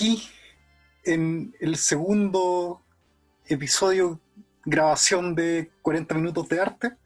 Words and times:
Aquí 0.00 0.30
en 1.04 1.54
el 1.60 1.76
segundo 1.76 2.80
episodio, 3.44 4.18
grabación 4.64 5.34
de 5.34 5.70
40 5.82 6.14
minutos 6.14 6.48
de 6.48 6.58
arte, 6.58 6.96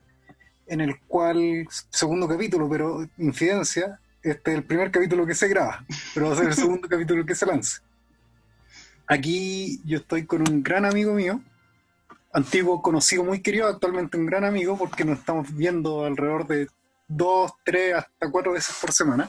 en 0.68 0.80
el 0.80 1.00
cual, 1.00 1.66
segundo 1.90 2.28
capítulo, 2.28 2.68
pero 2.68 3.04
infidencia, 3.18 3.98
este 4.22 4.52
es 4.52 4.58
el 4.58 4.62
primer 4.62 4.92
capítulo 4.92 5.26
que 5.26 5.34
se 5.34 5.48
graba, 5.48 5.84
pero 6.14 6.28
va 6.28 6.34
a 6.34 6.36
ser 6.36 6.46
el 6.46 6.54
segundo 6.54 6.88
capítulo 6.88 7.26
que 7.26 7.34
se 7.34 7.46
lance. 7.46 7.80
Aquí 9.08 9.80
yo 9.84 9.98
estoy 9.98 10.24
con 10.24 10.48
un 10.48 10.62
gran 10.62 10.84
amigo 10.84 11.14
mío, 11.14 11.42
antiguo 12.32 12.80
conocido, 12.80 13.24
muy 13.24 13.42
querido, 13.42 13.66
actualmente 13.66 14.16
un 14.16 14.26
gran 14.26 14.44
amigo, 14.44 14.78
porque 14.78 15.04
nos 15.04 15.18
estamos 15.18 15.52
viendo 15.52 16.04
alrededor 16.04 16.46
de 16.46 16.68
dos, 17.08 17.54
tres, 17.64 17.96
hasta 17.96 18.30
cuatro 18.30 18.52
veces 18.52 18.76
por 18.80 18.92
semana. 18.92 19.28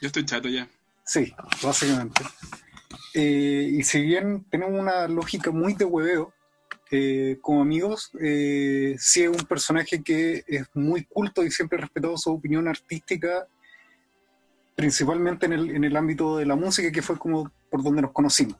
Yo 0.00 0.08
estoy 0.08 0.24
chato 0.24 0.48
ya. 0.48 0.68
Sí, 1.04 1.32
básicamente. 1.62 2.24
Eh, 3.14 3.70
y 3.72 3.82
si 3.82 4.00
bien 4.02 4.44
tenemos 4.50 4.78
una 4.78 5.08
lógica 5.08 5.50
muy 5.50 5.74
de 5.74 5.84
hueveo, 5.84 6.32
eh, 6.92 7.38
como 7.40 7.62
amigos, 7.62 8.10
eh, 8.20 8.96
sí 8.98 9.22
es 9.22 9.28
un 9.28 9.46
personaje 9.46 10.02
que 10.02 10.44
es 10.46 10.66
muy 10.74 11.04
culto 11.04 11.44
y 11.44 11.50
siempre 11.50 11.78
ha 11.78 11.82
respetado 11.82 12.16
su 12.16 12.32
opinión 12.32 12.66
artística, 12.66 13.46
principalmente 14.74 15.46
en 15.46 15.52
el, 15.52 15.70
en 15.70 15.84
el 15.84 15.96
ámbito 15.96 16.36
de 16.38 16.46
la 16.46 16.56
música, 16.56 16.90
que 16.90 17.02
fue 17.02 17.18
como 17.18 17.50
por 17.70 17.82
donde 17.82 18.02
nos 18.02 18.12
conocimos. 18.12 18.56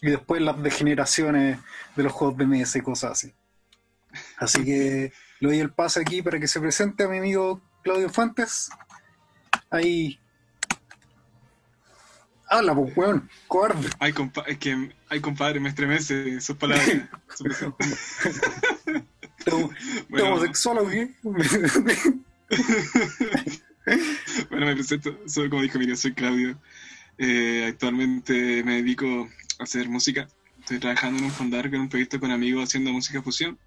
Y 0.00 0.10
después 0.10 0.42
las 0.42 0.62
degeneraciones 0.62 1.58
de 1.96 2.02
los 2.02 2.12
juegos 2.12 2.36
de 2.36 2.46
mesa 2.46 2.78
y 2.78 2.82
cosas 2.82 3.12
así. 3.12 3.32
Así 4.38 4.64
que 4.64 5.12
le 5.40 5.48
doy 5.48 5.58
el 5.58 5.72
pase 5.72 6.00
aquí 6.00 6.22
para 6.22 6.38
que 6.38 6.46
se 6.46 6.60
presente 6.60 7.04
a 7.04 7.08
mi 7.08 7.18
amigo 7.18 7.60
Claudio 7.82 8.08
Fuentes. 8.08 8.68
Ahí. 9.70 10.18
Habla, 12.48 12.74
pues, 12.74 12.96
weón, 12.96 13.28
cobarde. 13.48 13.88
Ay, 13.98 14.12
compa 14.12 14.42
es 14.46 14.58
que, 14.58 14.90
ay, 15.08 15.20
compadre, 15.20 15.58
me 15.60 15.68
estremece 15.68 16.40
sus 16.40 16.56
palabras. 16.56 16.88
su 17.36 17.44
presentación. 17.44 17.98
¿Estamos 19.38 19.70
Bueno. 20.08 20.26
homosexual 20.34 20.78
o 20.78 20.88
qué? 20.88 21.10
bueno, 24.50 24.66
me 24.66 24.74
presento, 24.74 25.16
soy 25.26 25.48
como 25.48 25.62
dijo 25.62 25.78
Miriam, 25.78 25.96
soy 25.96 26.12
Claudio. 26.12 26.58
Eh, 27.18 27.66
actualmente 27.68 28.62
me 28.64 28.76
dedico 28.82 29.28
a 29.58 29.62
hacer 29.62 29.88
música. 29.88 30.28
Estoy 30.60 30.78
trabajando 30.78 31.18
en 31.18 31.26
un 31.26 31.30
fondar 31.30 31.66
en 31.66 31.80
un 31.80 31.88
proyecto 31.88 32.18
con 32.18 32.30
amigos 32.30 32.64
haciendo 32.64 32.92
música 32.92 33.22
fusión. 33.22 33.58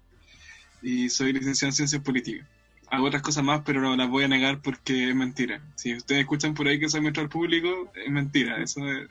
Y 0.82 1.08
soy 1.10 1.32
licenciado 1.32 1.70
en 1.70 1.76
ciencias 1.76 2.02
políticas. 2.02 2.46
Hago 2.90 3.06
otras 3.06 3.22
cosas 3.22 3.44
más, 3.44 3.62
pero 3.64 3.80
no 3.80 3.96
las 3.96 4.08
voy 4.08 4.24
a 4.24 4.28
negar 4.28 4.60
porque 4.60 5.10
es 5.10 5.14
mentira. 5.14 5.60
Si 5.76 5.94
ustedes 5.94 6.22
escuchan 6.22 6.54
por 6.54 6.66
ahí 6.66 6.80
que 6.80 6.88
soy 6.88 7.00
maestro 7.00 7.22
al 7.22 7.28
público, 7.28 7.90
es 7.94 8.10
mentira. 8.10 8.60
Eso 8.60 8.80
es, 8.88 9.08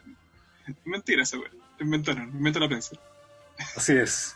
es 0.67 0.75
mentira 0.85 1.23
esa. 1.23 1.37
Inventaron, 1.79 2.29
inventa 2.29 2.59
la 2.59 2.67
prensa. 2.67 2.97
Así 3.75 3.93
es. 3.93 4.35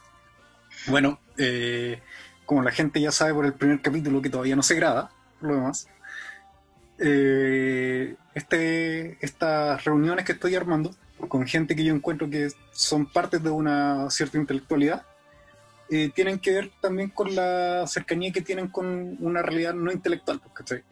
Bueno, 0.87 1.19
eh, 1.37 2.01
como 2.45 2.63
la 2.63 2.71
gente 2.71 3.01
ya 3.01 3.11
sabe 3.11 3.33
por 3.33 3.45
el 3.45 3.53
primer 3.53 3.81
capítulo 3.81 4.21
que 4.21 4.29
todavía 4.29 4.55
no 4.55 4.63
se 4.63 4.75
graba, 4.75 5.11
por 5.39 5.49
lo 5.49 5.55
demás, 5.55 5.87
eh, 6.99 8.15
este, 8.33 9.17
estas 9.25 9.83
reuniones 9.83 10.25
que 10.25 10.33
estoy 10.33 10.55
armando 10.55 10.95
con 11.27 11.47
gente 11.47 11.75
que 11.75 11.83
yo 11.83 11.93
encuentro 11.93 12.29
que 12.29 12.49
son 12.71 13.05
partes 13.05 13.41
de 13.43 13.49
una 13.49 14.09
cierta 14.09 14.37
intelectualidad, 14.37 15.05
eh, 15.89 16.11
tienen 16.13 16.39
que 16.39 16.51
ver 16.51 16.71
también 16.81 17.09
con 17.09 17.35
la 17.35 17.85
cercanía 17.87 18.31
que 18.31 18.41
tienen 18.41 18.67
con 18.67 19.17
una 19.19 19.41
realidad 19.41 19.73
no 19.73 19.91
intelectual, 19.91 20.39
pues, 20.39 20.53
¿cachai? 20.53 20.83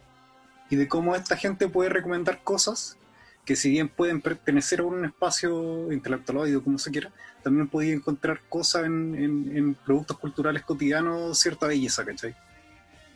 Y 0.70 0.76
de 0.76 0.88
cómo 0.88 1.16
esta 1.16 1.36
gente 1.36 1.68
puede 1.68 1.90
recomendar 1.90 2.44
cosas 2.44 2.98
que 3.46 3.56
si 3.56 3.72
bien 3.72 3.90
pueden 3.90 4.22
pertenecer 4.22 4.82
a 4.82 4.84
un 4.84 5.04
espacio 5.04 5.92
intelectual 5.92 6.62
como 6.64 6.78
se 6.78 6.92
quiera, 6.92 7.12
también 7.44 7.68
podía 7.68 7.94
encontrar 7.94 8.42
cosas 8.48 8.86
en, 8.86 9.16
en- 9.16 9.58
en 9.58 9.74
productos 9.74 10.20
culturales 10.20 10.62
cotidianos, 10.64 11.40
cierta 11.40 11.68
belleza, 11.68 12.06
¿cachai? 12.06 12.36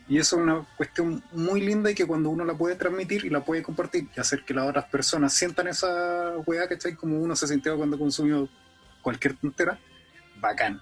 Y 0.07 0.17
eso 0.17 0.35
es 0.35 0.41
una 0.43 0.67
cuestión 0.77 1.23
muy 1.31 1.61
linda 1.61 1.89
y 1.91 1.95
que 1.95 2.05
cuando 2.05 2.29
uno 2.29 2.43
la 2.45 2.53
puede 2.55 2.75
transmitir 2.75 3.25
y 3.25 3.29
la 3.29 3.43
puede 3.43 3.63
compartir 3.63 4.07
y 4.15 4.19
hacer 4.19 4.43
que 4.45 4.53
las 4.53 4.67
otras 4.67 4.85
personas 4.85 5.33
sientan 5.33 5.67
esa 5.67 6.37
weá, 6.45 6.67
¿cachai? 6.67 6.95
Como 6.95 7.19
uno 7.19 7.35
se 7.35 7.47
sintió 7.47 7.75
cuando 7.77 7.97
consumió 7.97 8.47
cualquier 9.01 9.35
tontera, 9.35 9.79
bacán. 10.39 10.79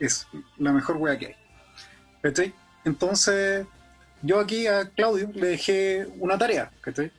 Es 0.00 0.26
la 0.58 0.72
mejor 0.72 0.96
weá 0.96 1.18
que 1.18 1.26
hay. 1.28 1.36
¿Cachai? 2.22 2.54
Entonces, 2.84 3.66
yo 4.22 4.40
aquí 4.40 4.66
a 4.66 4.88
Claudio 4.90 5.30
le 5.34 5.48
dejé 5.48 6.06
una 6.18 6.36
tarea, 6.38 6.70
¿cachai? 6.80 7.10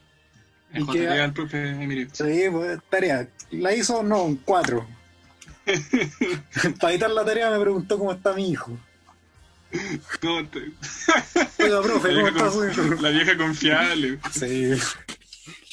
Y 0.74 0.86
que- 0.88 1.00
llega 1.00 1.26
el 1.26 1.34
profe 1.34 1.70
Emilio. 1.70 2.08
Sí, 2.12 2.46
pues, 2.52 2.80
tarea. 2.90 3.28
¿La 3.52 3.74
hizo? 3.74 4.02
No, 4.04 4.24
un 4.24 4.38
4. 4.38 4.86
Para 6.80 6.92
editar 6.94 7.10
la 7.12 7.24
tarea 7.24 7.50
me 7.52 7.60
preguntó 7.60 7.98
cómo 7.98 8.12
está 8.12 8.34
mi 8.34 8.50
hijo. 8.52 8.78
No, 10.22 10.48
te- 10.50 10.72
Oiga, 11.64 11.82
profe, 11.82 12.12
la, 12.12 12.22
¿cómo 12.22 12.28
está 12.30 12.52
su 12.52 12.68
hijo? 12.70 13.02
la 13.02 13.10
vieja 13.10 13.38
confiable. 13.38 14.20
Sí. 14.32 14.72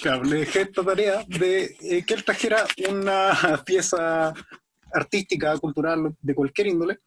Claro, 0.03 0.25
le 0.25 0.39
dejé 0.39 0.63
esta 0.63 0.83
tarea 0.83 1.25
de 1.29 1.77
eh, 1.83 2.03
que 2.07 2.15
él 2.15 2.25
trajera 2.25 2.65
una 2.89 3.63
pieza 3.67 4.33
artística, 4.93 5.57
cultural, 5.59 6.17
de 6.21 6.35
cualquier 6.35 6.69
índole, 6.69 7.01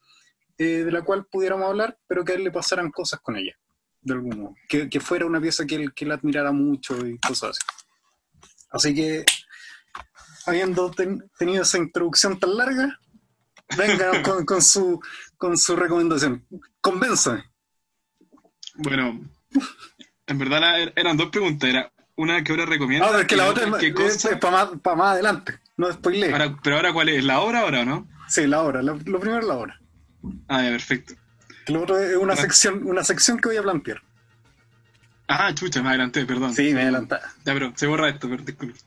eh, 0.57 0.83
de 0.85 0.91
la 0.91 1.01
cual 1.03 1.25
pudiéramos 1.25 1.67
hablar, 1.67 1.97
pero 2.07 2.23
que 2.23 2.33
a 2.33 2.35
él 2.35 2.43
le 2.43 2.51
pasaran 2.51 2.91
cosas 2.91 3.19
con 3.21 3.35
ella, 3.35 3.53
de 4.01 4.13
algún 4.13 4.37
modo. 4.39 4.55
Que, 4.67 4.89
que 4.89 4.99
fuera 4.99 5.25
una 5.25 5.41
pieza 5.41 5.65
que 5.65 5.75
él, 5.75 5.93
que 5.93 6.05
él 6.05 6.11
admirara 6.11 6.51
mucho 6.51 7.05
y 7.07 7.17
cosas 7.19 7.51
así. 7.51 7.59
Así 8.71 8.93
que, 8.95 9.25
habiendo 10.45 10.91
ten- 10.91 11.29
tenido 11.37 11.63
esa 11.63 11.77
introducción 11.77 12.39
tan 12.39 12.55
larga, 12.57 12.99
venga 13.77 14.21
con, 14.23 14.45
con 14.45 14.61
su, 14.61 14.99
con 15.37 15.57
su 15.57 15.75
recomendación. 15.75 16.45
Convénzame. 16.81 17.43
Bueno, 18.75 19.21
en 20.27 20.37
verdad 20.39 20.91
eran 20.95 21.17
dos 21.17 21.29
preguntas. 21.29 21.69
Era 21.69 21.91
una 22.15 22.43
que 22.43 22.51
ahora 22.51 22.65
recomienda. 22.65 23.05
Ah, 23.07 23.09
pero 23.11 23.21
es 23.21 23.27
que 23.27 23.35
la 23.35 23.49
otra 23.49 23.63
es, 24.07 24.27
para 24.39 24.51
más, 24.51 24.79
pa' 24.81 24.95
más 24.95 25.13
adelante. 25.13 25.59
No 25.77 25.91
spoilé. 25.91 26.31
Ahora- 26.31 26.57
pero 26.63 26.75
ahora, 26.77 26.93
¿cuál 26.93 27.09
es? 27.09 27.23
¿La 27.23 27.41
obra 27.41 27.61
ahora 27.61 27.81
o 27.81 27.85
no? 27.85 28.07
Sí, 28.27 28.47
la 28.47 28.61
hora. 28.61 28.81
Lo, 28.81 28.95
lo 29.05 29.19
primero 29.19 29.39
es 29.41 29.47
la 29.47 29.55
hora. 29.55 29.79
Ah, 30.47 30.63
ya, 30.63 30.69
perfecto. 30.69 31.13
Lo 31.67 31.81
otro 31.83 31.97
es 31.99 32.15
una 32.17 32.35
sección, 32.35 32.81
una 32.85 33.03
sección 33.03 33.39
que 33.39 33.49
voy 33.49 33.57
a 33.57 33.61
plantear. 33.63 34.01
Ah, 35.27 35.53
chucha, 35.53 35.81
me 35.81 35.89
adelanté, 35.89 36.25
perdón. 36.25 36.53
Sí, 36.53 36.73
me 36.73 36.81
adelantaba. 36.81 37.23
Ya, 37.45 37.53
pero 37.53 37.73
se 37.75 37.87
borra 37.87 38.09
esto, 38.09 38.29
pero 38.29 38.43
disculpe. 38.43 38.79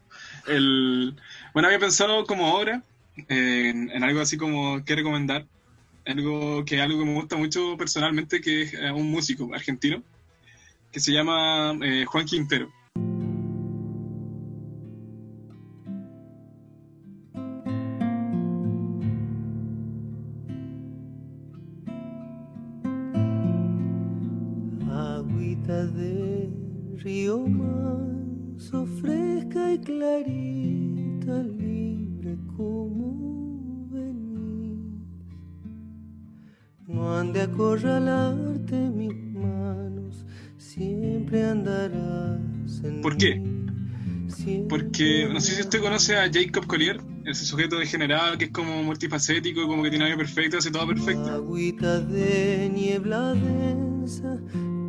El... 0.47 1.16
Bueno, 1.52 1.69
había 1.69 1.78
pensado 1.80 2.24
como 2.26 2.54
obra 2.54 2.82
en, 3.28 3.91
en 3.91 4.04
algo 4.04 4.20
así 4.20 4.36
como 4.36 4.84
que 4.84 4.94
recomendar. 4.94 5.47
Algo 6.04 6.64
que 6.64 6.80
algo 6.80 7.00
que 7.00 7.04
me 7.04 7.14
gusta 7.14 7.36
mucho 7.36 7.76
personalmente, 7.76 8.41
que 8.41 8.62
es 8.62 8.74
eh, 8.74 8.92
un 8.92 9.10
músico 9.10 9.53
argentino, 9.53 10.04
que 10.92 11.00
se 11.00 11.10
llama 11.12 11.74
eh, 11.82 12.04
Juan 12.06 12.26
Quintero. 12.26 12.70
Río 27.47 27.57
manso, 27.59 28.87
fresca 29.01 29.72
y 29.72 29.78
clarita, 29.78 31.43
libre 31.43 32.37
como 32.57 33.89
venís. 33.91 34.78
No 36.87 37.16
han 37.16 37.33
de 37.33 37.43
acorralarte 37.43 38.77
mis 38.91 39.15
manos, 39.34 40.25
siempre 40.59 41.45
andarás 41.45 42.41
en 42.83 43.01
¿Por 43.03 43.16
qué? 43.16 43.43
Porque 44.69 45.28
no 45.33 45.41
sé 45.41 45.54
si 45.54 45.60
usted 45.63 45.81
conoce 45.81 46.16
a 46.16 46.31
Jacob 46.33 46.66
Collier, 46.66 47.01
ese 47.25 47.45
sujeto 47.45 47.78
degenerado 47.78 48.39
que 48.39 48.47
es 48.47 48.51
como 48.51 48.83
multifacético, 48.83 49.66
como 49.66 49.83
que 49.83 49.91
tiene 49.91 50.04
algo 50.04 50.19
perfecto, 50.19 50.59
hace 50.59 50.71
todo 50.71 50.87
perfecto. 50.87 51.28
Agüita 51.31 52.01
de 52.01 52.71
niebla 52.72 53.33
densa 53.34 54.39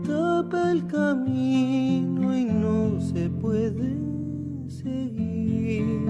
tapa 0.08 0.72
el 0.72 0.88
camino 0.88 2.36
y 2.36 2.46
no 2.46 3.00
se 3.02 3.30
puede 3.30 3.98
seguir. 4.70 6.10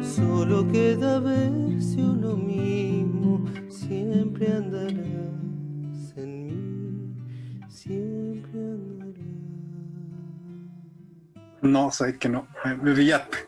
Solo 0.00 0.70
queda 0.70 1.18
verse 1.18 1.96
uno 1.98 2.36
mismo, 2.36 3.44
siempre 3.68 4.52
andarás 4.52 6.16
en 6.16 6.46
mí, 6.46 7.16
siempre 7.68 8.60
andarás. 8.60 9.20
No, 11.62 11.90
sabes 11.90 12.18
que 12.18 12.28
no. 12.28 12.46
Me, 12.82 12.94
pillaste. 12.94 13.38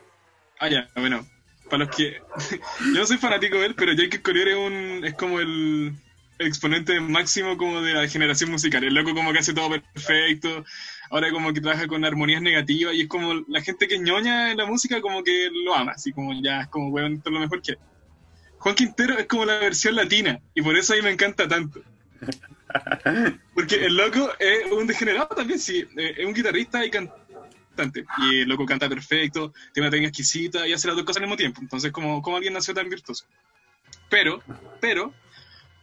Ah, 0.59 0.69
ya, 0.69 0.89
bueno. 0.95 1.25
Para 1.69 1.85
los 1.85 1.95
que. 1.95 2.21
Yo 2.93 2.99
no 2.99 3.05
soy 3.05 3.17
fanático 3.17 3.57
de 3.57 3.67
él, 3.67 3.75
pero 3.75 3.93
Jacob 3.95 4.21
Collier 4.21 4.49
es, 4.49 4.57
un, 4.57 5.05
es 5.05 5.13
como 5.15 5.39
el 5.39 5.95
exponente 6.45 6.99
máximo 6.99 7.57
como 7.57 7.81
de 7.81 7.93
la 7.93 8.07
generación 8.07 8.51
musical. 8.51 8.83
El 8.83 8.93
loco 8.93 9.13
como 9.13 9.31
que 9.33 9.39
hace 9.39 9.53
todo 9.53 9.69
perfecto. 9.69 10.65
ahora 11.09 11.31
como 11.31 11.53
que 11.53 11.61
trabaja 11.61 11.87
con 11.87 12.05
armonías 12.05 12.41
negativas 12.41 12.93
y 12.95 13.01
es 13.01 13.07
como 13.07 13.33
la 13.47 13.61
gente 13.61 13.87
que 13.87 13.99
ñoña 13.99 14.51
en 14.51 14.57
la 14.57 14.65
música 14.65 15.01
como 15.01 15.23
que 15.23 15.49
lo 15.51 15.75
ama, 15.75 15.93
así 15.93 16.11
como 16.11 16.33
ya 16.41 16.61
es 16.61 16.67
como, 16.67 16.89
bueno, 16.89 17.15
esto 17.15 17.29
es 17.29 17.33
lo 17.33 17.39
mejor 17.39 17.61
que 17.61 17.77
Juan 18.59 18.75
Quintero 18.75 19.17
es 19.17 19.25
como 19.27 19.45
la 19.45 19.59
versión 19.59 19.95
latina 19.95 20.39
y 20.53 20.61
por 20.61 20.77
eso 20.77 20.93
a 20.93 20.95
mí 20.95 21.01
me 21.01 21.11
encanta 21.11 21.47
tanto. 21.47 21.81
Porque 23.53 23.75
el 23.85 23.95
loco 23.95 24.31
es 24.39 24.71
un 24.71 24.87
degenerado 24.87 25.27
también, 25.27 25.59
sí, 25.59 25.85
eh, 25.97 26.15
es 26.17 26.25
un 26.25 26.33
guitarrista 26.33 26.85
y 26.85 26.89
cantante. 26.89 28.05
Y 28.19 28.41
el 28.41 28.49
loco 28.49 28.65
canta 28.65 28.87
perfecto, 28.87 29.53
tiene 29.73 29.87
una 29.87 29.91
técnica 29.91 30.09
exquisita 30.09 30.67
y 30.67 30.73
hace 30.73 30.87
las 30.87 30.95
dos 30.95 31.05
cosas 31.05 31.17
al 31.17 31.27
mismo 31.27 31.37
tiempo. 31.37 31.61
Entonces, 31.61 31.91
como, 31.91 32.21
como 32.21 32.37
alguien 32.37 32.53
nació 32.53 32.73
tan 32.73 32.89
virtuoso. 32.89 33.25
Pero, 34.09 34.41
pero, 34.79 35.13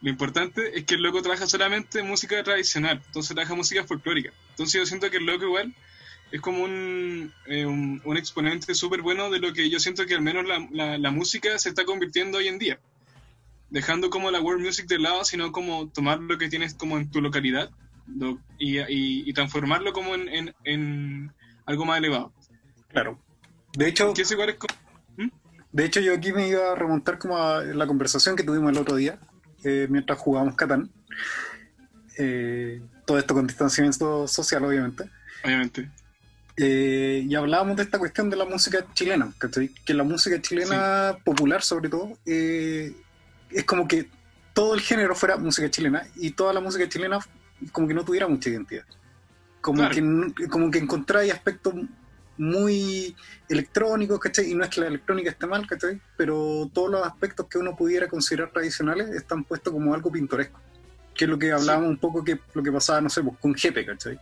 lo 0.01 0.09
importante 0.09 0.77
es 0.77 0.85
que 0.85 0.95
el 0.95 1.03
loco 1.03 1.21
trabaja 1.21 1.45
solamente 1.45 2.01
música 2.01 2.41
tradicional, 2.43 3.01
entonces 3.05 3.35
trabaja 3.35 3.53
música 3.53 3.83
folclórica. 3.83 4.31
Entonces 4.49 4.81
yo 4.81 4.85
siento 4.85 5.11
que 5.11 5.17
el 5.17 5.25
loco 5.25 5.45
igual 5.45 5.73
es 6.31 6.41
como 6.41 6.63
un, 6.63 7.31
eh, 7.45 7.65
un, 7.65 8.17
exponente 8.17 8.73
súper 8.73 9.01
bueno 9.01 9.29
de 9.29 9.39
lo 9.39 9.53
que 9.53 9.69
yo 9.69 9.79
siento 9.79 10.05
que 10.07 10.15
al 10.15 10.21
menos 10.21 10.45
la, 10.47 10.97
la, 10.97 11.11
música 11.11 11.57
se 11.59 11.69
está 11.69 11.85
convirtiendo 11.85 12.39
hoy 12.39 12.47
en 12.47 12.57
día. 12.57 12.79
Dejando 13.69 14.09
como 14.09 14.31
la 14.31 14.41
world 14.41 14.65
music 14.65 14.87
de 14.87 14.97
lado, 14.97 15.23
sino 15.23 15.51
como 15.51 15.89
tomar 15.89 16.19
lo 16.19 16.37
que 16.37 16.49
tienes 16.49 16.73
como 16.73 16.97
en 16.97 17.11
tu 17.11 17.21
localidad 17.21 17.69
y, 18.57 18.79
y, 18.79 19.33
transformarlo 19.33 19.93
como 19.93 20.15
en, 20.15 20.53
en, 20.63 21.31
algo 21.65 21.85
más 21.85 21.99
elevado. 21.99 22.33
Claro. 22.89 23.19
De 23.73 23.87
hecho, 23.87 24.13
¿Mm? 25.17 25.27
de 25.71 25.85
hecho 25.85 25.99
yo 25.99 26.13
aquí 26.13 26.33
me 26.33 26.47
iba 26.47 26.71
a 26.71 26.75
remontar 26.75 27.19
como 27.19 27.37
a 27.37 27.63
la 27.63 27.87
conversación 27.87 28.35
que 28.35 28.43
tuvimos 28.43 28.71
el 28.71 28.77
otro 28.77 28.95
día 28.95 29.19
eh, 29.63 29.87
mientras 29.89 30.17
jugábamos 30.19 30.55
Catán. 30.55 30.89
Eh, 32.17 32.81
todo 33.05 33.17
esto 33.17 33.33
con 33.33 33.47
distanciamiento 33.47 34.27
social, 34.27 34.63
obviamente. 34.63 35.09
Obviamente. 35.43 35.89
Eh, 36.57 37.25
y 37.27 37.35
hablábamos 37.35 37.77
de 37.77 37.83
esta 37.83 37.97
cuestión 37.97 38.29
de 38.29 38.35
la 38.35 38.45
música 38.45 38.85
chilena, 38.93 39.33
que 39.85 39.93
la 39.93 40.03
música 40.03 40.41
chilena 40.41 41.17
popular 41.23 41.63
sobre 41.63 41.89
todo, 41.89 42.17
es 42.25 42.93
como 43.65 43.87
que 43.87 44.09
todo 44.53 44.73
el 44.73 44.81
género 44.81 45.15
fuera 45.15 45.37
música 45.37 45.69
chilena 45.71 46.03
y 46.15 46.31
toda 46.31 46.53
la 46.53 46.59
música 46.59 46.87
chilena 46.87 47.19
como 47.71 47.87
que 47.87 47.93
no 47.93 48.03
tuviera 48.03 48.27
mucha 48.27 48.49
identidad. 48.49 48.83
Como, 49.61 49.87
que, 49.89 50.47
como 50.49 50.71
que 50.71 50.79
encontráis 50.79 51.31
aspectos 51.31 51.75
muy 52.37 53.15
electrónicos, 53.49 54.19
¿cachai? 54.19 54.51
Y 54.51 54.55
no 54.55 54.63
es 54.63 54.69
que 54.69 54.81
la 54.81 54.87
electrónica 54.87 55.29
esté 55.29 55.47
mal, 55.47 55.67
¿cachai? 55.67 55.99
Pero 56.17 56.69
todos 56.73 56.89
los 56.89 57.05
aspectos 57.05 57.47
que 57.47 57.57
uno 57.57 57.75
pudiera 57.75 58.07
considerar 58.07 58.51
tradicionales 58.51 59.09
están 59.09 59.43
puestos 59.43 59.73
como 59.73 59.93
algo 59.93 60.11
pintoresco. 60.11 60.59
Que 61.15 61.25
es 61.25 61.29
lo 61.29 61.37
que 61.37 61.51
hablábamos 61.51 61.89
un 61.89 61.97
poco 61.97 62.23
que 62.23 62.39
lo 62.53 62.63
que 62.63 62.71
pasaba, 62.71 63.01
no 63.01 63.09
sé, 63.09 63.21
pues, 63.21 63.37
con 63.37 63.53
Jepe, 63.53 63.85
¿cachai? 63.85 64.17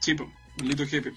Sí, 0.00 0.14
pues, 0.14 0.28
maldito 0.58 0.86
Jepe. 0.86 1.12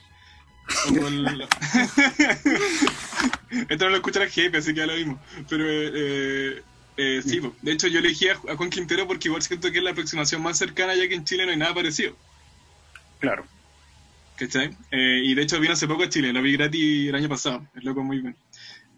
Esto 3.69 3.85
no 3.85 3.89
lo 3.89 3.95
escucha 3.95 4.19
la 4.19 4.29
Jepe, 4.29 4.59
así 4.59 4.73
que 4.73 4.79
ya 4.79 4.85
lo 4.85 4.95
vimos. 4.95 5.19
Pero 5.49 5.63
eh, 5.67 6.61
eh, 6.97 7.21
sí, 7.25 7.41
pues. 7.41 7.53
de 7.61 7.71
hecho 7.71 7.87
yo 7.87 7.99
elegí 7.99 8.29
a, 8.29 8.35
Juan 8.35 8.69
Quintero 8.69 9.07
porque 9.07 9.29
igual 9.29 9.41
siento 9.41 9.71
que 9.71 9.77
es 9.77 9.83
la 9.83 9.91
aproximación 9.91 10.41
más 10.41 10.57
cercana, 10.57 10.95
ya 10.95 11.07
que 11.07 11.15
en 11.15 11.25
Chile 11.25 11.45
no 11.45 11.51
hay 11.51 11.57
nada 11.57 11.73
parecido. 11.73 12.15
Claro. 13.19 13.45
¿Cachai? 14.39 14.69
Eh, 14.89 15.21
y 15.25 15.35
de 15.35 15.41
hecho 15.41 15.59
vino 15.59 15.73
hace 15.73 15.85
poco 15.85 16.03
a 16.03 16.09
Chile, 16.09 16.31
lo 16.31 16.41
vi 16.41 16.53
gratis 16.53 17.09
el 17.09 17.15
año 17.15 17.27
pasado, 17.27 17.67
es 17.75 17.83
loco 17.83 18.03
muy 18.03 18.21
bien. 18.21 18.37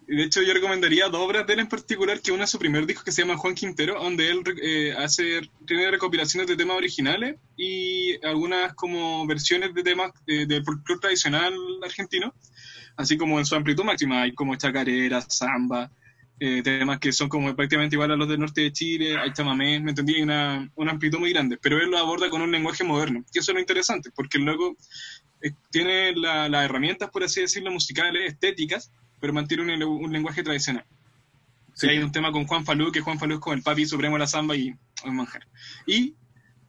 Y 0.07 0.15
de 0.17 0.23
hecho 0.25 0.43
yo 0.43 0.53
recomendaría 0.53 1.09
dos 1.09 1.21
obras 1.21 1.47
de 1.47 1.53
él 1.53 1.61
en 1.61 1.67
particular, 1.67 2.21
que 2.21 2.31
una 2.31 2.43
es 2.43 2.51
su 2.51 2.59
primer 2.59 2.85
disco 2.85 3.03
que 3.03 3.11
se 3.11 3.23
llama 3.23 3.37
Juan 3.37 3.55
Quintero, 3.55 3.99
donde 3.99 4.29
él 4.29 4.43
eh, 4.61 4.93
hace, 4.95 5.41
tiene 5.65 5.89
recopilaciones 5.89 6.47
de 6.47 6.55
temas 6.55 6.77
originales 6.77 7.37
y 7.57 8.23
algunas 8.23 8.75
como 8.75 9.25
versiones 9.25 9.73
de 9.73 9.81
temas 9.81 10.11
eh, 10.27 10.45
del 10.45 10.63
folclore 10.63 11.01
tradicional 11.01 11.55
argentino, 11.83 12.35
así 12.95 13.17
como 13.17 13.39
en 13.39 13.45
su 13.45 13.55
amplitud 13.55 13.83
máxima, 13.83 14.21
hay 14.21 14.33
como 14.33 14.55
chacarera, 14.57 15.21
samba, 15.21 15.89
temas 16.63 16.97
que 16.97 17.11
son 17.11 17.29
como 17.29 17.55
prácticamente 17.55 17.95
igual 17.95 18.11
a 18.11 18.15
los 18.15 18.27
del 18.27 18.39
norte 18.39 18.61
de 18.61 18.73
Chile, 18.73 19.15
hay 19.15 19.31
chamamé, 19.31 19.79
me 19.79 19.91
entendí, 19.91 20.15
hay 20.15 20.23
una, 20.23 20.67
una 20.73 20.91
amplitud 20.91 21.19
muy 21.19 21.31
grande, 21.31 21.57
pero 21.61 21.77
él 21.77 21.91
lo 21.91 21.99
aborda 21.99 22.31
con 22.31 22.41
un 22.41 22.51
lenguaje 22.51 22.83
moderno, 22.83 23.23
y 23.31 23.37
eso 23.37 23.51
es 23.51 23.53
lo 23.53 23.59
interesante, 23.59 24.09
porque 24.09 24.39
luego 24.39 24.75
eh, 25.41 25.51
tiene 25.69 26.15
las 26.15 26.65
herramientas, 26.65 27.09
por 27.09 27.23
así 27.23 27.41
decirlo, 27.41 27.71
musicales, 27.71 28.33
estéticas, 28.33 28.91
pero 29.19 29.33
mantiene 29.33 29.85
un, 29.85 30.11
lenguaje 30.11 30.43
tradicional. 30.43 30.85
hay 31.83 31.99
un 31.99 32.11
tema 32.11 32.31
con 32.31 32.45
Juan 32.45 32.65
Falú, 32.65 32.91
que 32.91 33.01
Juan 33.01 33.19
Falú 33.19 33.35
es 33.35 33.39
como 33.39 33.53
el 33.53 33.63
papi 33.63 33.85
supremo 33.85 34.15
de 34.15 34.19
la 34.19 34.27
samba 34.27 34.55
y 34.55 34.73
un 35.05 35.15
manjar. 35.15 35.47
Y 35.85 36.15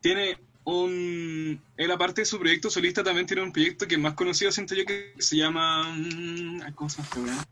tiene 0.00 0.38
un... 0.64 1.60
Él, 1.76 1.90
aparte 1.90 2.22
de 2.22 2.26
su 2.26 2.38
proyecto 2.38 2.70
solista, 2.70 3.02
también 3.02 3.26
tiene 3.26 3.42
un 3.42 3.52
proyecto 3.52 3.86
que 3.86 3.96
es 3.96 4.00
más 4.00 4.14
conocido, 4.14 4.52
siento 4.52 4.74
yo, 4.74 4.84
que 4.84 5.14
se 5.18 5.36
llama... 5.36 5.92
Mm, 5.96 6.72
¿Cómo 6.74 6.90
se 6.90 7.02
llama? 7.02 7.46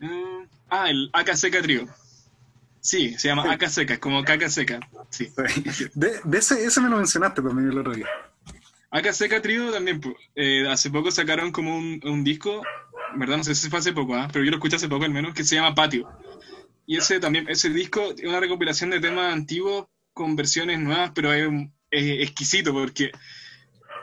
Uh, 0.00 0.46
ah, 0.70 0.88
el 0.88 1.10
Aca 1.12 1.36
Seca 1.36 1.60
Trío. 1.60 1.86
Sí, 2.80 3.14
se 3.18 3.28
llama 3.28 3.52
Aca 3.52 3.68
Seca, 3.68 3.94
es 3.94 4.00
como 4.00 4.24
caca 4.24 4.48
seca. 4.48 4.80
Sí. 5.10 5.30
De, 5.94 6.20
ese, 6.38 6.64
ese 6.64 6.80
me 6.80 6.88
lo 6.88 6.96
mencionaste 6.96 7.42
también 7.42 7.70
el 7.70 7.78
otro 7.78 7.92
día. 7.92 8.06
Acá 8.90 9.12
Seca 9.12 9.42
Trío 9.42 9.70
también, 9.70 10.00
eh, 10.34 10.66
hace 10.68 10.90
poco 10.90 11.10
sacaron 11.10 11.52
como 11.52 11.76
un, 11.76 12.24
disco, 12.24 12.62
verdad 13.16 13.36
no 13.36 13.44
sé 13.44 13.54
si 13.54 13.68
fue 13.68 13.80
hace 13.80 13.92
poco, 13.92 14.14
¿ah? 14.14 14.28
pero 14.32 14.44
yo 14.44 14.50
lo 14.50 14.56
escuché 14.56 14.76
hace 14.76 14.88
poco 14.88 15.04
al 15.04 15.10
menos, 15.10 15.34
que 15.34 15.44
se 15.44 15.56
llama 15.56 15.74
Patio. 15.74 16.08
Y 16.86 16.96
ese 16.96 17.20
también, 17.20 17.46
ese 17.50 17.68
disco 17.68 18.14
es 18.16 18.24
una 18.24 18.40
recopilación 18.40 18.88
de 18.88 19.00
temas 19.00 19.32
antiguos 19.32 19.88
con 20.14 20.36
versiones 20.36 20.78
nuevas, 20.78 21.12
pero 21.14 21.32
es, 21.34 21.50
exquisito 21.90 22.72
porque 22.72 23.12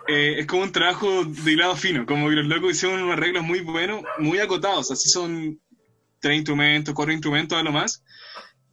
eh, 0.07 0.35
es 0.39 0.45
como 0.45 0.63
un 0.63 0.71
trabajo 0.71 1.25
de 1.25 1.51
hilado 1.51 1.75
fino, 1.75 2.05
como 2.05 2.29
que 2.29 2.35
los 2.35 2.45
locos 2.45 2.71
hicieron 2.71 3.01
unos 3.01 3.17
arreglos 3.17 3.43
muy 3.43 3.61
buenos, 3.61 4.03
muy 4.19 4.37
acotados, 4.37 4.91
así 4.91 5.09
son 5.09 5.59
tres 6.19 6.37
instrumentos, 6.37 6.93
cuatro 6.93 7.11
instrumentos 7.11 7.57
a 7.57 7.63
lo 7.63 7.71
más, 7.71 8.03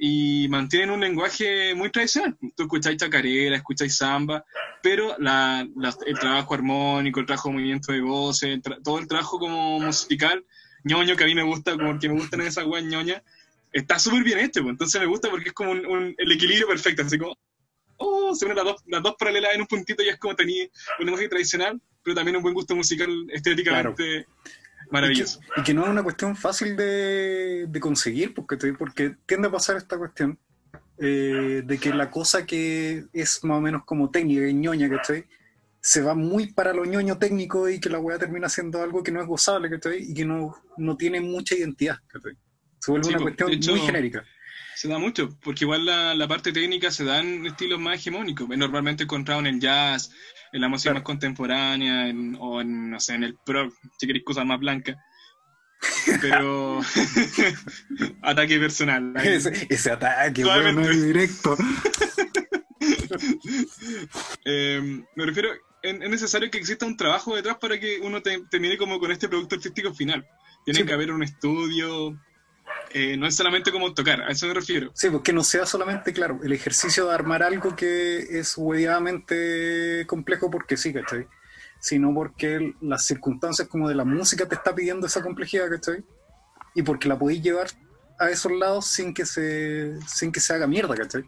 y 0.05 0.49
mantienen 0.49 0.91
un 0.91 0.99
lenguaje 0.99 1.77
muy 1.77 1.89
tradicional. 1.89 2.37
Tú 2.57 2.65
escucháis 2.65 2.97
chacarera, 2.97 3.55
escucháis 3.55 3.97
samba, 3.97 4.45
pero 4.83 5.15
la, 5.21 5.65
el 6.05 6.19
trabajo 6.19 6.55
armónico, 6.55 7.21
el 7.21 7.27
trabajo 7.27 7.51
de 7.51 7.55
movimiento 7.55 7.93
de 7.93 8.01
voces, 8.01 8.59
todo 8.83 8.99
el 8.99 9.07
trabajo 9.07 9.39
como 9.39 9.79
musical, 9.79 10.45
ñoño, 10.83 11.15
que 11.15 11.23
a 11.23 11.29
mí 11.29 11.37
me 11.37 11.45
gusta, 11.45 11.77
como 11.77 12.01
que 12.01 12.09
me 12.09 12.19
gustan 12.19 12.41
esas 12.41 12.67
weas 12.67 12.85
ñoñas, 12.85 13.23
está 13.73 14.01
súper 14.01 14.25
bien 14.25 14.41
hecho, 14.41 14.63
pues. 14.63 14.73
entonces 14.73 15.01
me 15.01 15.07
gusta 15.07 15.31
porque 15.31 15.51
es 15.51 15.55
como 15.55 15.71
un, 15.71 16.17
el 16.19 16.33
equilibrio 16.33 16.67
perfecto, 16.67 17.03
así 17.03 17.17
como, 17.17 17.39
oh, 17.99 18.35
se 18.35 18.45
unen 18.47 18.57
las 18.57 18.65
dos, 18.65 18.83
las 18.89 19.05
dos 19.05 19.15
paralelas 19.17 19.55
en 19.55 19.61
un 19.61 19.69
puntito 19.69 20.03
y 20.03 20.09
es 20.09 20.19
como 20.19 20.35
tenía 20.35 20.65
un 20.99 21.07
lenguaje 21.07 21.29
tradicional, 21.29 21.81
pero 22.03 22.17
también 22.17 22.37
un 22.39 22.43
buen 22.43 22.55
gusto 22.55 22.75
musical 22.75 23.09
estéticamente. 23.31 24.27
Maravilloso. 24.93 25.41
Y 25.57 25.63
que, 25.63 25.73
no 25.75 25.85
es 25.85 25.89
una 25.89 26.03
cuestión 26.03 26.37
fácil 26.37 26.77
de, 26.77 27.79
conseguir, 27.81 28.35
porque, 28.35 28.57
porque 28.75 29.17
tiende 29.27 29.49
a 29.49 29.51
pasar 29.51 29.77
esta 29.77 29.97
cuestión 29.97 30.39
eh, 30.99 31.63
de 31.65 31.79
que 31.79 31.95
la 31.95 32.11
cosa 32.11 32.45
que 32.45 33.07
es 33.13 33.43
más 33.43 33.59
o 33.59 33.61
menos 33.61 33.85
como 33.85 34.11
técnica 34.11 34.47
y 34.47 34.55
ñoña, 34.55 34.91
¿cachai? 34.91 35.25
Se 35.81 36.03
va 36.03 36.15
muy 36.15 36.53
para 36.53 36.73
lo 36.73 36.85
ñoño 36.85 37.19
técnico 37.19 37.69
y 37.69 37.81
que 37.81 37.89
la 37.89 37.99
weá 37.99 38.19
termina 38.19 38.49
siendo 38.49 38.83
algo 38.83 39.03
que 39.03 39.11
no 39.11 39.21
es 39.21 39.27
gozable, 39.27 39.71
¿cachai? 39.71 40.11
Y 40.11 40.15
que 40.15 40.25
no, 40.25 40.55
no 40.77 40.97
tiene 40.97 41.21
mucha 41.21 41.57
identidad, 41.57 41.97
¿cachai? 42.07 42.37
Se 42.79 42.91
vuelve 42.91 43.09
una 43.09 43.19
cuestión 43.19 43.51
muy 43.51 43.81
genérica. 43.81 44.25
Se 44.83 44.89
da 44.89 44.99
mucho, 44.99 45.29
porque 45.45 45.65
igual 45.65 45.87
la, 45.87 46.13
la, 46.13 46.27
parte 46.27 46.51
técnica 46.51 46.91
se 46.91 47.05
da 47.05 47.21
en 47.21 47.47
estilos 47.47 47.79
más 47.79 47.95
hegemónicos. 48.01 48.49
Normalmente 48.49 49.05
encontrado 49.05 49.39
en 49.39 49.47
el 49.47 49.61
jazz, 49.61 50.11
en 50.53 50.61
la 50.61 50.67
música 50.67 50.93
más 50.93 51.05
contemporánea, 51.05 52.13
o 52.41 52.61
en, 52.61 52.91
no 52.91 52.99
sé, 52.99 53.15
en 53.15 53.23
el 53.23 53.37
pro, 53.47 53.71
si 53.97 54.09
queréis 54.09 54.25
cosas 54.25 54.45
más 54.45 54.59
blancas. 54.59 54.97
Pero 56.21 56.81
ataque 58.23 58.59
personal. 58.59 59.15
Ese, 59.19 59.93
ataque, 59.93 60.43
bueno, 60.43 60.89
directo. 60.89 61.57
Em, 64.45 65.05
me 65.15 65.27
refiero, 65.27 65.51
es 65.81 66.11
necesario 66.11 66.51
que 66.51 66.59
exista 66.59 66.87
un 66.87 66.97
trabajo 66.97 67.37
detrás 67.37 67.59
para 67.59 67.79
que 67.79 68.01
uno 68.01 68.21
termine 68.21 68.77
como 68.77 68.99
con 68.99 69.13
este 69.13 69.29
producto 69.29 69.55
artístico 69.55 69.95
final. 69.95 70.27
Tiene 70.65 70.85
que 70.85 70.93
haber 70.93 71.13
un 71.13 71.23
estudio, 71.23 72.19
eh, 72.95 73.17
no 73.17 73.27
es 73.27 73.37
solamente 73.37 73.73
como 73.73 73.95
tocar, 73.95 74.23
a 74.23 74.31
eso 74.31 74.47
me 74.47 74.55
refiero. 74.55 74.91
Sí, 74.95 75.09
porque 75.09 75.33
pues 75.33 75.35
no 75.35 75.45
sea 75.45 75.67
solamente, 75.67 76.13
claro, 76.13 76.41
el 76.43 76.53
ejercicio 76.53 77.07
de 77.07 77.15
armar 77.15 77.43
algo 77.43 77.75
que 77.75 78.39
es 78.39 78.55
huevamente 78.57 80.05
complejo 80.07 80.51
porque 80.51 80.77
sí, 80.77 80.93
¿cachai? 80.93 81.27
Sino 81.81 82.13
porque 82.15 82.75
las 82.81 83.07
circunstancias 83.07 83.69
como 83.69 83.89
de 83.89 83.95
la 83.95 84.05
música 84.05 84.49
te 84.49 84.55
está 84.55 84.75
pidiendo 84.75 85.07
esa 85.07 85.23
complejidad, 85.23 85.71
¿cachai? 85.71 86.05
Y 86.75 86.83
porque 86.83 87.09
la 87.09 87.19
podéis 87.19 87.43
llevar 87.43 87.69
a 88.19 88.31
esos 88.31 88.53
lados 88.53 88.87
sin 88.87 89.15
que 89.15 89.27
se, 89.27 89.99
sin 90.07 90.31
que 90.31 90.41
se 90.41 90.53
haga 90.55 90.67
mierda, 90.67 90.95
¿cachai? 90.95 91.25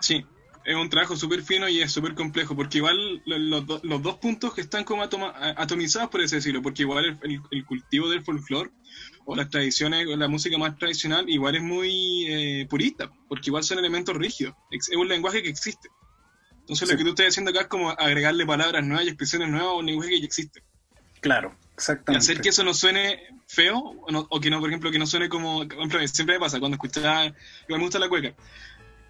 Sí, 0.00 0.26
es 0.64 0.76
un 0.76 0.88
trabajo 0.90 1.16
súper 1.16 1.42
fino 1.42 1.68
y 1.68 1.80
es 1.80 1.92
súper 1.92 2.14
complejo, 2.14 2.54
porque 2.54 2.78
igual 2.78 3.22
los, 3.24 4.02
dos 4.02 4.16
puntos 4.16 4.54
que 4.54 4.60
están 4.60 4.84
como 4.84 5.02
atomizados, 5.02 6.10
por 6.10 6.20
así 6.20 6.36
decirlo, 6.36 6.62
porque 6.62 6.82
igual 6.82 7.18
el, 7.22 7.40
el 7.50 7.64
cultivo 7.64 8.08
del 8.10 8.22
folclore 8.22 8.70
o 9.24 9.36
las 9.36 9.50
tradiciones, 9.50 10.06
la 10.06 10.28
música 10.28 10.58
más 10.58 10.78
tradicional, 10.78 11.28
igual 11.28 11.56
es 11.56 11.62
muy 11.62 12.26
eh, 12.28 12.66
purista, 12.68 13.10
porque 13.28 13.50
igual 13.50 13.64
son 13.64 13.78
elementos 13.78 14.16
rígidos, 14.16 14.54
es 14.70 14.88
un 14.96 15.08
lenguaje 15.08 15.42
que 15.42 15.48
existe. 15.48 15.88
Entonces 16.60 16.90
lo 16.90 16.96
que 16.96 17.04
tú 17.04 17.10
estás 17.10 17.28
haciendo 17.28 17.50
acá 17.50 17.62
es 17.62 17.66
como 17.66 17.90
agregarle 17.90 18.46
palabras 18.46 18.84
nuevas 18.84 19.04
y 19.04 19.08
expresiones 19.08 19.48
nuevas 19.48 19.68
a 19.68 19.74
un 19.74 19.86
lenguaje 19.86 20.10
que 20.10 20.20
ya 20.20 20.26
existe. 20.26 20.62
Claro, 21.20 21.54
exactamente. 21.74 22.12
Y 22.12 22.16
hacer 22.18 22.42
que 22.42 22.48
eso 22.50 22.64
no 22.64 22.74
suene 22.74 23.22
feo, 23.46 23.78
o, 23.78 24.40
que 24.40 24.50
no, 24.50 24.60
por 24.60 24.68
ejemplo, 24.68 24.90
que 24.90 24.98
no 24.98 25.06
suene 25.06 25.28
como, 25.28 25.66
siempre 26.06 26.36
me 26.36 26.40
pasa, 26.40 26.60
cuando 26.60 26.76
escuchaba, 26.76 27.26
igual 27.26 27.80
me 27.80 27.84
gusta 27.84 27.98
la 27.98 28.08
cueca, 28.08 28.34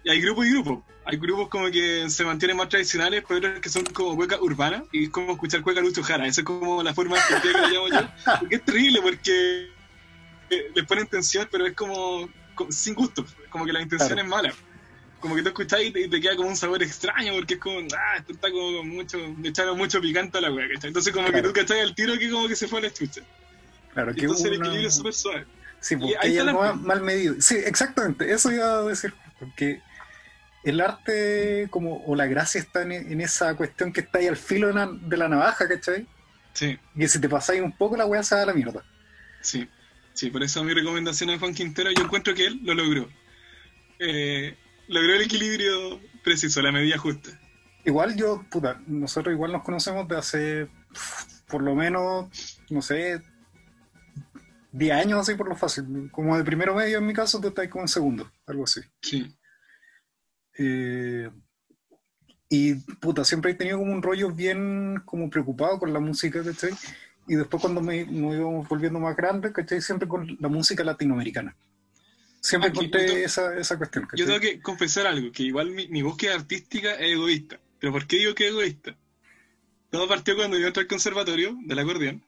y 0.05 0.09
hay 0.11 0.21
grupos 0.21 0.45
y 0.45 0.51
grupos. 0.51 0.83
Hay 1.03 1.17
grupos 1.17 1.49
como 1.49 1.69
que 1.71 2.09
se 2.09 2.23
mantienen 2.23 2.57
más 2.57 2.69
tradicionales, 2.69 3.23
pero 3.27 3.39
otros 3.39 3.59
que 3.59 3.69
son 3.69 3.83
como 3.85 4.15
cueca 4.15 4.39
urbana, 4.39 4.83
y 4.91 5.05
es 5.05 5.09
como 5.09 5.33
escuchar 5.33 5.61
cueca 5.63 5.81
Lucho 5.81 6.03
Jara. 6.03 6.27
Esa 6.27 6.41
es 6.41 6.45
como 6.45 6.83
la 6.83 6.93
forma 6.93 7.17
que 7.41 7.49
lo 7.49 7.67
llamo 7.67 7.87
yo. 7.89 8.07
Porque 8.39 8.55
es 8.55 8.65
terrible, 8.65 9.01
porque 9.01 9.71
eh, 10.49 10.71
le 10.73 10.83
ponen 10.83 11.07
tensión, 11.07 11.47
pero 11.51 11.65
es 11.65 11.73
como, 11.73 12.29
sin 12.69 12.93
gusto. 12.93 13.25
Como 13.49 13.65
que 13.65 13.73
la 13.73 13.81
intención 13.81 14.19
es 14.19 14.25
mala. 14.25 14.53
Como 15.19 15.35
que 15.35 15.41
tú 15.41 15.49
escuchas 15.49 15.81
y 15.81 15.91
te, 15.91 16.21
queda 16.21 16.35
como 16.35 16.49
un 16.49 16.55
sabor 16.55 16.83
extraño, 16.83 17.33
porque 17.33 17.55
es 17.55 17.59
como, 17.59 17.79
ah, 17.97 18.17
esto 18.17 18.33
está 18.33 18.51
como 18.51 18.83
mucho, 18.83 19.17
le 19.41 19.49
echaron 19.49 19.77
mucho 19.77 19.99
picante 19.99 20.37
a 20.37 20.41
la 20.41 20.51
wea, 20.51 20.67
Entonces 20.83 21.13
como 21.13 21.31
que 21.31 21.41
tú 21.41 21.51
cachai 21.51 21.79
el 21.79 21.95
tiro 21.95 22.17
que 22.19 22.29
como 22.29 22.47
que 22.47 22.55
se 22.55 22.67
fue 22.67 22.79
a 22.79 22.83
la 22.83 22.93
chucha. 22.93 23.21
Claro, 23.93 24.13
que 24.13 24.21
Entonces 24.21 24.45
el 24.45 24.53
equilibrio 24.55 24.87
es 24.87 24.95
súper 24.95 25.13
suave. 25.13 25.45
Sí, 25.79 25.95
porque 25.95 26.15
hay 26.19 26.37
algo 26.37 26.75
mal 26.75 27.01
medido. 27.01 27.35
Sí, 27.39 27.55
exactamente, 27.55 28.31
eso 28.31 28.51
iba 28.51 28.79
a 28.79 28.83
decir. 28.83 29.13
Porque 29.39 29.81
el 30.63 30.81
arte 30.81 31.67
como 31.69 32.03
o 32.05 32.15
la 32.15 32.25
gracia 32.25 32.59
está 32.59 32.81
en, 32.81 33.21
esa 33.21 33.55
cuestión 33.55 33.93
que 33.93 34.01
está 34.01 34.19
ahí 34.19 34.27
al 34.27 34.37
filo 34.37 34.67
de 34.67 35.17
la, 35.17 35.27
navaja, 35.29 35.67
¿cachai? 35.67 36.07
Sí. 36.53 36.79
Y 36.95 36.99
que 36.99 37.07
si 37.07 37.19
te 37.19 37.29
pasáis 37.29 37.61
un 37.61 37.71
poco 37.71 37.95
la 37.95 38.05
weá 38.05 38.23
se 38.23 38.35
da 38.35 38.43
a 38.43 38.45
la 38.47 38.53
mierda. 38.53 38.83
Sí, 39.41 39.69
sí, 40.15 40.31
por 40.31 40.43
eso 40.43 40.63
mi 40.63 40.73
recomendación 40.73 41.29
a 41.29 41.37
Juan 41.37 41.53
Quintero, 41.53 41.91
yo 41.91 42.03
encuentro 42.03 42.33
que 42.33 42.47
él 42.47 42.59
lo 42.63 42.73
logró. 42.73 43.07
Eh, 43.99 44.57
logró 44.87 45.13
el 45.13 45.21
equilibrio 45.21 46.01
preciso, 46.23 46.61
la 46.61 46.71
medida 46.71 46.97
justa. 46.97 47.39
Igual 47.85 48.15
yo, 48.15 48.43
puta, 48.49 48.81
nosotros 48.87 49.33
igual 49.33 49.51
nos 49.51 49.63
conocemos 49.63 50.07
de 50.07 50.17
hace 50.17 50.67
por 51.47 51.61
lo 51.61 51.75
menos, 51.75 52.59
no 52.69 52.81
sé, 52.81 53.21
10 54.71 54.93
años 54.93 55.19
así 55.19 55.35
por 55.35 55.47
lo 55.47 55.55
fácil. 55.55 56.09
Como 56.11 56.37
de 56.37 56.43
primero 56.43 56.75
medio 56.75 56.97
en 56.97 57.05
mi 57.05 57.13
caso, 57.13 57.39
tú 57.39 57.49
estás 57.49 57.67
como 57.69 57.83
en 57.83 57.87
segundo, 57.87 58.31
algo 58.47 58.63
así. 58.63 58.81
Sí. 59.01 59.37
Eh, 60.57 61.29
y 62.49 62.75
puta, 62.75 63.23
siempre 63.23 63.51
he 63.51 63.55
tenido 63.55 63.77
como 63.77 63.91
un 63.91 64.01
rollo 64.01 64.31
bien 64.31 65.01
como 65.05 65.29
preocupado 65.29 65.79
con 65.79 65.93
la 65.93 65.99
música, 65.99 66.43
¿cachai? 66.43 66.71
Y 67.27 67.35
después 67.35 67.61
cuando 67.61 67.81
me, 67.81 68.05
me 68.05 68.35
íbamos 68.35 68.67
volviendo 68.67 68.99
más 68.99 69.15
grande, 69.15 69.51
¿cachai? 69.51 69.81
Siempre 69.81 70.07
con 70.07 70.37
la 70.39 70.47
música 70.47 70.83
latinoamericana. 70.83 71.55
Siempre 72.39 72.69
encontré 72.69 73.23
esa, 73.23 73.57
esa, 73.57 73.77
cuestión. 73.77 74.07
Yo 74.15 74.25
tengo 74.27 74.39
que 74.39 74.61
confesar 74.61 75.07
algo, 75.07 75.31
que 75.31 75.43
igual 75.43 75.71
mi, 75.71 76.01
búsqueda 76.03 76.35
artística 76.35 76.93
es 76.93 77.13
egoísta. 77.13 77.59
¿Pero 77.79 77.91
por 77.91 78.05
qué 78.05 78.17
digo 78.17 78.35
que 78.35 78.45
es 78.45 78.51
egoísta? 78.51 78.95
Todo 79.89 80.07
partió 80.07 80.35
cuando 80.35 80.57
yo 80.57 80.67
entré 80.67 80.81
al 80.81 80.87
conservatorio 80.87 81.57
del 81.65 81.79
acordeón, 81.79 82.21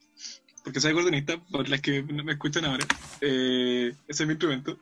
porque 0.63 0.79
soy 0.79 0.91
acordeonista, 0.91 1.37
por 1.51 1.69
las 1.69 1.81
que 1.81 2.01
me 2.01 2.31
escuchan 2.31 2.65
ahora. 2.65 2.85
Eh, 3.21 3.93
ese 4.07 4.23
es 4.23 4.27
mi 4.27 4.33
instrumento 4.33 4.79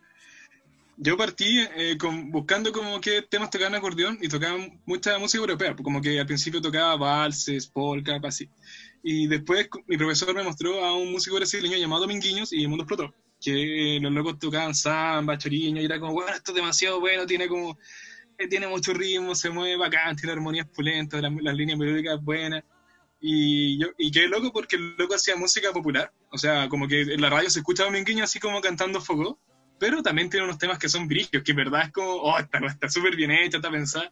yo 0.98 1.18
partí 1.18 1.60
eh, 1.76 1.98
con, 1.98 2.32
buscando 2.32 2.72
como 2.72 3.02
qué 3.02 3.22
temas 3.22 3.50
tocaban 3.50 3.76
acordeón 3.76 4.18
y 4.22 4.30
tocaban 4.30 4.80
mucha 4.86 5.18
música 5.20 5.42
europea, 5.42 5.76
como 5.76 6.02
que 6.02 6.20
al 6.20 6.26
principio 6.26 6.62
tocaba 6.62 6.96
valses, 6.96 7.68
polka, 7.68 8.20
así. 8.24 8.50
Y 9.08 9.28
después 9.28 9.70
mi 9.86 9.98
profesor 9.98 10.34
me 10.34 10.42
mostró 10.42 10.84
a 10.84 10.96
un 10.96 11.12
músico 11.12 11.36
brasileño 11.36 11.78
llamado 11.78 12.02
Dominguinhos 12.02 12.52
y 12.52 12.64
el 12.64 12.70
mundo 12.70 12.86
explotó. 12.86 13.14
Que 13.40 14.00
los 14.02 14.12
locos 14.12 14.40
tocaban 14.40 14.74
samba, 14.74 15.38
choriño 15.38 15.80
y 15.80 15.86
era 15.86 16.00
como, 16.00 16.14
bueno, 16.14 16.32
esto 16.32 16.52
es 16.52 16.56
demasiado 16.56 17.00
bueno, 17.00 17.28
tiene 17.28 17.48
como, 17.48 17.78
eh, 18.40 18.48
tiene 18.48 18.68
mucho 18.68 18.96
ritmo, 18.96 19.36
se 19.36 19.52
mueve 19.52 19.78
bacán, 19.78 20.16
tiene 20.16 20.32
armonías 20.32 20.68
pulentas, 20.70 21.22
las, 21.22 21.56
líneas 21.56 21.78
melódicas 21.78 22.20
buenas. 22.20 22.64
Y 23.22 23.80
yo, 23.80 23.90
y 24.00 24.10
qué 24.10 24.28
loco 24.28 24.52
porque 24.52 24.76
el 24.76 24.96
loco 24.98 25.14
hacía 25.14 25.36
música 25.36 25.72
popular, 25.72 26.12
o 26.32 26.40
sea, 26.40 26.68
como 26.68 26.88
que 26.88 27.02
en 27.02 27.22
la 27.22 27.30
radio 27.30 27.52
se 27.52 27.60
escucha 27.60 27.84
a 27.84 28.24
así 28.24 28.40
como 28.40 28.60
cantando 28.60 29.00
foco 29.00 29.40
pero 29.78 30.02
también 30.02 30.32
tiene 30.32 30.46
unos 30.46 30.58
temas 30.58 30.80
que 30.80 30.90
son 30.90 31.08
brillos, 31.08 31.44
que 31.44 31.52
en 31.52 31.58
verdad 31.58 31.84
es 31.84 31.92
como, 31.92 32.12
oh, 32.12 32.40
está 32.40 32.90
súper 32.90 33.16
bien 33.16 33.30
hecha, 33.30 33.58
está 33.58 33.70
pensada. 33.70 34.12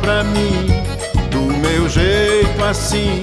pra 0.00 0.22
mim, 0.24 0.66
do 1.30 1.40
meu 1.58 1.88
jeito 1.88 2.64
assim, 2.64 3.20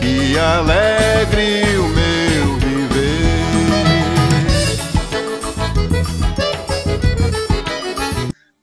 e 0.00 0.38
alegre 0.38 1.78
o 1.78 1.88
meu 1.88 2.58
viver. 2.58 3.34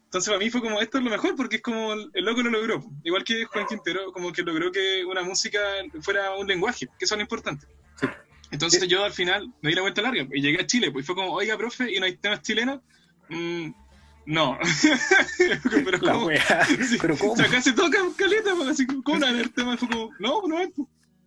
Entonces 0.06 0.30
para 0.30 0.40
mí 0.40 0.50
fue 0.50 0.62
como, 0.62 0.82
esto 0.82 0.98
es 0.98 1.04
lo 1.04 1.10
mejor, 1.10 1.36
porque 1.36 1.58
es 1.58 1.62
como 1.62 1.94
el 1.94 2.26
loco 2.26 2.42
lo 2.42 2.50
logró. 2.50 2.84
Igual 3.04 3.24
que 3.24 3.46
Juan 3.46 3.66
Quintero, 3.66 4.12
como 4.12 4.32
que 4.32 4.44
logró 4.44 4.72
que 4.72 5.04
una 5.06 5.24
música 5.24 5.60
fuera 6.02 6.36
un 6.36 6.48
lenguaje, 6.48 6.88
que 6.98 7.06
eso 7.06 7.16
es 7.16 7.18
lo 7.18 7.24
importante. 7.24 7.68
Entonces 8.52 8.86
yo 8.88 9.04
al 9.04 9.14
final 9.14 9.48
me 9.62 9.70
di 9.70 9.76
la 9.76 9.82
vuelta 9.82 10.02
larga 10.02 10.28
y 10.34 10.42
llegué 10.42 10.62
a 10.62 10.68
Chile, 10.68 10.92
pues 10.92 11.06
fue 11.06 11.16
como, 11.16 11.32
oiga, 11.34 11.58
profe, 11.58 11.92
¿y 11.92 12.00
no 12.00 12.06
hay 12.06 12.18
temas 12.18 12.42
chilenos? 12.42 12.82
Mm, 13.30 13.72
no. 14.26 14.58
pero 15.38 15.98
la 16.02 16.14
¿cómo? 16.14 16.30
pero 17.02 17.18
¿cómo? 17.18 17.34
O 17.34 17.38
sea, 17.38 17.48
casi 17.48 17.74
toca 17.74 18.00
caleta, 18.16 18.54
pues, 18.56 18.70
así 18.70 18.86
como, 18.86 19.04
¿cómo 19.04 19.26
el 19.26 19.52
tema? 19.52 19.78
Fue 19.78 19.88
como, 19.88 20.10
no, 20.20 20.48
no 20.48 20.60
es. 20.60 20.70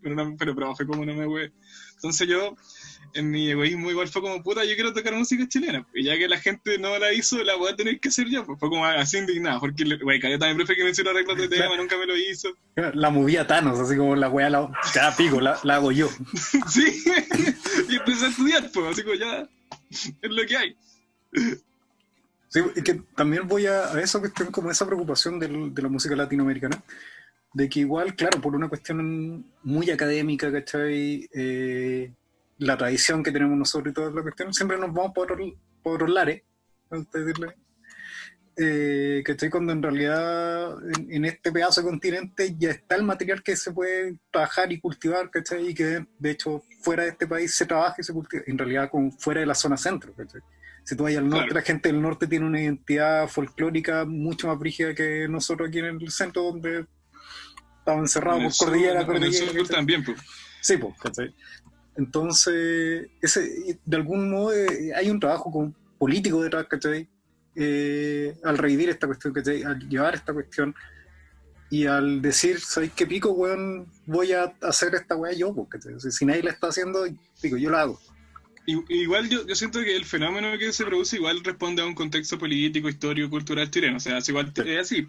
Pero, 0.01 0.15
no, 0.15 0.37
pero 0.37 0.55
profe, 0.55 0.87
¿cómo 0.87 1.05
no 1.05 1.15
me 1.15 1.25
voy? 1.25 1.51
Entonces 1.95 2.29
yo, 2.29 2.55
en 3.15 3.31
mi 3.31 3.51
egoísmo 3.51 3.91
igual 3.91 4.09
fue 4.09 4.21
como, 4.21 4.43
puta, 4.43 4.65
yo 4.65 4.75
quiero 4.75 4.93
tocar 4.93 5.15
música 5.15 5.49
chilena. 5.49 5.87
Y 5.95 6.05
ya 6.05 6.19
que 6.19 6.29
la 6.29 6.39
gente 6.39 6.79
no 6.79 6.99
la 6.99 7.13
hizo, 7.15 7.43
la 7.43 7.57
voy 7.57 7.73
a 7.73 7.77
tener 7.77 7.99
que 7.99 8.11
hacer 8.11 8.29
yo. 8.29 8.45
Pues 8.45 8.61
fue 8.61 8.69
como 8.69 8.85
así 8.85 9.17
indignado, 9.17 9.61
porque, 9.61 9.85
güey, 10.03 10.21
caleta 10.21 10.49
mi 10.49 10.57
profe 10.57 10.77
que 10.77 10.85
me 10.85 10.91
hicieron 10.91 11.17
arreglos 11.17 11.39
de 11.39 11.49
tema, 11.49 11.77
nunca 11.79 11.97
me 11.97 12.07
lo 12.07 12.17
hizo. 12.17 12.51
La 12.75 13.09
movía 13.09 13.47
Thanos, 13.47 13.81
así 13.81 13.97
como 13.97 14.15
la 14.15 14.29
weá, 14.29 14.51
la, 14.51 14.71
cada 14.93 15.17
pico, 15.17 15.41
la, 15.41 15.59
la 15.63 15.77
hago 15.77 15.91
yo. 15.93 16.11
sí, 16.69 17.03
y 17.89 17.97
empecé 17.97 18.27
a 18.27 18.29
estudiar, 18.29 18.71
pues, 18.73 18.87
así 18.89 19.03
como 19.03 19.15
ya, 19.15 19.49
es 19.91 20.31
lo 20.31 20.47
que 20.47 20.57
hay. 20.57 20.77
Sí, 22.55 22.61
y 22.77 22.83
que 22.83 23.03
también 23.17 23.49
voy 23.49 23.67
a, 23.67 24.01
eso 24.01 24.23
que 24.23 24.29
tengo 24.29 24.53
como 24.53 24.71
esa 24.71 24.87
preocupación 24.87 25.41
de 25.41 25.83
la 25.83 25.89
música 25.89 26.15
latinoamericana, 26.15 26.81
de 27.53 27.69
que 27.69 27.81
igual, 27.81 28.15
claro, 28.15 28.41
por 28.41 28.55
una 28.55 28.69
cuestión 28.69 29.45
muy 29.65 29.91
académica, 29.91 30.53
¿cachai? 30.53 31.29
Eh, 31.35 32.13
la 32.59 32.77
tradición 32.79 33.25
que 33.25 33.33
tenemos 33.33 33.59
nosotros 33.59 33.91
y 33.91 33.95
toda 33.95 34.13
la 34.13 34.23
cuestión, 34.23 34.55
siempre 34.55 34.79
nos 34.79 34.95
vamos 34.95 35.11
por, 35.13 35.37
por 35.83 35.95
otros 35.95 36.11
lares, 36.11 36.43
decirle. 37.13 37.57
Eh, 38.57 39.25
¿cachai? 39.27 39.51
Cuando 39.51 39.73
en 39.73 39.83
realidad 39.83 40.77
en, 41.09 41.25
este 41.25 41.51
pedazo 41.51 41.81
de 41.81 41.89
continente 41.89 42.55
ya 42.57 42.71
está 42.71 42.95
el 42.95 43.03
material 43.03 43.43
que 43.43 43.57
se 43.57 43.73
puede 43.73 44.17
trabajar 44.31 44.71
y 44.71 44.79
cultivar, 44.79 45.29
¿cachai? 45.29 45.71
Y 45.71 45.75
que 45.75 46.07
de 46.21 46.31
hecho 46.31 46.63
fuera 46.83 47.03
de 47.03 47.09
este 47.09 47.27
país 47.27 47.53
se 47.53 47.67
trabaja 47.67 47.97
y 47.99 48.05
se 48.05 48.13
cultiva, 48.13 48.45
en 48.47 48.57
realidad 48.57 48.91
como 48.93 49.11
fuera 49.11 49.41
de 49.41 49.47
la 49.47 49.57
zona 49.57 49.77
centro, 49.77 50.15
¿cachai? 50.15 50.41
Si 50.85 50.97
tú 50.97 51.05
vas 51.05 51.17
al 51.17 51.29
norte, 51.29 51.55
la 51.55 51.63
gente 51.63 51.91
del 51.91 52.01
norte 52.01 52.27
tiene 52.27 52.47
una 52.47 52.61
identidad 52.61 53.27
folclórica 53.29 54.05
mucho 54.05 54.49
más 54.49 54.59
brígida 54.59 54.95
que 54.95 55.27
nosotros 55.29 55.69
aquí 55.69 55.79
en 55.79 55.87
el 55.87 56.11
centro, 56.11 56.43
donde 56.43 56.87
estamos 57.79 58.03
encerrados 58.03 58.59
por 58.59 58.69
cordillera. 58.69 59.07
cordillera 59.07 59.65
también, 59.65 60.05
pues. 60.05 60.19
Sí, 60.61 60.77
pues, 60.77 60.95
¿cachai? 61.01 61.35
Entonces, 61.97 63.09
ese, 63.23 63.79
de 63.85 63.97
algún 63.97 64.31
modo 64.31 64.53
eh, 64.53 64.93
hay 64.95 65.11
un 65.11 65.21
trabajo 65.21 65.51
como 65.51 65.75
político 65.99 66.43
detrás, 66.43 66.67
¿cachai? 66.67 67.09
Eh, 67.57 68.37
al 68.43 68.59
revivir 68.59 68.89
esta 68.89 69.07
cuestión, 69.07 69.33
¿cachai? 69.33 69.63
Al 69.63 69.89
llevar 69.89 70.15
esta 70.15 70.33
cuestión 70.33 70.75
y 71.71 71.87
al 71.87 72.21
decir, 72.21 72.61
¿sabéis 72.61 72.93
qué 72.95 73.07
pico, 73.07 73.31
weón? 73.31 73.87
Voy 74.07 74.33
a 74.33 74.55
hacer 74.63 74.95
esta 74.95 75.17
weá 75.17 75.33
yo, 75.33 75.55
porque 75.55 75.79
si 76.11 76.25
nadie 76.25 76.43
la 76.43 76.51
está 76.51 76.69
haciendo, 76.69 77.05
digo, 77.43 77.57
yo 77.57 77.71
la 77.71 77.83
hago. 77.83 78.01
Igual 78.67 79.29
yo, 79.29 79.47
yo 79.47 79.55
siento 79.55 79.81
que 79.81 79.97
el 79.97 80.05
fenómeno 80.05 80.57
que 80.59 80.73
se 80.73 80.85
produce 80.85 81.17
igual 81.17 81.43
responde 81.45 81.83
a 81.83 81.87
un 81.87 81.95
contexto 81.95 82.39
político, 82.39 82.89
histórico, 82.89 83.31
cultural 83.31 83.71
chileno. 83.71 83.97
O 83.97 84.01
sea, 84.01 84.19
es 84.19 84.29
igual 84.29 84.53
es 84.55 84.79
así. 84.79 85.07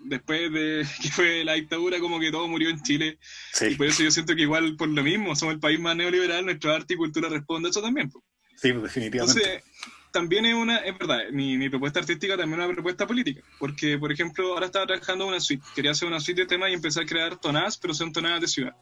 Después 0.00 0.52
de 0.52 0.86
que 1.02 1.08
fue 1.10 1.44
la 1.44 1.54
dictadura, 1.54 1.98
como 1.98 2.20
que 2.20 2.30
todo 2.30 2.48
murió 2.48 2.70
en 2.70 2.82
Chile. 2.82 3.18
Y 3.60 3.74
por 3.74 3.86
eso 3.86 4.02
yo 4.02 4.10
siento 4.10 4.34
que 4.34 4.42
igual 4.42 4.76
por 4.76 4.88
lo 4.88 5.02
mismo, 5.02 5.34
somos 5.36 5.54
el 5.54 5.60
país 5.60 5.80
más 5.80 5.96
neoliberal, 5.96 6.44
nuestra 6.44 6.74
arte 6.74 6.94
y 6.94 6.96
cultura 6.96 7.28
responde 7.28 7.68
a 7.68 7.70
eso 7.70 7.82
también. 7.82 8.10
Sí, 8.56 8.72
pues, 8.72 8.82
definitivamente. 8.84 9.40
Entonces, 9.40 9.62
también 10.14 10.46
es 10.46 10.54
una, 10.54 10.76
es 10.78 10.96
verdad, 10.96 11.24
mi, 11.32 11.58
mi, 11.58 11.68
propuesta 11.68 11.98
artística 11.98 12.36
también 12.36 12.60
es 12.60 12.66
una 12.66 12.74
propuesta 12.74 13.04
política, 13.04 13.42
porque 13.58 13.98
por 13.98 14.12
ejemplo 14.12 14.52
ahora 14.52 14.66
estaba 14.66 14.86
trabajando 14.86 15.26
una 15.26 15.40
suite, 15.40 15.64
quería 15.74 15.90
hacer 15.90 16.06
una 16.06 16.20
suite 16.20 16.42
de 16.42 16.46
temas 16.46 16.70
y 16.70 16.74
empezar 16.74 17.02
a 17.02 17.06
crear 17.06 17.36
tonadas, 17.40 17.76
pero 17.76 17.92
son 17.94 18.12
tonadas 18.12 18.40
de 18.40 18.46
ciudad, 18.46 18.76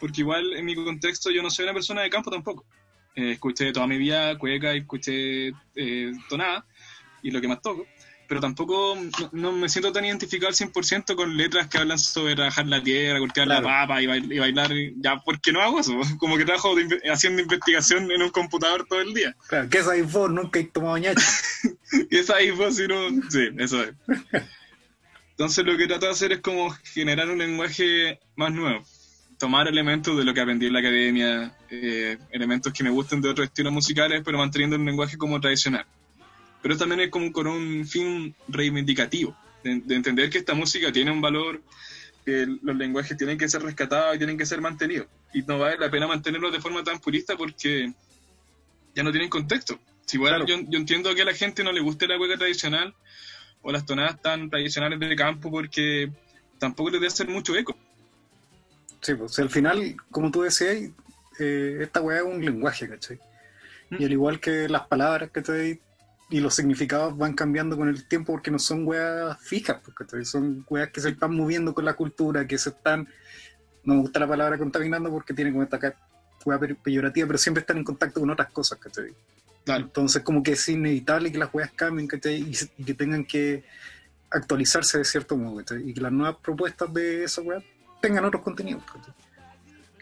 porque 0.00 0.22
igual 0.22 0.54
en 0.54 0.64
mi 0.64 0.74
contexto 0.74 1.30
yo 1.30 1.40
no 1.40 1.50
soy 1.50 1.66
una 1.66 1.72
persona 1.72 2.02
de 2.02 2.10
campo 2.10 2.32
tampoco, 2.32 2.66
eh, 3.16 3.32
escuché 3.32 3.72
toda 3.72 3.86
mi 3.86 3.96
vida 3.96 4.38
cueca 4.38 4.74
y 4.74 4.78
escuché 4.78 5.48
eh, 5.74 6.12
tonada 6.28 6.64
y 7.22 7.30
lo 7.30 7.40
que 7.40 7.48
más 7.48 7.62
toco, 7.62 7.86
pero 8.28 8.40
tampoco 8.40 8.96
no, 9.32 9.52
me 9.52 9.68
siento 9.68 9.92
tan 9.92 10.04
identificado 10.04 10.48
al 10.48 10.54
100% 10.54 11.14
con 11.14 11.36
letras 11.36 11.68
que 11.68 11.78
hablan 11.78 11.98
sobre 11.98 12.34
trabajar 12.34 12.66
la 12.66 12.82
tierra, 12.82 13.18
cortar 13.18 13.46
la 13.46 13.62
papa 13.62 14.02
y, 14.02 14.06
bailar, 14.06 14.70
ya, 14.96 15.20
porque 15.24 15.52
no 15.52 15.62
hago 15.62 15.80
eso, 15.80 15.98
como 16.18 16.36
que 16.36 16.44
trabajo 16.44 16.74
haciendo 17.10 17.42
investigación 17.42 18.10
en 18.12 18.22
un 18.22 18.30
computador 18.30 18.86
todo 18.88 19.00
el 19.00 19.14
día. 19.14 19.34
Claro, 19.48 19.68
¿qué 19.70 19.78
es 19.78 20.12
vos? 20.12 20.30
Nunca 20.30 20.58
he 20.58 20.64
tomado 20.64 20.98
ñacho. 20.98 21.26
¿Qué 22.10 22.18
es 22.20 22.56
vos 22.56 22.76
si 22.76 22.86
no? 22.86 23.08
Sí, 23.30 23.48
eso 23.58 23.82
es. 23.82 23.94
Entonces 25.30 25.66
lo 25.66 25.76
que 25.76 25.86
trato 25.86 26.06
de 26.06 26.12
hacer 26.12 26.32
es 26.32 26.40
como 26.40 26.70
generar 26.94 27.28
un 27.28 27.38
lenguaje 27.38 28.18
más 28.36 28.52
nuevo. 28.52 28.84
Tomar 29.38 29.68
elementos 29.68 30.16
de 30.16 30.24
lo 30.24 30.32
que 30.32 30.40
aprendí 30.40 30.66
en 30.66 30.72
la 30.72 30.78
academia, 30.78 31.54
eh, 31.70 32.16
elementos 32.30 32.72
que 32.72 32.82
me 32.82 32.90
gusten 32.90 33.20
de 33.20 33.28
otros 33.28 33.46
estilos 33.46 33.72
musicales, 33.72 34.22
pero 34.24 34.38
manteniendo 34.38 34.76
un 34.76 34.84
lenguaje 34.84 35.18
como 35.18 35.40
tradicional 35.40 35.86
pero 36.66 36.76
también 36.76 37.00
es 37.02 37.10
como 37.10 37.30
con 37.30 37.46
un 37.46 37.86
fin 37.86 38.34
reivindicativo, 38.48 39.36
de, 39.62 39.94
entender 39.94 40.28
que 40.28 40.38
esta 40.38 40.52
música 40.52 40.90
tiene 40.90 41.12
un 41.12 41.20
valor, 41.20 41.62
que 42.24 42.44
los 42.60 42.76
lenguajes 42.76 43.16
tienen 43.16 43.38
que 43.38 43.48
ser 43.48 43.62
rescatados 43.62 44.16
y 44.16 44.18
tienen 44.18 44.36
que 44.36 44.44
ser 44.44 44.60
mantenidos. 44.60 45.06
Y 45.32 45.42
no 45.42 45.60
vale 45.60 45.78
la 45.78 45.88
pena 45.92 46.08
mantenerlos 46.08 46.50
de 46.52 46.60
forma 46.60 46.82
tan 46.82 46.98
purista 46.98 47.36
porque 47.36 47.92
ya 48.96 49.04
no 49.04 49.12
tienen 49.12 49.30
contexto. 49.30 49.78
Si 50.06 50.16
igual 50.16 50.44
yo, 50.44 50.56
entiendo 50.56 51.14
que 51.14 51.22
a 51.22 51.24
la 51.24 51.34
gente 51.34 51.62
no 51.62 51.70
le 51.70 51.80
guste 51.80 52.08
la 52.08 52.18
hueca 52.18 52.36
tradicional 52.36 52.92
o 53.62 53.70
las 53.70 53.86
tonadas 53.86 54.20
tan 54.20 54.50
tradicionales 54.50 54.98
de 54.98 55.14
campo 55.14 55.52
porque 55.52 56.10
tampoco 56.58 56.90
les 56.90 57.00
debe 57.00 57.12
hacer 57.12 57.28
mucho 57.28 57.54
eco. 57.54 57.78
Sí, 59.00 59.14
pues 59.14 59.38
al 59.38 59.50
final, 59.50 59.96
como 60.10 60.30
tú 60.30 60.42
decías, 60.42 60.90
eh, 61.38 61.78
esta 61.80 62.00
hueá 62.00 62.18
es 62.18 62.24
un 62.24 62.44
lenguaje, 62.44 62.88
¿cachai? 62.88 63.18
Y 63.90 64.04
al 64.04 64.12
igual 64.12 64.40
que 64.40 64.68
las 64.68 64.86
palabras, 64.86 65.30
que 65.30 65.42
te 65.42 65.80
y 66.28 66.40
los 66.40 66.54
significados 66.54 67.16
van 67.16 67.34
cambiando 67.34 67.76
con 67.76 67.88
el 67.88 68.06
tiempo 68.08 68.32
porque 68.32 68.50
no 68.50 68.58
son 68.58 68.86
weas 68.86 69.38
fijas, 69.40 69.80
porque 69.84 70.24
son 70.24 70.64
weas 70.68 70.90
que 70.90 71.00
se 71.00 71.10
están 71.10 71.34
moviendo 71.34 71.72
con 71.72 71.84
la 71.84 71.94
cultura, 71.94 72.46
que 72.46 72.58
se 72.58 72.70
están, 72.70 73.08
no 73.84 73.94
me 73.94 74.00
gusta 74.00 74.20
la 74.20 74.26
palabra 74.26 74.58
contaminando 74.58 75.10
porque 75.10 75.34
tiene 75.34 75.52
como 75.52 75.62
esta 75.62 75.78
wea 76.44 76.58
peyorativa, 76.82 77.26
pero 77.28 77.38
siempre 77.38 77.60
están 77.60 77.78
en 77.78 77.84
contacto 77.84 78.20
con 78.20 78.30
otras 78.30 78.50
cosas, 78.50 78.78
¿cachai? 78.78 79.14
Entonces 79.66 80.22
como 80.22 80.42
que 80.42 80.52
es 80.52 80.68
inevitable 80.68 81.30
que 81.30 81.38
las 81.38 81.52
weas 81.54 81.70
cambien, 81.72 82.08
¿cachai? 82.08 82.44
Y, 82.78 82.84
que 82.84 82.94
tengan 82.94 83.24
que 83.24 83.64
actualizarse 84.30 84.98
de 84.98 85.04
cierto 85.04 85.36
modo, 85.36 85.62
Y 85.84 85.94
que 85.94 86.00
las 86.00 86.12
nuevas 86.12 86.36
propuestas 86.42 86.92
de 86.92 87.22
esas 87.22 87.44
weas 87.44 87.62
tengan 88.00 88.24
otros 88.24 88.42
contenidos, 88.42 88.82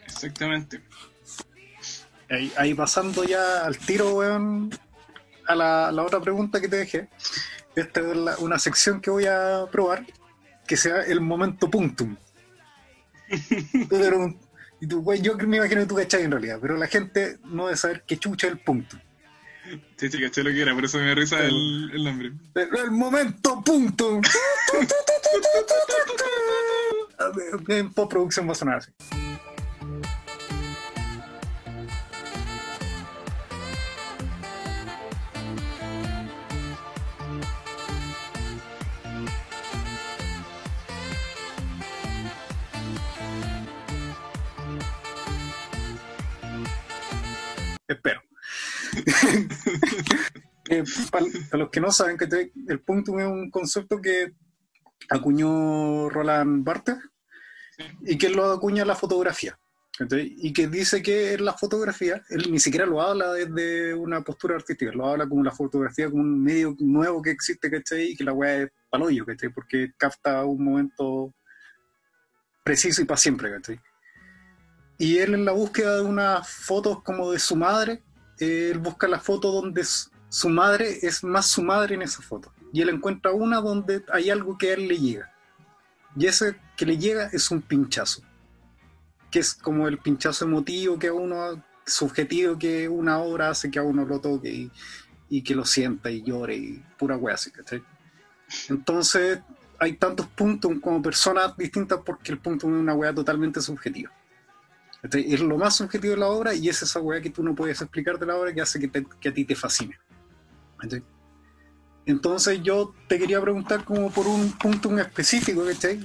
Exactamente. 0.05 0.81
Ahí, 2.29 2.51
ahí, 2.57 2.73
pasando 2.73 3.23
ya 3.23 3.65
al 3.65 3.77
tiro, 3.77 4.15
weón, 4.15 4.71
a 5.47 5.55
la, 5.55 5.91
la, 5.91 6.03
otra 6.03 6.21
pregunta 6.21 6.59
que 6.59 6.67
te 6.67 6.77
dejé. 6.77 7.09
Esta 7.75 7.99
es 7.99 8.39
una 8.39 8.57
sección 8.57 9.01
que 9.01 9.09
voy 9.09 9.25
a 9.25 9.65
probar, 9.71 10.05
que 10.67 10.77
sea 10.77 11.01
el 11.01 11.21
momento 11.21 11.69
punctum. 11.69 12.15
y 14.79 14.87
tú, 14.87 15.13
yo 15.15 15.35
me 15.37 15.57
imagino 15.57 15.81
que 15.81 15.87
tú 15.87 15.95
cachai 15.95 16.23
en 16.23 16.31
realidad, 16.31 16.59
pero 16.61 16.77
la 16.77 16.87
gente 16.87 17.39
no 17.43 17.65
debe 17.65 17.77
saber 17.77 18.03
qué 18.07 18.17
chucha 18.17 18.47
es 18.47 18.53
el 18.53 18.59
punto. 18.59 18.97
Sí, 19.97 20.09
sí, 20.09 20.21
caché 20.21 20.43
lo 20.43 20.51
que 20.51 20.61
era, 20.61 20.75
por 20.75 20.85
eso 20.85 20.99
me 20.99 21.15
risa 21.15 21.43
el, 21.43 21.89
el 21.93 22.03
nombre. 22.03 22.31
El, 22.55 22.91
momento 22.91 23.63
puntum. 23.63 24.21
en 27.67 27.93
postproducción 27.93 28.47
va 28.47 28.51
a 28.51 28.55
sonar 28.55 28.77
así. 28.77 28.91
espero. 47.87 48.21
Eh, 50.67 50.83
para, 51.11 51.27
los 51.59 51.69
que 51.69 51.79
no 51.79 51.91
saben, 51.91 52.17
que 52.17 52.51
el 52.67 52.79
punto 52.79 53.19
es 53.19 53.27
un 53.27 53.51
concepto 53.51 54.01
que 54.01 54.33
acuñó 55.09 56.09
Roland 56.09 56.63
Barthes 56.63 56.97
y 58.01 58.17
que 58.17 58.29
lo 58.29 58.51
acuña 58.51 58.85
la 58.85 58.95
fotografía. 58.95 59.57
Y 60.09 60.51
que 60.51 60.67
dice 60.67 61.01
que 61.01 61.33
en 61.33 61.45
la 61.45 61.53
fotografía, 61.53 62.21
él 62.29 62.51
ni 62.51 62.59
siquiera 62.59 62.85
lo 62.85 63.01
habla 63.01 63.31
desde 63.31 63.93
una 63.93 64.21
postura 64.21 64.55
artística, 64.55 64.91
lo 64.91 65.07
habla 65.07 65.27
como 65.27 65.41
la 65.41 65.51
fotografía, 65.51 66.09
como 66.09 66.21
un 66.21 66.43
medio 66.43 66.75
nuevo 66.79 67.21
que 67.21 67.31
existe, 67.31 67.71
¿cachai? 67.71 68.11
Y 68.11 68.15
que 68.17 68.25
la 68.25 68.33
weá 68.33 68.63
es 68.63 68.71
paloyo, 68.89 69.25
¿cachai? 69.25 69.49
Porque 69.49 69.93
capta 69.97 70.43
un 70.43 70.65
momento 70.65 71.33
preciso 72.63 73.01
y 73.01 73.05
para 73.05 73.17
siempre, 73.17 73.49
¿cachai? 73.51 73.79
Y 74.97 75.17
él 75.19 75.33
en 75.33 75.45
la 75.45 75.53
búsqueda 75.53 75.97
de 75.97 76.01
unas 76.01 76.49
fotos 76.49 77.01
como 77.01 77.31
de 77.31 77.39
su 77.39 77.55
madre, 77.55 78.03
él 78.39 78.79
busca 78.79 79.07
la 79.07 79.19
foto 79.21 79.49
donde 79.51 79.85
su 79.85 80.49
madre 80.49 80.99
es 81.03 81.23
más 81.23 81.47
su 81.47 81.63
madre 81.63 81.95
en 81.95 82.01
esa 82.01 82.21
foto. 82.21 82.53
Y 82.73 82.81
él 82.81 82.89
encuentra 82.89 83.31
una 83.31 83.61
donde 83.61 84.03
hay 84.11 84.29
algo 84.29 84.57
que 84.57 84.71
a 84.71 84.73
él 84.73 84.87
le 84.87 84.97
llega. 84.97 85.31
Y 86.15 86.27
ese 86.27 86.55
que 86.75 86.85
le 86.85 86.97
llega 86.97 87.29
es 87.31 87.51
un 87.51 87.61
pinchazo. 87.61 88.21
Que 89.31 89.39
es 89.39 89.53
como 89.53 89.87
el 89.87 89.97
pinchazo 89.97 90.45
emotivo 90.45 90.97
que 90.97 91.07
a 91.07 91.13
uno, 91.13 91.63
subjetivo 91.85 92.57
que 92.57 92.87
una 92.89 93.19
obra 93.19 93.49
hace 93.49 93.69
que 93.69 93.79
a 93.79 93.83
uno 93.83 94.05
lo 94.05 94.19
toque 94.19 94.69
y, 95.29 95.41
que 95.41 95.55
lo 95.55 95.65
sienta 95.65 96.09
y 96.09 96.23
llore 96.23 96.55
y 96.55 96.83
pura 96.97 97.17
wea 97.17 97.35
así, 97.35 97.51
Entonces 98.69 99.39
hay 99.79 99.93
tantos 99.93 100.27
puntos 100.27 100.71
como 100.81 101.01
personas 101.01 101.55
distintas 101.57 101.99
porque 102.05 102.31
el 102.31 102.39
punto 102.39 102.67
es 102.67 102.73
una 102.73 102.93
wea 102.93 103.13
totalmente 103.13 103.61
subjetiva. 103.61 104.11
Es 105.11 105.39
lo 105.41 105.57
más 105.57 105.75
subjetivo 105.75 106.13
de 106.13 106.19
la 106.19 106.27
obra 106.27 106.53
y 106.53 106.67
es 106.67 106.81
esa 106.81 106.99
weá 106.99 107.21
que 107.21 107.29
tú 107.29 107.43
no 107.43 107.53
puedes 107.53 107.79
explicar 107.81 108.17
de 108.17 108.25
la 108.25 108.37
obra 108.37 108.53
que 108.53 108.61
hace 108.61 108.79
que, 108.79 109.29
a 109.29 109.33
ti 109.33 109.45
te 109.45 109.55
fascine. 109.55 109.99
Entonces 112.05 112.61
yo 112.61 112.93
te 113.07 113.17
quería 113.17 113.41
preguntar 113.41 113.83
como 113.83 114.11
por 114.11 114.27
un 114.27 114.51
punto 114.53 114.91
en 114.91 114.99
específico, 114.99 115.63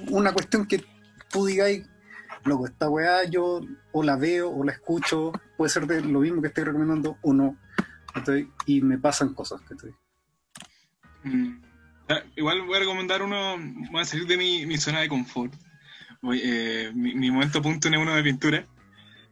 Una 0.09 0.33
cuestión 0.33 0.67
que 0.67 0.83
tú 1.31 1.47
digáis, 1.47 1.87
loco, 2.45 2.67
esta 2.67 2.89
weá 2.89 3.25
yo 3.25 3.61
o 3.93 4.03
la 4.03 4.17
veo 4.17 4.51
o 4.51 4.65
la 4.65 4.73
escucho, 4.73 5.33
puede 5.57 5.71
ser 5.71 5.87
de 5.87 6.01
lo 6.01 6.21
mismo 6.21 6.41
que 6.41 6.49
estoy 6.49 6.65
recomendando 6.65 7.19
o 7.23 7.33
no, 7.33 7.57
y 8.67 8.81
me 8.81 8.99
pasan 8.99 9.35
cosas, 9.35 9.61
mm. 11.23 11.63
Igual 12.35 12.63
voy 12.63 12.77
a 12.77 12.81
recomendar 12.81 13.23
uno, 13.23 13.57
voy 13.93 14.01
a 14.01 14.05
salir 14.05 14.27
de 14.27 14.37
mi, 14.37 14.77
zona 14.79 15.01
de 15.01 15.09
confort. 15.09 15.55
Eh, 16.33 16.91
mi, 16.95 17.15
mi, 17.15 17.31
momento 17.31 17.63
punto 17.63 17.89
en 17.89 17.97
uno 17.97 18.15
de 18.15 18.23
pintura. 18.23 18.67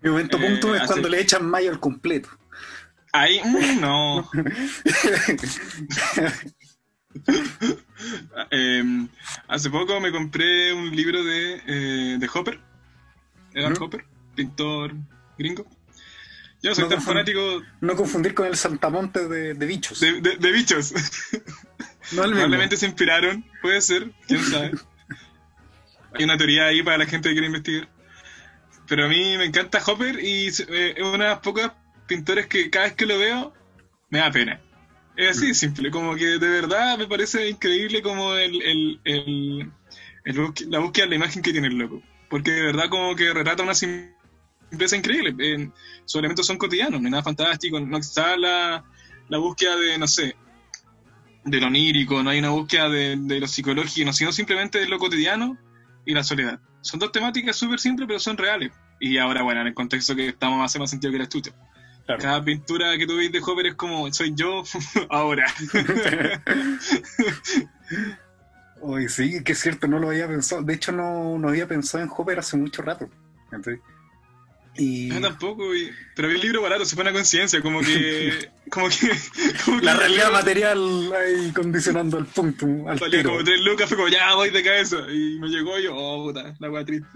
Mi 0.00 0.10
momento 0.10 0.38
punto 0.38 0.74
es 0.74 0.82
eh, 0.82 0.84
cuando 0.86 1.08
le 1.08 1.20
echan 1.20 1.44
mayo 1.44 1.70
al 1.70 1.80
completo. 1.80 2.28
Ahí, 3.12 3.40
mm, 3.44 3.80
no. 3.80 4.30
Em, 8.50 9.08
hace 9.48 9.70
poco 9.70 10.00
me 10.00 10.12
compré 10.12 10.72
un 10.72 10.94
libro 10.94 11.24
de, 11.24 11.60
eh, 11.66 12.16
de 12.18 12.30
Hopper, 12.32 12.60
Edward 13.52 13.82
Hopper, 13.82 14.04
pintor 14.34 14.94
gringo. 15.36 15.66
Yo 16.62 16.70
no 16.70 16.74
soy 16.74 16.88
tan 16.88 17.02
fanático. 17.02 17.62
No 17.80 17.96
confundir 17.96 18.34
con 18.34 18.46
el 18.46 18.56
Saltamonte 18.56 19.28
de, 19.28 19.54
de 19.54 19.66
bichos. 19.66 20.00
De, 20.00 20.20
de, 20.20 20.52
bichos. 20.52 20.92
Probablemente 22.10 22.76
se 22.76 22.86
inspiraron, 22.86 23.44
puede 23.62 23.80
ser, 23.80 24.10
quién 24.26 24.42
sabe. 24.44 24.72
Hay 26.14 26.24
una 26.24 26.36
teoría 26.36 26.66
ahí 26.66 26.82
para 26.82 26.98
la 26.98 27.06
gente 27.06 27.28
que 27.28 27.34
quiere 27.34 27.48
investigar. 27.48 27.88
Pero 28.88 29.04
a 29.04 29.08
mí 29.08 29.36
me 29.36 29.44
encanta 29.44 29.82
Hopper 29.86 30.18
y 30.20 30.48
eh, 30.48 30.94
es 30.96 31.02
una 31.02 31.24
de 31.24 31.30
las 31.30 31.40
pocas 31.40 31.72
pintores 32.06 32.46
que 32.46 32.70
cada 32.70 32.86
vez 32.86 32.94
que 32.94 33.06
lo 33.06 33.18
veo 33.18 33.52
me 34.08 34.18
da 34.18 34.30
pena. 34.30 34.60
Es 35.18 35.36
así 35.36 35.52
simple, 35.52 35.90
como 35.90 36.14
que 36.14 36.38
de 36.38 36.48
verdad 36.48 36.96
me 36.96 37.08
parece 37.08 37.50
increíble 37.50 38.00
como 38.02 38.34
el, 38.34 38.62
el, 38.62 39.00
el, 39.02 39.72
la 40.68 40.78
búsqueda 40.78 41.06
de 41.06 41.10
la 41.10 41.16
imagen 41.16 41.42
que 41.42 41.50
tiene 41.50 41.66
el 41.66 41.76
loco. 41.76 42.00
Porque 42.30 42.52
de 42.52 42.62
verdad 42.62 42.88
como 42.88 43.16
que 43.16 43.34
retrata 43.34 43.64
una 43.64 43.72
empieza 44.70 44.96
increíble. 44.96 45.34
Eh, 45.40 45.70
sus 46.04 46.20
elementos 46.20 46.46
son 46.46 46.56
cotidianos, 46.56 47.00
no 47.00 47.08
hay 47.08 47.10
nada 47.10 47.24
fantástico, 47.24 47.80
no 47.80 47.98
está 47.98 48.36
la, 48.36 48.84
la 49.28 49.38
búsqueda 49.38 49.74
de, 49.74 49.98
no 49.98 50.06
sé, 50.06 50.36
de 51.44 51.60
lo 51.60 51.66
onírico, 51.66 52.22
no 52.22 52.30
hay 52.30 52.38
una 52.38 52.50
búsqueda 52.50 52.88
de, 52.88 53.16
de 53.18 53.40
lo 53.40 53.48
psicológico, 53.48 54.12
sino 54.12 54.30
simplemente 54.30 54.78
de 54.78 54.86
lo 54.86 55.00
cotidiano 55.00 55.58
y 56.06 56.14
la 56.14 56.22
soledad. 56.22 56.60
Son 56.80 57.00
dos 57.00 57.10
temáticas 57.10 57.56
súper 57.56 57.80
simples, 57.80 58.06
pero 58.06 58.20
son 58.20 58.36
reales. 58.36 58.70
Y 59.00 59.18
ahora, 59.18 59.42
bueno, 59.42 59.62
en 59.62 59.66
el 59.66 59.74
contexto 59.74 60.14
que 60.14 60.28
estamos, 60.28 60.64
hace 60.64 60.78
más 60.78 60.90
sentido 60.90 61.10
que 61.10 61.16
el 61.16 61.22
estudio. 61.24 61.52
Claro. 62.08 62.22
Cada 62.22 62.42
pintura 62.42 62.96
que 62.96 63.06
tú 63.06 63.16
ves 63.18 63.30
de 63.30 63.38
Hopper 63.44 63.66
es 63.66 63.74
como, 63.74 64.10
soy 64.14 64.32
yo 64.34 64.62
ahora. 65.10 65.44
Oye, 68.80 69.08
sí, 69.08 69.42
que 69.42 69.52
es 69.52 69.58
cierto, 69.58 69.88
no 69.88 69.98
lo 69.98 70.08
había 70.08 70.28
pensado. 70.28 70.62
De 70.62 70.74
hecho, 70.74 70.92
no, 70.92 71.38
no 71.38 71.48
había 71.48 71.66
pensado 71.66 72.02
en 72.02 72.10
Hopper 72.16 72.38
hace 72.38 72.56
mucho 72.56 72.82
rato. 72.82 73.08
Y 74.76 75.08
Yo 75.08 75.20
tampoco, 75.20 75.74
y- 75.74 75.90
pero 76.14 76.28
vi 76.28 76.34
el 76.36 76.40
libro 76.40 76.62
barato, 76.62 76.84
se 76.84 76.94
fue 76.94 77.02
una 77.02 77.12
conciencia, 77.12 77.60
como 77.60 77.80
que, 77.80 78.50
como 78.70 78.88
que, 78.88 79.10
como 79.64 79.80
que 79.80 79.84
la 79.86 79.94
realidad 79.96 80.30
material 80.32 81.12
ahí 81.12 81.50
condicionando 81.52 82.18
al 82.18 82.26
punto, 82.26 82.66
al 82.88 82.98
Salía 82.98 83.18
tiro. 83.18 83.30
como 83.32 83.44
tres 83.44 83.60
lucas, 83.62 83.88
fue 83.88 83.96
como, 83.96 84.08
ya 84.08 84.34
voy 84.34 84.50
de 84.50 84.62
cabeza. 84.62 84.98
Y 85.12 85.38
me 85.40 85.48
llegó 85.48 85.78
y 85.78 85.84
yo, 85.84 85.96
oh 85.96 86.26
puta, 86.28 86.54
la 86.60 86.70
wea 86.70 86.84
triste. 86.84 87.08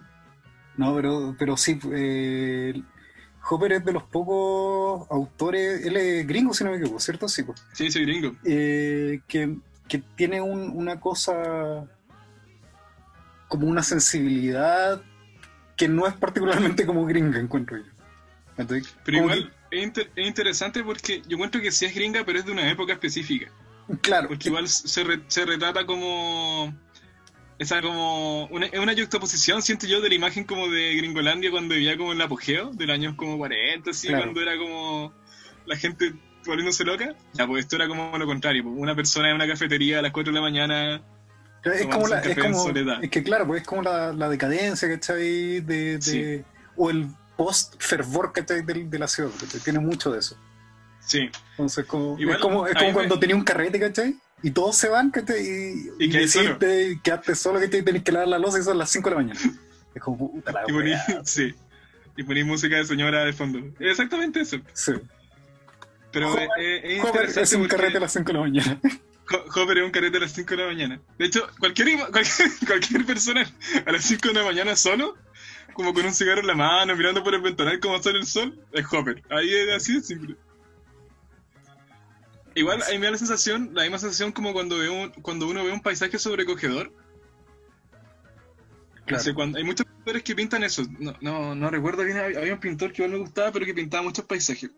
No, 0.77 0.97
pero, 0.97 1.37
pero 1.39 1.57
sí, 1.57 1.79
eh, 1.93 2.83
Hopper 3.51 3.73
es 3.73 3.85
de 3.85 3.93
los 3.93 4.05
pocos 4.05 5.07
autores, 5.11 5.85
él 5.85 5.97
es 5.97 6.27
gringo 6.27 6.55
si 6.55 6.65
no 6.65 6.71
me 6.71 6.77
equivoco, 6.77 7.01
¿cierto? 7.01 7.29
Sí, 7.29 7.43
pues. 7.43 7.65
Sí, 7.73 7.91
soy 7.91 8.03
gringo. 8.07 8.37
Eh, 8.45 9.21
que, 9.27 9.57
que 9.89 9.99
tiene 10.17 10.41
un- 10.41 10.71
una 10.75 11.01
cosa 11.01 11.87
como 13.49 13.67
una 13.67 13.83
sensibilidad 13.83 15.03
que 15.77 15.89
no 15.89 16.07
es 16.07 16.15
particularmente 16.15 16.87
como 16.87 17.05
gringa, 17.05 17.39
encuentro 17.41 17.77
yo. 17.79 18.65
Pero 19.05 19.19
igual 19.19 19.53
es, 19.71 19.83
inter- 19.83 20.11
es 20.15 20.27
interesante 20.27 20.85
porque 20.85 21.23
yo 21.27 21.37
encuentro 21.37 21.61
que 21.61 21.73
sí 21.73 21.85
es 21.87 21.95
gringa, 21.95 22.25
pero 22.25 22.39
es 22.39 22.47
de 22.47 22.53
una 22.53 22.71
época 22.71 22.93
específica. 22.93 23.51
claro, 24.01 24.29
Porque 24.29 24.49
igual 24.49 24.69
se, 24.69 25.03
re- 25.05 25.23
se 25.27 25.45
retrata 25.45 25.85
como. 25.85 26.73
Esa 27.63 27.81
como. 27.81 28.47
Una, 28.47 28.67
una 28.81 28.93
juxtaposición, 28.95 29.63
siento 29.63 29.87
yo, 29.87 30.01
de 30.01 30.09
la 30.09 30.15
imagen 30.15 30.45
como 30.45 30.69
de 30.69 30.95
Gringolandia 30.97 31.51
cuando 31.51 31.75
vivía 31.75 31.97
como 31.97 32.13
en 32.13 32.19
el 32.19 32.23
apogeo, 32.23 32.71
de 32.73 32.87
los 32.87 32.95
años 32.95 33.15
como 33.17 33.39
40, 33.39 33.91
así, 33.91 34.09
Claro. 34.09 34.25
cuando 34.25 34.41
era 34.43 34.57
como. 34.59 35.13
La 35.67 35.77
gente 35.77 36.13
volviéndose 36.45 36.85
loca. 36.85 37.15
Ya, 37.35 37.47
pues 37.47 37.65
esto 37.65 37.77
era 37.77 37.87
como 37.89 38.17
lo 38.19 38.27
contrario. 38.27 38.65
pues, 38.65 38.75
Una 38.77 38.95
persona 38.97 39.29
en 39.31 39.37
una 39.37 39.47
cafetería 39.47 40.01
a 40.01 40.03
las 40.03 40.11
4 40.13 40.33
de 40.33 40.35
la 40.35 40.43
mañana. 40.43 41.03
es 41.65 41.87
como 41.87 42.09
la, 42.09 42.19
es 42.21 42.37
como, 42.37 42.65
soledad. 42.65 43.03
es 43.05 43.11
que 43.11 43.23
claro, 43.23 43.47
pues 43.47 43.63
es 43.63 43.67
como 43.69 43.83
la, 43.83 44.13
la 44.13 44.29
decadencia, 44.29 44.89
¿cachai? 44.89 45.61
De, 45.61 45.99
de, 45.99 46.03
Sí. 46.03 46.43
O 46.77 46.91
el 46.91 47.07
post-fervor, 47.37 48.33
¿cachai? 48.33 48.63
De, 48.63 48.75
de 48.85 48.99
la 48.99 49.07
ciudad, 49.07 49.31
¿cachai? 49.39 49.61
Tiene 49.61 49.79
mucho 49.79 50.11
de 50.11 50.19
eso. 50.19 50.37
Sí. 51.01 51.29
Entonces, 51.53 51.85
como, 51.87 52.19
Igual, 52.19 52.37
es 52.37 52.43
como, 52.43 52.67
es 52.67 52.75
como 52.75 52.93
cuando 52.93 53.15
me- 53.17 53.21
tenía 53.21 53.37
un 53.37 53.45
carrete, 53.45 53.79
¿cachai? 53.79 54.17
Y 54.43 54.51
todos 54.51 54.77
se 54.77 54.89
van, 54.89 55.11
¿cachai? 55.11 55.41
Y, 55.41 56.05
Y 56.05 56.11
quedas 56.11 56.31
solo. 56.33 56.45
decirte, 56.59 57.01
quedaste 57.03 57.35
solo, 57.35 57.61
¿cachai? 57.61 57.81
Y 57.81 57.83
tenés 57.85 58.03
que 58.03 58.13
lavar 58.13 58.29
la 58.29 58.39
losa 58.39 58.59
y 58.59 58.63
son 58.63 58.77
las 58.79 58.91
5 58.91 59.09
de 59.11 59.15
la 59.17 59.23
mañana. 59.23 59.41
Es 59.95 60.03
como, 60.03 60.17
puta 60.33 60.53
la 60.53 60.63
Y 60.69 61.23
sí. 61.25 61.55
Y 62.17 62.23
poní 62.25 62.45
música 62.45 62.77
de 62.77 62.85
señora 62.87 63.25
de 63.25 63.33
fondo. 63.35 63.61
Exactamente 63.79 64.41
eso. 64.41 64.57
Sí. 64.73 64.93
Pero 66.13 66.33
Hopper- 66.35 66.49
es, 66.59 66.85
es- 66.85 66.93
es 66.93 67.01
Hopper 67.05 67.23
interesante 67.23 67.43
es 67.43 67.53
un 67.55 67.69
carrete 67.69 67.97
a 67.99 68.01
las 68.01 68.13
5 68.13 68.27
de 68.27 68.33
la 68.33 68.41
mañana. 68.41 68.81
Ho- 69.31 69.61
Hopper 69.63 69.79
es 69.79 69.85
un 69.85 69.91
carrete 69.91 70.17
a 70.17 70.21
las 70.21 70.33
5 70.33 70.51
de 70.51 70.57
la 70.57 70.67
mañana. 70.69 71.01
De 71.19 71.27
hecho, 71.27 71.47
cualquier, 71.59 71.89
cualquier, 72.11 72.49
cualquier 72.67 73.05
persona 73.07 73.51
a 73.87 73.93
las 73.93 74.05
5 74.05 74.29
de 74.29 74.35
la 74.35 74.45
mañana 74.45 74.77
solo, 74.77 75.17
como 75.75 75.93
con 75.95 76.05
un 76.07 76.15
cigarro 76.15 76.41
en 76.41 76.47
la 76.49 76.55
mano, 76.55 76.97
mirando 76.97 77.23
por 77.23 77.35
el 77.35 77.41
ventanal 77.43 77.79
como 77.81 78.03
sale 78.03 78.19
el 78.19 78.27
sol, 78.27 78.59
es 78.73 78.85
Hopper. 78.91 79.23
Ahí 79.31 79.55
es 79.55 79.71
así 79.77 79.95
de 79.95 80.01
simple. 80.03 80.37
Igual, 82.55 82.83
ahí 82.83 82.99
me 82.99 83.07
da 83.07 83.13
la 83.13 83.19
sensación, 83.19 83.71
la 83.73 83.83
misma 83.83 83.99
sensación 83.99 84.33
como 84.33 84.53
cuando, 84.53 84.79
veo 84.79 84.93
un- 84.93 85.11
cuando 85.11 85.47
uno 85.49 85.65
ve 85.65 85.73
un 85.73 85.81
paisaje 85.81 86.19
sobrecogedor. 86.19 86.93
No 89.09 89.19
sé, 89.19 89.35
cuando, 89.35 89.59
hay 89.59 89.65
muchos 89.65 89.87
pintores 89.87 90.23
que 90.23 90.35
pintan 90.35 90.63
eso. 90.63 90.85
No, 90.99 91.15
no, 91.21 91.55
no 91.55 91.71
recuerdo 91.71 92.05
bien, 92.05 92.19
había 92.19 92.39
había 92.39 92.55
un 92.55 92.61
pintor 92.61 92.93
que 92.93 93.03
igual 93.03 93.13
me 93.19 93.19
gustaba, 93.25 93.51
pero 93.53 93.67
que 93.67 93.75
pintaba 93.75 94.03
muchos 94.03 94.25
paisajes. 94.25 94.71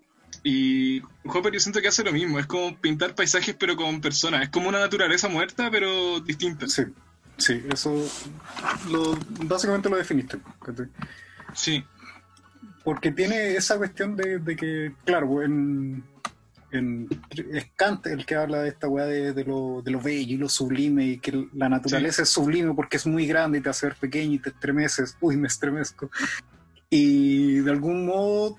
Y 0.42 1.00
Hopper 1.24 1.52
yo 1.52 1.60
siento 1.60 1.80
que 1.80 1.88
hace 1.88 2.02
lo 2.04 2.12
mismo, 2.12 2.38
es 2.38 2.46
como 2.46 2.76
pintar 2.78 3.14
paisajes 3.14 3.54
pero 3.58 3.76
con 3.76 4.00
personas, 4.00 4.42
es 4.42 4.48
como 4.50 4.68
una 4.68 4.80
naturaleza 4.80 5.28
muerta 5.28 5.70
pero 5.70 6.20
distinta. 6.20 6.66
Sí, 6.68 6.82
sí, 7.38 7.62
eso 7.72 7.94
lo, 8.90 9.16
básicamente 9.46 9.88
lo 9.88 9.96
definiste. 9.96 10.38
Sí, 11.54 11.84
Porque 12.82 13.12
tiene 13.12 13.54
esa 13.54 13.78
cuestión 13.78 14.16
de, 14.16 14.38
de 14.38 14.56
que, 14.56 14.92
claro, 15.04 15.42
en, 15.42 16.02
en 16.76 17.08
es 17.30 17.66
Kant 17.76 18.06
el 18.06 18.26
que 18.26 18.34
habla 18.34 18.62
de 18.62 18.68
esta 18.68 18.88
weá 18.88 19.06
de, 19.06 19.32
de 19.32 19.44
lo, 19.44 19.82
de 19.82 19.90
lo 19.90 20.00
bello 20.00 20.34
y 20.34 20.36
lo 20.36 20.48
sublime 20.48 21.04
y 21.06 21.18
que 21.18 21.48
la 21.54 21.68
naturaleza 21.68 22.22
es 22.22 22.28
sublime 22.28 22.74
porque 22.74 22.96
es 22.96 23.06
muy 23.06 23.26
grande 23.26 23.58
y 23.58 23.60
te 23.60 23.68
hace 23.68 23.86
ver 23.86 23.96
pequeño 23.96 24.34
y 24.34 24.38
te 24.38 24.50
estremeces. 24.50 25.16
Uy, 25.20 25.36
me 25.36 25.48
estremezco. 25.48 26.10
Y 26.90 27.60
de 27.60 27.70
algún 27.70 28.06
modo 28.06 28.58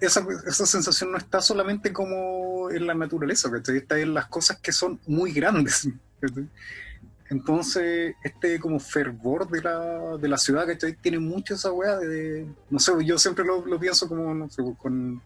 esa, 0.00 0.26
esa 0.46 0.66
sensación 0.66 1.12
no 1.12 1.18
está 1.18 1.40
solamente 1.40 1.92
como 1.92 2.70
en 2.70 2.86
la 2.86 2.94
naturaleza, 2.94 3.50
¿cachai? 3.50 3.78
está 3.78 3.98
en 3.98 4.14
las 4.14 4.26
cosas 4.26 4.58
que 4.58 4.72
son 4.72 5.00
muy 5.06 5.32
grandes. 5.32 5.88
¿cachai? 6.20 6.48
Entonces, 7.28 8.14
este 8.22 8.60
como 8.60 8.78
fervor 8.78 9.48
de 9.50 9.62
la, 9.62 10.16
de 10.16 10.28
la 10.28 10.38
ciudad, 10.38 10.66
¿cachai? 10.66 10.94
Tiene 10.94 11.18
mucho 11.18 11.54
esa 11.54 11.72
weá 11.72 11.96
de, 11.96 12.46
no 12.70 12.78
sé, 12.78 12.92
yo 13.04 13.18
siempre 13.18 13.44
lo, 13.44 13.66
lo 13.66 13.80
pienso 13.80 14.08
como, 14.08 14.32
no 14.32 14.48
sé, 14.48 14.62
con, 14.78 15.20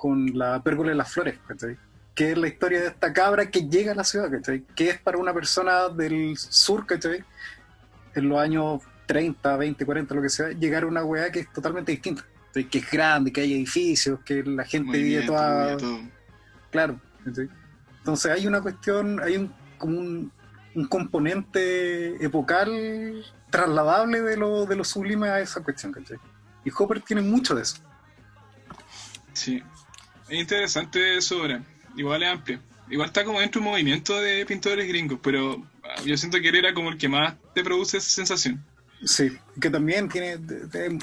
con 0.00 0.38
la 0.38 0.62
pérgola 0.62 0.90
de 0.92 0.96
las 0.96 1.12
flores, 1.12 1.38
¿cachai? 1.46 1.76
Que 2.14 2.32
es 2.32 2.38
la 2.38 2.48
historia 2.48 2.80
de 2.80 2.86
esta 2.86 3.12
cabra 3.12 3.50
que 3.50 3.68
llega 3.68 3.92
a 3.92 3.94
la 3.94 4.02
ciudad, 4.02 4.30
¿cachai? 4.30 4.62
Que 4.74 4.88
es 4.88 4.98
para 4.98 5.18
una 5.18 5.34
persona 5.34 5.90
del 5.90 6.38
sur, 6.38 6.86
¿cachai? 6.86 7.22
En 8.14 8.30
los 8.30 8.38
años 8.38 8.80
30, 9.04 9.58
20, 9.58 9.84
40, 9.84 10.14
lo 10.14 10.22
que 10.22 10.30
sea, 10.30 10.48
llegar 10.52 10.84
a 10.84 10.86
una 10.86 11.04
weá 11.04 11.30
que 11.30 11.40
es 11.40 11.52
totalmente 11.52 11.92
distinta. 11.92 12.24
¿cachai? 12.46 12.64
Que 12.70 12.78
es 12.78 12.90
grande, 12.90 13.30
que 13.30 13.42
hay 13.42 13.52
edificios, 13.52 14.20
que 14.24 14.42
la 14.42 14.64
gente 14.64 14.96
vive 14.96 15.26
toda... 15.26 15.76
Claro. 16.70 16.98
¿cachai? 17.22 17.50
Entonces 17.98 18.32
hay 18.32 18.46
una 18.46 18.62
cuestión, 18.62 19.20
hay 19.22 19.36
un 19.36 19.52
como 19.76 19.98
un, 19.98 20.32
un 20.76 20.86
componente 20.86 22.24
epocal 22.24 23.22
trasladable 23.50 24.22
de 24.22 24.38
lo, 24.38 24.64
de 24.64 24.76
lo 24.76 24.84
sublime 24.84 25.28
a 25.28 25.40
esa 25.40 25.62
cuestión, 25.62 25.92
¿cachai? 25.92 26.16
Y 26.64 26.70
Hopper 26.74 27.02
tiene 27.02 27.20
mucho 27.20 27.54
de 27.54 27.62
eso. 27.62 27.76
Sí. 29.34 29.62
Es 30.30 30.38
interesante 30.38 31.20
su 31.20 31.36
obra, 31.38 31.62
igual 31.96 32.22
es 32.22 32.28
amplia. 32.30 32.60
Igual 32.90 33.08
está 33.08 33.24
como 33.24 33.40
dentro 33.40 33.60
de 33.60 33.66
un 33.66 33.72
movimiento 33.72 34.20
de 34.20 34.44
pintores 34.46 34.86
gringos, 34.88 35.18
pero 35.22 35.62
ah, 35.84 36.00
yo 36.04 36.16
siento 36.16 36.40
que 36.40 36.48
él 36.48 36.56
era 36.56 36.72
como 36.74 36.90
el 36.90 36.98
que 36.98 37.08
más 37.08 37.34
te 37.54 37.62
produce 37.62 37.98
esa 37.98 38.08
sensación. 38.10 38.64
Sí, 39.04 39.30
que 39.60 39.70
también 39.70 40.08
tiene 40.08 40.36
de- 40.38 40.66
de- 40.66 40.98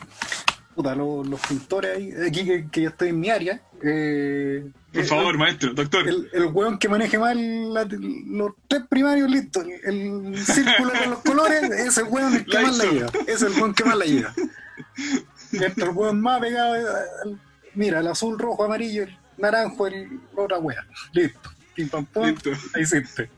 puta, 0.75 0.93
lo- 0.95 1.23
los, 1.23 1.39
pintores 1.41 1.97
ahí, 1.97 2.13
aquí 2.27 2.45
que, 2.45 2.67
que 2.71 2.81
yo 2.83 2.89
estoy 2.89 3.09
en 3.09 3.19
mi 3.19 3.29
área. 3.29 3.61
eh, 3.81 4.65
Por 4.91 5.01
el- 5.01 5.07
favor, 5.07 5.37
maestro, 5.37 5.73
doctor. 5.73 6.07
El, 6.07 6.29
el 6.33 6.45
weón 6.45 6.77
que 6.77 6.89
maneje 6.89 7.17
mal 7.17 7.73
la- 7.73 7.85
los 7.89 8.51
tres 8.67 8.83
primarios, 8.89 9.29
listo. 9.29 9.61
El, 9.83 10.37
círculo 10.45 10.91
de 10.91 11.07
los 11.07 11.19
colores, 11.19 11.63
ese 11.63 11.87
es 11.87 11.97
el 11.99 12.03
weón 12.05 12.35
el 12.35 12.45
que 12.45 12.53
La 12.53 12.61
más 12.61 12.77
la 12.77 12.83
hizo. 12.85 12.93
lleva. 12.93 13.07
Ese 13.21 13.31
es 13.33 13.41
el 13.43 13.53
weón 13.53 13.73
que 13.73 13.83
más 13.85 13.97
la 13.97 14.05
lleva. 14.05 14.33
Mientras 15.51 15.87
el 15.89 15.95
weón 15.95 16.21
más 16.21 16.39
pegado, 16.41 16.73
al- 16.73 17.41
mira, 17.77 17.99
el 17.99 18.07
azul, 18.07 18.37
rojo, 18.37 18.63
amarillo, 18.65 19.03
el 19.03 19.17
naranjo, 19.37 19.87
el 19.87 20.19
otra 20.35 20.57
wea. 20.59 20.85
Listo. 21.13 21.49
Pim 21.75 21.89
pam 21.89 22.05
pum, 22.05 22.25
Listo. 22.25 22.49
ahí 22.73 22.81
hiciste. 22.83 23.29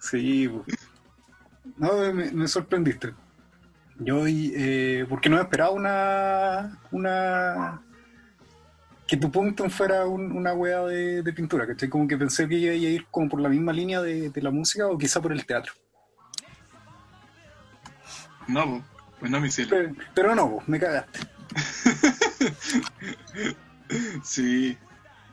Sí, 0.00 0.48
po. 0.48 0.64
no, 1.76 2.12
me, 2.12 2.30
me 2.30 2.48
sorprendiste. 2.48 3.14
Yo, 3.98 4.24
eh, 4.26 5.06
porque 5.08 5.28
no 5.28 5.40
esperaba 5.40 5.70
una, 5.70 6.80
una, 6.90 7.80
que 9.06 9.16
tu 9.16 9.30
punto 9.30 9.68
fuera 9.70 10.04
un- 10.06 10.32
una 10.32 10.52
wea 10.52 10.82
de, 10.82 11.22
de 11.22 11.32
pintura, 11.32 11.66
¿cachai? 11.66 11.88
Como 11.88 12.06
que 12.08 12.16
pensé 12.16 12.48
que 12.48 12.56
iba 12.56 12.72
a 12.72 12.76
ir 12.76 13.06
como 13.10 13.28
por 13.28 13.40
la 13.40 13.48
misma 13.48 13.72
línea 13.72 14.00
de, 14.02 14.30
de 14.30 14.42
la 14.42 14.50
música 14.50 14.86
o 14.88 14.98
quizá 14.98 15.20
por 15.22 15.32
el 15.32 15.46
teatro. 15.46 15.72
No, 18.48 18.84
pues 19.18 19.30
no, 19.30 19.40
mi 19.40 19.50
cielo. 19.50 19.70
Pero, 19.70 19.94
pero 20.14 20.34
no, 20.34 20.58
me 20.66 20.78
cagaste. 20.78 21.20
Sí. 24.22 24.76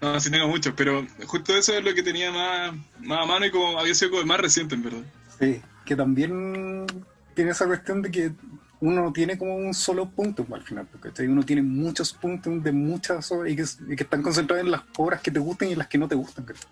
No, 0.02 0.20
sí 0.20 0.32
tengo 0.32 0.48
muchos, 0.48 0.74
pero 0.76 1.06
justo 1.28 1.56
eso 1.56 1.74
es 1.74 1.84
lo 1.84 1.94
que 1.94 2.02
tenía 2.02 2.32
más, 2.32 2.74
más 3.00 3.20
a 3.20 3.26
mano 3.26 3.46
y 3.46 3.52
como 3.52 3.80
había 3.80 3.94
sido 3.94 4.12
como 4.12 4.22
el 4.22 4.28
más 4.28 4.40
reciente, 4.40 4.76
en 4.76 4.84
verdad. 4.84 5.04
Sí, 5.40 5.62
que 5.86 5.96
también 5.96 6.88
tiene 7.36 7.52
esa 7.52 7.68
cuestión 7.68 8.02
de 8.02 8.10
que 8.10 8.32
uno 8.80 9.04
no 9.04 9.14
tiene 9.14 9.38
como 9.38 9.56
un 9.56 9.76
solo 9.76 10.10
punto 10.10 10.46
al 10.52 10.64
final, 10.64 10.88
porque 10.92 11.28
uno 11.28 11.44
tiene 11.44 11.62
muchos 11.62 12.14
puntos 12.14 12.64
de 12.64 12.72
muchas 12.72 13.32
obras 13.32 13.52
y 13.52 13.56
que, 13.56 13.94
y 13.94 13.96
que 13.96 14.04
están 14.04 14.24
concentrados 14.24 14.66
en 14.66 14.72
las 14.72 14.82
obras 14.98 15.22
que 15.22 15.30
te 15.30 15.40
gustan 15.40 15.70
y 15.70 15.74
en 15.74 15.78
las 15.78 15.88
que 15.88 16.00
no 16.00 16.08
te 16.08 16.16
gustan. 16.16 16.46
¿cachai? 16.46 16.68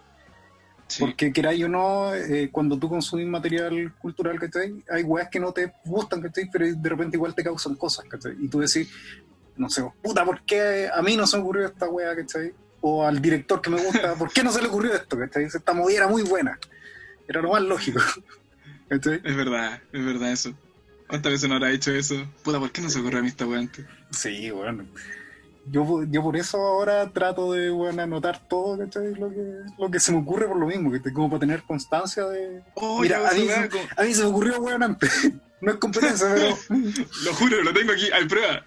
Sí. 0.90 1.02
Porque 1.02 1.32
queráis 1.32 1.64
o 1.64 1.70
no, 1.70 2.16
eh, 2.16 2.50
cuando 2.52 2.78
tú 2.78 2.90
consumís 2.90 3.28
material 3.28 3.94
cultural, 4.00 4.40
¿cachai? 4.40 4.84
Hay 4.90 5.04
weas 5.04 5.30
que 5.30 5.40
no 5.40 5.54
te 5.54 5.72
gustan, 5.86 6.20
¿cachai? 6.20 6.50
Pero 6.52 6.66
de 6.76 6.90
repente 6.90 7.16
igual 7.16 7.36
te 7.36 7.44
causan 7.44 7.76
cosas, 7.76 8.06
¿cachai? 8.10 8.36
Y 8.40 8.48
tú 8.48 8.60
decís, 8.60 8.90
no 9.56 9.70
sé, 9.70 9.84
puta, 10.02 10.26
¿por 10.26 10.42
qué 10.42 10.90
a 10.92 11.02
mí 11.04 11.16
no 11.16 11.28
se 11.28 11.38
me 11.38 11.44
ocurrió 11.44 11.68
esta 11.68 11.88
wea, 11.88 12.16
¿cachai? 12.16 12.54
O 12.82 13.06
al 13.06 13.22
director 13.22 13.62
que 13.62 13.70
me 13.70 13.84
gusta, 13.84 14.16
¿por 14.18 14.32
qué 14.34 14.44
no 14.44 14.52
se 14.52 14.62
le 14.64 14.68
ocurrió 14.68 14.94
esto, 14.96 15.18
¿cachai? 15.18 15.44
Esta 15.44 15.74
movida 15.74 15.98
era 15.98 16.08
muy 16.08 16.24
buena. 16.24 16.58
Era 17.28 17.42
lo 17.42 17.52
más 17.52 17.62
lógico, 17.62 18.02
¿cachai? 18.90 19.22
Es 19.24 19.36
verdad, 19.36 19.80
es 19.94 20.04
verdad 20.04 20.32
eso. 20.32 20.54
¿Cuántas 21.08 21.32
veces 21.32 21.50
no 21.50 21.56
habrá 21.56 21.72
hecho 21.72 21.92
eso? 21.92 22.28
Puta, 22.44 22.60
¿por 22.60 22.72
qué 22.72 22.82
no 22.82 22.90
se 22.90 23.00
ocurrió 23.00 23.20
a 23.20 23.22
mí 23.22 23.28
esta 23.28 23.46
weá 23.46 23.60
antes? 23.60 23.86
Sí, 24.12 24.50
bueno. 24.50 24.88
Yo, 25.72 26.04
yo 26.10 26.24
por 26.24 26.36
eso 26.38 26.58
ahora 26.58 27.10
trato 27.12 27.52
de 27.54 27.70
bueno, 27.70 28.02
anotar 28.02 28.40
todo 28.48 28.78
¿cachai? 28.78 29.14
Lo, 29.16 29.30
que, 29.30 29.44
lo 29.78 29.92
que 29.92 30.00
se 30.00 30.12
me 30.12 30.20
ocurre 30.20 30.48
por 30.48 30.58
lo 30.58 30.66
mismo, 30.68 30.92
¿cachai? 30.92 31.14
como 31.14 31.30
para 31.30 31.40
tener 31.42 31.64
constancia 31.64 32.26
de... 32.26 32.62
Oh, 32.76 33.02
Mira, 33.02 33.28
a 33.30 33.34
mí, 33.34 33.42
se, 33.42 33.46
weá, 33.48 33.70
como- 33.70 33.84
a 33.98 34.04
mí 34.04 34.14
se 34.14 34.22
me 34.24 34.28
ocurrió 34.30 34.60
weón 34.60 34.84
antes. 34.84 35.32
No 35.62 35.72
es 35.74 35.78
competencia, 35.78 36.26
pero 36.34 36.56
Lo 37.26 37.34
juro, 37.34 37.62
lo 37.62 37.74
tengo 37.74 37.92
aquí, 37.92 38.10
hay 38.14 38.26
prueba. 38.30 38.64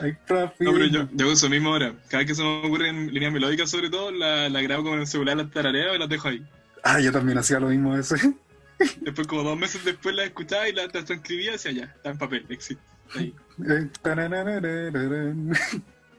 hay 0.00 0.12
pruebas 0.26 0.52
No, 0.60 0.70
pero 0.74 0.84
yo, 0.84 1.08
yo 1.10 1.24
hago 1.24 1.32
eso 1.32 1.48
mismo 1.48 1.70
ahora. 1.70 1.94
Cada 2.10 2.18
vez 2.18 2.26
que 2.26 2.34
se 2.34 2.42
me 2.42 2.58
ocurren 2.66 3.10
líneas 3.10 3.32
melódicas, 3.32 3.70
sobre 3.70 3.88
todo, 3.88 4.10
la, 4.10 4.50
la 4.50 4.60
grabo 4.60 4.82
como 4.82 4.96
en 4.96 5.00
el 5.00 5.06
celular, 5.06 5.34
las 5.38 5.50
tarareo 5.50 5.94
y 5.94 5.98
las 5.98 6.10
dejo 6.10 6.28
ahí. 6.28 6.46
Ah, 6.84 7.00
yo 7.00 7.10
también 7.10 7.38
hacía 7.38 7.58
lo 7.58 7.68
mismo 7.68 7.96
ese. 7.96 8.16
Después, 9.00 9.26
como 9.26 9.44
dos 9.44 9.58
meses 9.58 9.82
después, 9.82 10.14
las 10.14 10.26
escuchaba 10.26 10.68
y 10.68 10.74
las 10.74 10.88
transcribía 10.92 11.54
hacia 11.54 11.70
allá. 11.70 11.92
Está 11.96 12.10
en 12.10 12.18
papel, 12.18 12.44
existe. 12.50 12.82
Ahí. 13.14 13.34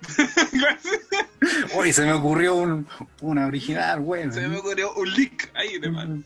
Eh. 1.40 1.78
Uy, 1.78 1.94
se 1.94 2.06
me 2.06 2.14
ocurrió 2.14 2.56
un, 2.56 2.88
una 3.22 3.48
original, 3.48 4.00
weón. 4.00 4.34
Se 4.34 4.48
me 4.48 4.58
ocurrió 4.58 4.94
un 4.94 5.14
leak 5.14 5.52
ahí 5.54 5.78
de 5.80 5.90
mal. 5.90 6.26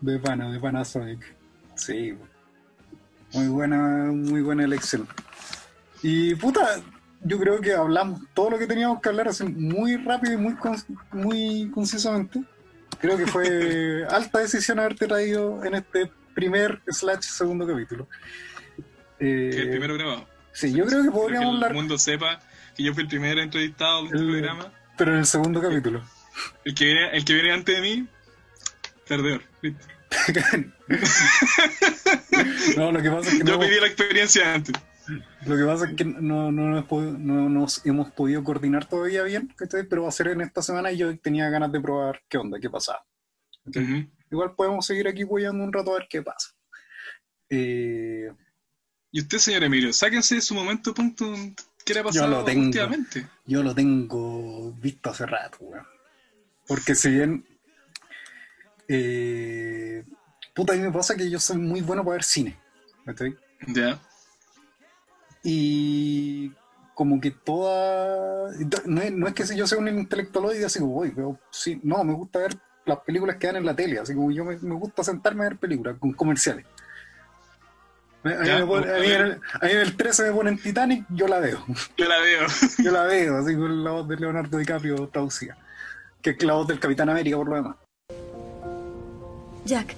De 0.00 0.18
pana, 0.18 0.50
de 0.50 0.60
Panasonic. 0.60 1.34
Sí. 1.76 2.14
Muy 3.32 3.48
buena, 3.48 3.78
muy 4.12 4.42
buena 4.42 4.64
elección. 4.64 5.08
Y 6.02 6.34
puta, 6.34 6.80
yo 7.22 7.38
creo 7.38 7.60
que 7.60 7.72
hablamos 7.72 8.20
todo 8.34 8.50
lo 8.50 8.58
que 8.58 8.66
teníamos 8.66 9.00
que 9.00 9.08
hablar 9.08 9.28
así 9.28 9.44
muy 9.44 9.96
rápido 9.96 10.34
y 10.34 10.36
muy, 10.36 10.54
muy 11.12 11.70
concisamente. 11.72 12.42
Creo 13.00 13.16
que 13.16 13.26
fue 13.26 14.04
alta 14.10 14.38
decisión 14.38 14.78
haberte 14.78 15.06
traído 15.06 15.64
en 15.64 15.74
este 15.74 16.10
primer 16.34 16.82
slash 16.86 17.22
segundo 17.22 17.66
capítulo. 17.66 18.08
Eh, 19.18 19.50
el 19.54 19.70
primero 19.70 19.94
grabado. 19.94 20.26
sí, 20.52 20.72
yo 20.72 20.84
creo 20.84 21.02
que 21.02 21.10
podríamos 21.10 21.50
que 21.50 21.54
hablar, 21.54 21.70
el 21.70 21.76
mundo 21.76 21.98
sepa 21.98 22.40
que 22.76 22.82
yo 22.82 22.92
fui 22.94 23.02
el 23.04 23.08
primer 23.08 23.38
entrevistado 23.38 24.02
de 24.02 24.06
este 24.06 24.18
El- 24.18 24.30
programa. 24.30 24.72
pero 24.98 25.12
en 25.12 25.18
el 25.18 25.26
segundo 25.26 25.60
capítulo. 25.60 26.02
El 26.64 26.74
que, 26.74 26.84
viene, 26.86 27.10
el 27.16 27.24
que 27.24 27.34
viene 27.34 27.52
antes 27.52 27.74
de 27.76 27.80
mí, 27.80 28.08
perdedor. 29.08 29.42
No, 32.76 32.92
lo 32.92 33.02
que 33.02 33.10
pasa 33.10 33.30
es 33.30 33.38
que 33.38 33.44
Yo 33.44 33.54
no, 33.54 33.60
pedí 33.60 33.80
la 33.80 33.86
experiencia 33.86 34.54
antes. 34.54 34.74
Lo 35.46 35.56
que 35.56 35.64
pasa 35.64 35.86
es 35.90 35.96
que 35.96 36.04
no, 36.04 36.50
no, 36.50 36.70
no 36.72 37.48
nos 37.48 37.84
hemos 37.86 38.10
podido 38.12 38.42
coordinar 38.42 38.86
todavía 38.88 39.22
bien, 39.22 39.52
pero 39.90 40.02
va 40.04 40.08
a 40.08 40.12
ser 40.12 40.28
en 40.28 40.40
esta 40.40 40.62
semana 40.62 40.90
y 40.92 40.96
yo 40.98 41.16
tenía 41.18 41.48
ganas 41.50 41.72
de 41.72 41.80
probar 41.80 42.22
qué 42.28 42.38
onda, 42.38 42.58
qué 42.60 42.70
pasaba. 42.70 43.04
Igual 44.30 44.54
podemos 44.56 44.86
seguir 44.86 45.06
aquí 45.08 45.22
apoyando 45.22 45.62
un 45.62 45.72
rato 45.72 45.90
a 45.94 45.98
ver 45.98 46.06
qué 46.08 46.22
pasa. 46.22 46.50
Eh, 47.50 48.30
Y 49.10 49.20
usted, 49.20 49.38
señor 49.38 49.64
Emilio, 49.64 49.92
sáquense 49.92 50.40
su 50.40 50.54
momento 50.54 50.94
punto 50.94 51.32
que 51.84 51.94
le 51.94 52.00
ha 52.00 52.04
pasado 52.04 52.28
lo 52.28 52.44
tengo. 52.44 52.64
últimamente. 52.66 53.26
yo 53.46 53.62
lo 53.62 53.74
tengo 53.74 54.72
visto 54.72 55.10
hace 55.10 55.26
rato, 55.26 55.58
weón. 55.60 55.86
Porque 56.66 56.94
si 56.94 57.10
bien... 57.10 57.44
eh, 58.88 60.04
puta, 60.54 60.72
a 60.72 60.76
mí 60.76 60.82
me 60.82 60.90
pasa 60.92 61.14
que 61.14 61.28
yo 61.28 61.38
soy 61.38 61.58
muy 61.58 61.80
bueno 61.82 62.02
para 62.04 62.14
ver 62.16 62.24
cine. 62.24 62.58
¿cachai? 63.04 63.36
Ya. 63.68 64.00
Y 65.42 66.50
como 66.94 67.20
que 67.20 67.30
toda... 67.32 68.50
No 68.86 69.02
es, 69.02 69.12
no 69.12 69.26
es 69.26 69.34
que 69.34 69.46
si 69.46 69.56
yo 69.56 69.66
sea 69.66 69.78
un 69.78 69.88
intelectual 69.88 70.56
y 70.56 70.64
así 70.64 70.78
como, 70.78 70.96
"Uy, 70.96 71.12
pero 71.14 71.38
sí, 71.50 71.80
no, 71.82 72.02
me 72.04 72.14
gusta 72.14 72.38
ver 72.38 72.56
las 72.86 73.00
películas 73.00 73.36
que 73.36 73.46
dan 73.48 73.56
en 73.56 73.66
la 73.66 73.74
tele, 73.76 73.98
así 73.98 74.14
como 74.14 74.30
yo 74.30 74.44
me, 74.44 74.56
me 74.58 74.74
gusta 74.74 75.02
sentarme 75.04 75.44
a 75.44 75.48
ver 75.50 75.58
películas 75.58 75.96
con 75.98 76.12
comerciales. 76.12 76.64
A 78.24 78.28
mí, 78.28 78.46
Ya, 78.46 78.58
me 78.60 78.66
pone- 78.66 78.90
a 78.90 78.98
mí 79.00 79.06
en 79.06 79.20
el, 79.20 79.32
a 79.60 79.64
mí 79.66 79.72
en 79.72 79.78
el 79.80 79.96
13 79.96 80.22
me 80.24 80.32
ponen 80.32 80.58
Titanic, 80.58 81.04
yo 81.10 81.28
la 81.28 81.40
veo. 81.40 81.58
Yo 81.96 82.08
la 82.08 82.18
veo. 82.20 82.46
Yo 82.82 82.90
la 82.90 83.04
veo, 83.04 83.36
así 83.36 83.54
con 83.54 83.84
la 83.84 83.90
voz 83.90 84.08
de 84.08 84.16
Leonardo 84.16 84.56
DiCaprio 84.58 85.08
traducida. 85.08 85.58
Que 86.22 86.30
es 86.30 86.42
la 86.42 86.54
voz 86.54 86.66
del 86.66 86.80
Capitán 86.80 87.10
América 87.10 87.36
por 87.36 87.48
lo 87.48 87.54
demás. 87.56 87.76
Jack, 89.66 89.94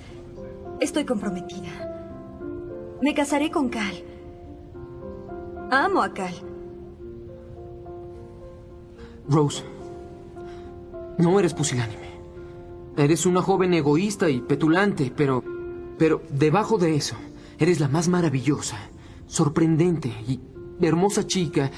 estoy 0.81 1.05
comprometida. 1.05 1.69
Me 3.03 3.15
casaré 3.15 3.51
con 3.51 3.69
Cal. 3.69 3.95
Amo 5.71 6.03
a 6.03 6.13
Cal. 6.13 6.35
Rose, 9.29 9.65
no 11.19 11.39
eres 11.41 11.53
pusilánime. 11.55 12.07
Eres 12.97 13.27
una 13.27 13.43
joven 13.43 13.75
egoísta 13.75 14.29
y 14.31 14.41
petulante, 14.41 15.13
pero... 15.15 15.43
Pero 15.99 16.23
debajo 16.31 16.77
de 16.79 16.95
eso, 16.95 17.17
eres 17.59 17.81
la 17.81 17.89
más 17.89 18.09
maravillosa, 18.09 18.77
sorprendente 19.27 20.09
y 20.27 20.41
hermosa 20.81 21.27
chica, 21.27 21.71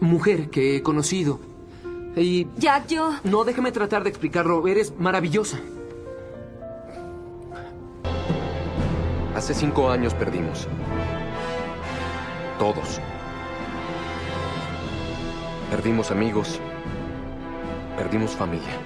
mujer 0.00 0.50
que 0.50 0.76
he 0.76 0.82
conocido. 0.82 1.40
Y... 2.16 2.46
Jack, 2.56 2.88
yo... 2.88 3.12
No, 3.24 3.44
déjame 3.44 3.72
tratar 3.72 4.02
de 4.02 4.10
explicarlo. 4.10 4.66
Eres 4.66 4.92
maravillosa. 4.98 5.58
Hace 9.36 9.54
cinco 9.54 9.90
años 9.90 10.14
perdimos. 10.14 10.66
Todos. 12.58 13.00
Perdimos 15.70 16.10
amigos. 16.10 16.58
Perdimos 17.96 18.32
familia. 18.32 18.80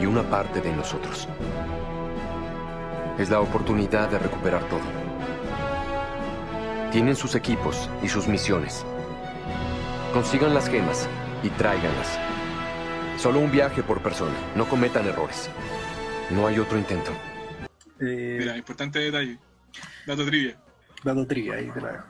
Y 0.00 0.06
una 0.06 0.22
parte 0.28 0.60
de 0.60 0.74
nosotros. 0.74 1.28
Es 3.18 3.30
la 3.30 3.40
oportunidad 3.40 4.10
de 4.10 4.18
recuperar 4.18 4.62
todo. 4.68 4.80
Tienen 6.92 7.16
sus 7.16 7.34
equipos 7.34 7.88
y 8.02 8.08
sus 8.08 8.26
misiones. 8.28 8.84
Consigan 10.12 10.54
las 10.54 10.68
gemas 10.68 11.08
y 11.42 11.48
tráiganlas. 11.50 12.18
Solo 13.18 13.40
un 13.40 13.50
viaje 13.50 13.82
por 13.82 14.02
persona. 14.02 14.34
No 14.54 14.68
cometan 14.68 15.06
errores. 15.06 15.48
No 16.30 16.46
hay 16.46 16.58
otro 16.58 16.78
intento. 16.78 17.10
Eh, 18.00 18.36
Mira, 18.38 18.56
importante 18.56 18.98
detalle. 18.98 19.38
Dato 20.06 20.24
trivia. 20.26 20.56
Dato 21.02 21.26
trivia, 21.26 21.54
ahí 21.54 21.70
te 21.72 21.80
la 21.80 21.92
dejo. 21.92 22.04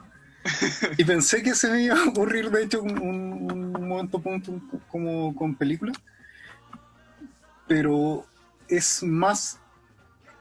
Y 0.97 1.03
pensé 1.03 1.43
que 1.43 1.53
se 1.55 1.69
me 1.69 1.81
iba 1.83 1.95
a 1.95 2.05
ocurrir, 2.09 2.49
de 2.49 2.63
hecho, 2.63 2.81
un, 2.81 2.97
un- 3.01 3.75
un 3.77 3.87
momento 3.87 4.19
punto 4.19 4.53
como 4.89 5.35
con 5.35 5.55
película. 5.55 5.91
Pero 7.67 8.25
es 8.69 9.03
más 9.03 9.59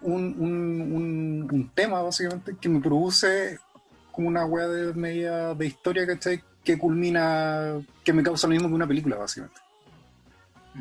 un, 0.07 0.35
un- 0.39 1.49
un- 1.53 1.71
tema, 1.75 2.01
básicamente, 2.03 2.57
que 2.61 2.69
me 2.69 2.81
produce 2.81 3.59
como 4.13 4.29
una 4.29 4.45
weá 4.47 4.67
de 4.69 4.95
media 4.95 5.55
de 5.55 5.67
historia, 5.67 6.07
¿cachai? 6.07 6.43
Que 6.65 6.79
culmina, 6.79 7.75
que 8.05 8.13
me 8.13 8.23
causa 8.23 8.47
lo 8.47 8.53
mismo 8.55 8.69
que 8.69 8.75
una 8.75 8.87
película, 8.87 9.17
básicamente. 9.17 9.61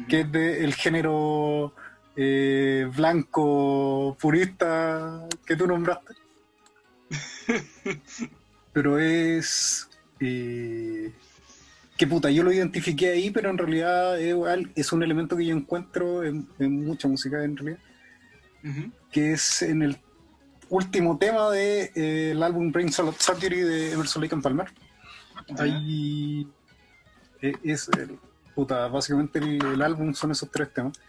Que 0.07 0.21
es 0.21 0.31
del 0.31 0.73
género 0.73 1.73
eh, 2.15 2.89
blanco 2.95 4.15
purista 4.19 5.27
que 5.45 5.55
tú 5.55 5.67
nombraste. 5.67 6.13
pero 8.73 8.99
es. 8.99 9.87
eh, 10.19 11.11
que 11.97 12.07
puta, 12.07 12.29
yo 12.29 12.43
lo 12.43 12.51
identifiqué 12.51 13.09
ahí, 13.11 13.31
pero 13.31 13.49
en 13.49 13.57
realidad 13.57 14.19
es, 14.19 14.35
es 14.75 14.91
un 14.91 15.01
elemento 15.03 15.37
que 15.37 15.45
yo 15.45 15.55
encuentro 15.55 16.23
en, 16.25 16.45
en 16.59 16.85
mucha 16.85 17.07
música 17.07 17.41
en 17.43 17.55
realidad. 17.55 17.79
Que 19.15 19.31
es 19.31 19.61
en 19.61 19.81
el 19.81 19.97
último 20.69 21.17
tema 21.17 21.49
del 21.49 21.89
de, 21.93 22.27
eh, 22.27 22.31
el 22.31 22.43
álbum 22.43 22.69
Brain 22.69 22.91
Surgery 22.91 23.61
de 23.61 23.93
Emerson 23.93 24.21
Lake 24.21 24.35
and 24.35 24.43
Palmer. 24.43 24.67
Ahí 25.57 26.45
eh, 27.41 27.53
es 27.63 27.87
el- 27.97 28.19
puta, 28.53 28.87
básicamente 28.89 29.39
el, 29.39 29.63
el 29.65 29.81
álbum 29.81 30.13
son 30.13 30.31
esos 30.31 30.51
tres 30.51 30.73
temas. 30.73 30.99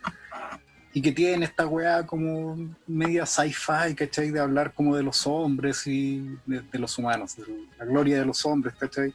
Y 0.92 1.02
que 1.02 1.10
tienen 1.10 1.42
esta 1.42 1.66
weá 1.66 2.06
como 2.06 2.56
media 2.86 3.26
sci-fi, 3.26 3.96
¿cachai? 3.96 4.30
De 4.30 4.38
hablar 4.38 4.72
como 4.72 4.94
de 4.94 5.02
los 5.02 5.26
hombres 5.26 5.84
y 5.88 6.38
de, 6.46 6.60
de 6.60 6.78
los 6.78 6.96
humanos, 6.98 7.34
de 7.36 7.42
la 7.76 7.84
gloria 7.86 8.20
de 8.20 8.24
los 8.24 8.46
hombres, 8.46 8.76
¿cachai? 8.78 9.12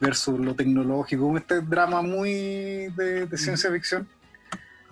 Versus 0.00 0.40
lo 0.40 0.54
tecnológico, 0.54 1.24
como 1.24 1.36
este 1.36 1.60
drama 1.60 2.00
muy 2.00 2.88
de, 2.96 3.26
de 3.26 3.36
ciencia 3.36 3.70
ficción 3.70 4.08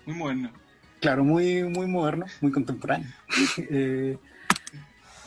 Muy 0.05 0.19
bueno. 0.19 0.53
Claro, 1.01 1.25
muy, 1.25 1.65
muy 1.65 1.87
moderno, 1.87 2.27
muy 2.41 2.53
contemporáneo. 2.53 3.09
Eh, 3.71 4.17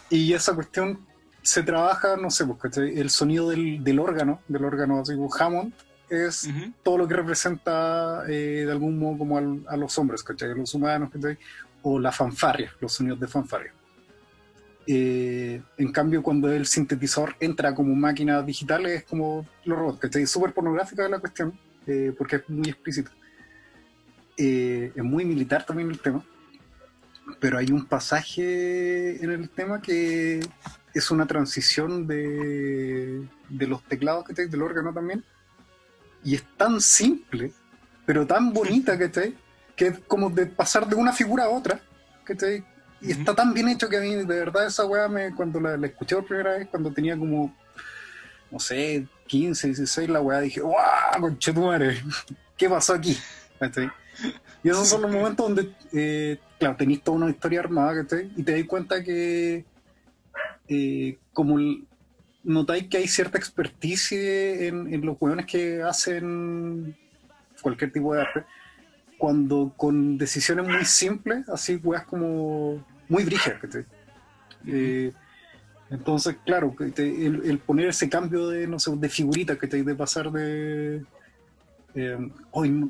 y 0.09 0.33
esa 0.33 0.53
cuestión 0.53 1.05
se 1.41 1.63
trabaja, 1.63 2.17
no 2.17 2.29
sé, 2.29 2.45
pues, 2.45 2.59
¿cachai? 2.59 2.99
el 2.99 3.09
sonido 3.09 3.49
del, 3.49 3.83
del 3.83 3.99
órgano, 3.99 4.41
del 4.47 4.65
órgano 4.65 4.99
así 4.99 5.15
como 5.15 5.33
Hammond, 5.33 5.73
es 6.09 6.49
todo 6.83 6.97
lo 6.97 7.07
que 7.07 7.15
representa 7.15 8.23
eh, 8.27 8.63
de 8.65 8.71
algún 8.71 8.99
modo 8.99 9.17
como 9.19 9.37
al- 9.37 9.63
a 9.69 9.77
los 9.77 9.97
hombres, 9.97 10.21
¿cachai? 10.23 10.51
A 10.51 10.55
los 10.55 10.73
humanos, 10.73 11.09
¿cachai? 11.13 11.37
O 11.83 11.97
la 11.99 12.11
fanfarria, 12.11 12.73
los 12.81 12.91
sonidos 12.91 13.19
de 13.21 13.27
fanfarria. 13.29 13.73
Eh, 14.87 15.61
en 15.77 15.91
cambio, 15.93 16.21
cuando 16.21 16.51
el 16.51 16.65
sintetizador 16.65 17.35
entra 17.39 17.73
como 17.73 17.95
máquina 17.95 18.41
digital, 18.41 18.85
es 18.87 19.03
como 19.05 19.47
los 19.63 19.77
robots, 19.77 19.99
¿cachai? 19.99 20.23
Es 20.23 20.31
súper 20.31 20.53
pornográfica 20.53 21.07
la 21.07 21.19
cuestión, 21.19 21.57
eh, 21.87 22.13
porque 22.17 22.37
es 22.37 22.49
muy 22.49 22.69
explícito. 22.69 23.11
Eh, 24.37 24.91
es 24.95 25.03
muy 25.03 25.25
militar 25.25 25.65
también 25.65 25.89
el 25.89 25.99
tema, 25.99 26.23
pero 27.39 27.57
hay 27.57 27.71
un 27.71 27.85
pasaje 27.85 29.23
en 29.23 29.31
el 29.31 29.49
tema 29.49 29.81
que 29.81 30.39
es 30.93 31.11
una 31.11 31.25
transición 31.25 32.07
de, 32.07 33.27
de 33.49 33.67
los 33.67 33.83
teclados, 33.83 34.25
¿cachai? 34.25 34.47
Del 34.47 34.61
órgano 34.61 34.93
también. 34.93 35.23
Y 36.23 36.35
es 36.35 36.43
tan 36.57 36.81
simple, 36.81 37.53
pero 38.05 38.25
tan 38.27 38.53
bonita, 38.53 38.97
¿cachai? 38.97 39.35
Que 39.75 39.87
es 39.87 39.99
como 40.07 40.29
de 40.29 40.45
pasar 40.45 40.87
de 40.87 40.95
una 40.95 41.13
figura 41.13 41.45
a 41.45 41.49
otra. 41.49 41.81
Y 43.01 43.11
está 43.11 43.33
tan 43.33 43.53
bien 43.53 43.67
hecho 43.67 43.89
que 43.89 43.97
a 43.97 44.01
mí, 44.01 44.15
de 44.15 44.25
verdad, 44.25 44.67
esa 44.67 44.85
weá, 44.85 45.07
me, 45.07 45.33
cuando 45.33 45.59
la, 45.59 45.75
la 45.75 45.87
escuché 45.87 46.15
por 46.15 46.25
primera 46.25 46.57
vez, 46.57 46.67
cuando 46.69 46.93
tenía 46.93 47.17
como, 47.17 47.55
no 48.51 48.59
sé, 48.59 49.07
15, 49.27 49.67
16, 49.67 50.09
la 50.09 50.21
weá, 50.21 50.39
dije, 50.41 50.61
¡guau, 50.61 51.19
conchetumare! 51.19 52.01
¿Qué 52.57 52.69
pasó 52.69 52.93
aquí? 52.93 53.17
¿Cachai? 53.59 53.91
Y 54.63 54.69
esos 54.69 54.87
son 54.87 55.01
los 55.01 55.11
momentos 55.11 55.47
donde, 55.47 55.73
eh, 55.93 56.37
claro, 56.59 56.75
tenéis 56.75 57.01
toda 57.01 57.17
una 57.17 57.29
historia 57.29 57.61
armada, 57.61 58.01
¿cachai? 58.03 58.31
Y 58.35 58.43
te 58.43 58.51
das 58.57 58.67
cuenta 58.67 59.03
que, 59.03 59.65
eh, 60.67 61.17
como 61.33 61.57
notáis 62.43 62.87
que 62.87 62.97
hay 62.97 63.07
cierta 63.07 63.37
experticia 63.37 64.19
en, 64.67 64.93
en 64.93 65.05
los 65.05 65.17
hueones 65.19 65.45
que 65.45 65.81
hacen 65.81 66.95
cualquier 67.61 67.91
tipo 67.91 68.13
de 68.13 68.21
arte, 68.21 68.43
cuando 69.17 69.73
con 69.77 70.17
decisiones 70.17 70.67
muy 70.67 70.85
simples, 70.85 71.47
así 71.49 71.75
weas 71.83 72.05
como 72.05 72.83
muy 73.09 73.23
brígidas, 73.23 73.59
¿cachai? 73.61 73.85
Eh, 74.67 75.11
entonces, 75.89 76.37
claro, 76.45 76.73
el, 76.79 77.59
poner 77.59 77.89
ese 77.89 78.09
cambio 78.09 78.47
de, 78.47 78.65
no 78.65 78.79
sé, 78.79 78.91
de 78.95 79.09
figurita, 79.09 79.57
que 79.57 79.67
te 79.67 79.83
de 79.83 79.95
pasar 79.95 80.31
de. 80.31 81.03
eh, 81.95 82.17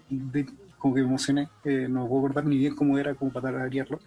de- 0.10 0.46
como 0.82 0.96
que 0.96 1.02
me 1.02 1.08
emocioné, 1.08 1.48
eh, 1.64 1.88
no 1.90 2.08
puedo 2.08 2.20
acordar 2.26 2.46
ni 2.46 2.58
bien 2.58 2.76
cómo 2.76 2.98
era, 2.98 3.14
como 3.14 3.32
para 3.32 3.52
tararearlo. 3.52 4.00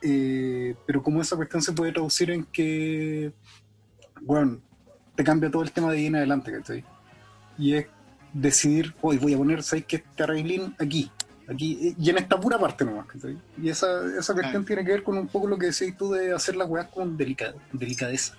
Eh, 0.00 0.74
pero 0.86 1.02
como 1.02 1.20
esa 1.20 1.36
cuestión 1.36 1.60
se 1.60 1.72
puede 1.72 1.92
traducir 1.92 2.30
en 2.30 2.44
que, 2.44 3.32
bueno, 4.22 4.58
te 5.14 5.24
cambia 5.24 5.50
todo 5.50 5.62
el 5.62 5.72
tema 5.72 5.90
de 5.92 5.98
ahí 5.98 6.06
en 6.06 6.16
adelante, 6.16 6.52
¿cachai? 6.52 6.84
Y 7.58 7.74
es 7.74 7.86
decidir, 8.32 8.94
hoy 9.00 9.18
voy 9.18 9.34
a 9.34 9.36
poner, 9.38 9.62
¿sabes 9.62 9.84
qué? 9.86 9.96
Este 9.96 10.22
arreglín 10.22 10.74
aquí, 10.78 11.10
aquí, 11.48 11.94
y 11.98 12.10
en 12.10 12.18
esta 12.18 12.38
pura 12.40 12.58
parte 12.58 12.84
nomás, 12.84 13.06
¿cachai? 13.06 13.36
Y 13.60 13.68
esa, 13.68 13.88
esa 14.18 14.32
cuestión 14.34 14.62
Ah. 14.62 14.66
tiene 14.66 14.84
que 14.84 14.92
ver 14.92 15.02
con 15.02 15.18
un 15.18 15.26
poco 15.26 15.48
lo 15.48 15.58
que 15.58 15.66
decís 15.66 15.96
tú 15.96 16.12
de 16.12 16.32
hacer 16.32 16.54
las 16.56 16.68
weas 16.68 16.86
con 16.88 17.16
delica- 17.18 17.54
delicadeza. 17.72 18.34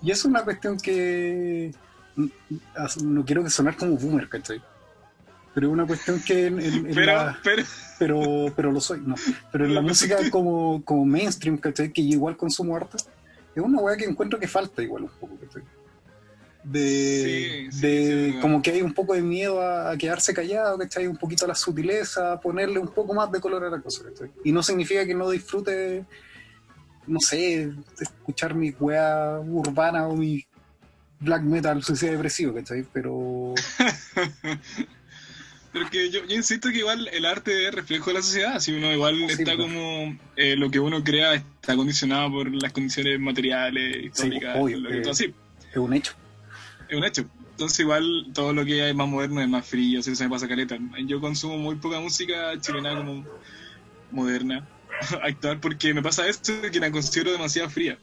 Y 0.00 0.10
es 0.12 0.24
una 0.24 0.44
cuestión 0.44 0.76
que 0.78 1.74
no 3.02 3.24
quiero 3.24 3.42
que 3.42 3.50
sonar 3.50 3.76
como 3.76 3.96
boomer, 3.96 4.28
¿cachai? 4.28 4.62
Pero 5.54 5.68
es 5.68 5.72
una 5.72 5.86
cuestión 5.86 6.20
que 6.20 6.46
en, 6.46 6.58
en- 6.60 6.74
en 6.86 6.94
Pero, 6.94 7.06
la- 7.06 7.38
pero, 7.44 7.62
pero, 7.98 8.52
pero 8.56 8.72
lo 8.72 8.80
soy, 8.80 9.00
no. 9.00 9.14
Pero 9.52 9.66
en 9.66 9.74
la 9.74 9.80
música 9.80 10.16
como, 10.30 10.82
como 10.84 11.04
mainstream, 11.06 11.58
¿cachai? 11.58 11.92
Que 11.92 12.00
igual 12.02 12.36
consumo 12.36 12.74
arte, 12.76 12.96
es 13.54 13.62
una 13.62 13.78
weá 13.78 13.96
que 13.96 14.04
encuentro 14.04 14.38
que 14.40 14.48
falta 14.48 14.82
igual 14.82 15.04
un 15.04 15.10
poco, 15.10 15.36
¿cachai? 15.38 15.62
De, 16.64 17.68
Sí, 17.70 17.72
sí, 17.72 17.80
de 17.86 18.32
sí, 18.32 18.38
como 18.40 18.62
que 18.62 18.70
hay 18.70 18.80
un 18.82 18.94
poco 18.94 19.12
de 19.14 19.20
miedo 19.22 19.60
a, 19.60 19.90
a 19.90 19.96
quedarse 19.98 20.32
callado, 20.32 20.78
¿cachai? 20.78 21.06
Un 21.06 21.18
poquito 21.18 21.44
a 21.44 21.48
la 21.48 21.54
sutileza, 21.54 22.40
ponerle 22.40 22.78
un 22.78 22.88
poco 22.88 23.12
más 23.14 23.30
de 23.30 23.38
color 23.40 23.64
a 23.64 23.70
la 23.70 23.80
cosa, 23.82 24.02
¿cachai? 24.04 24.30
Y 24.44 24.50
no 24.50 24.62
significa 24.62 25.04
que 25.06 25.14
no 25.14 25.28
disfrute, 25.30 26.04
no 27.06 27.20
sé, 27.20 27.70
escuchar 28.00 28.54
mi 28.54 28.70
weá 28.70 29.38
urbana 29.40 30.08
o 30.08 30.16
mi 30.16 30.42
black 31.20 31.42
metal 31.42 31.82
suicida 31.82 32.12
depresivo, 32.12 32.54
¿cachai? 32.54 32.84
Pero 32.92 33.52
pero 35.74 35.90
que 35.90 36.08
yo, 36.08 36.24
yo 36.24 36.36
insisto 36.36 36.70
que 36.70 36.78
igual 36.78 37.08
el 37.12 37.24
arte 37.26 37.66
es 37.66 37.74
reflejo 37.74 38.10
de 38.10 38.14
la 38.14 38.22
sociedad. 38.22 38.60
Si 38.60 38.72
uno 38.72 38.92
igual 38.92 39.16
Sí, 39.28 39.42
está 39.42 39.56
como. 39.56 40.16
eh, 40.36 40.54
lo 40.56 40.70
que 40.70 40.78
uno 40.78 41.02
crea 41.02 41.34
está 41.34 41.74
condicionado 41.74 42.30
por 42.30 42.48
las 42.54 42.72
condiciones 42.72 43.18
materiales, 43.18 44.04
históricas, 44.04 44.56
obvio, 44.56 44.78
lo 44.78 44.88
que 44.88 44.98
eh. 44.98 45.10
así. 45.10 45.34
es 45.72 45.76
un 45.76 45.92
hecho. 45.92 46.14
Es 46.88 46.96
un 46.96 47.04
hecho. 47.04 47.24
Entonces 47.50 47.80
igual 47.80 48.28
todo 48.32 48.52
lo 48.52 48.64
que 48.64 48.82
hay 48.82 48.94
más 48.94 49.08
moderno 49.08 49.40
es 49.40 49.48
más 49.48 49.66
frío, 49.66 49.98
así 49.98 50.10
que 50.10 50.16
se 50.16 50.24
me 50.24 50.30
pasa 50.30 50.46
caleta. 50.46 50.78
Yo 51.06 51.20
consumo 51.20 51.58
muy 51.58 51.74
poca 51.74 51.98
música 51.98 52.52
chilena 52.60 52.96
como 52.96 53.24
moderna, 54.12 54.68
actual, 55.24 55.58
porque 55.58 55.92
me 55.92 56.02
pasa 56.02 56.28
esto 56.28 56.52
que 56.70 56.78
la 56.78 56.92
considero 56.92 57.32
demasiado 57.32 57.68
fría. 57.68 57.98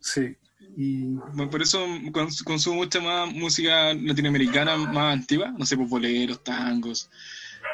Sí. 0.00 0.36
Y 0.76 1.14
Bueno, 1.34 1.50
Por 1.50 1.62
eso 1.62 1.86
cons- 2.12 2.42
consumo 2.44 2.76
mucha 2.76 3.00
más 3.00 3.32
música 3.32 3.94
latinoamericana 3.94 4.76
más 4.76 5.14
antigua, 5.14 5.52
no 5.56 5.64
sé, 5.66 5.76
pues 5.76 5.88
boleros, 5.88 6.42
tangos, 6.44 7.10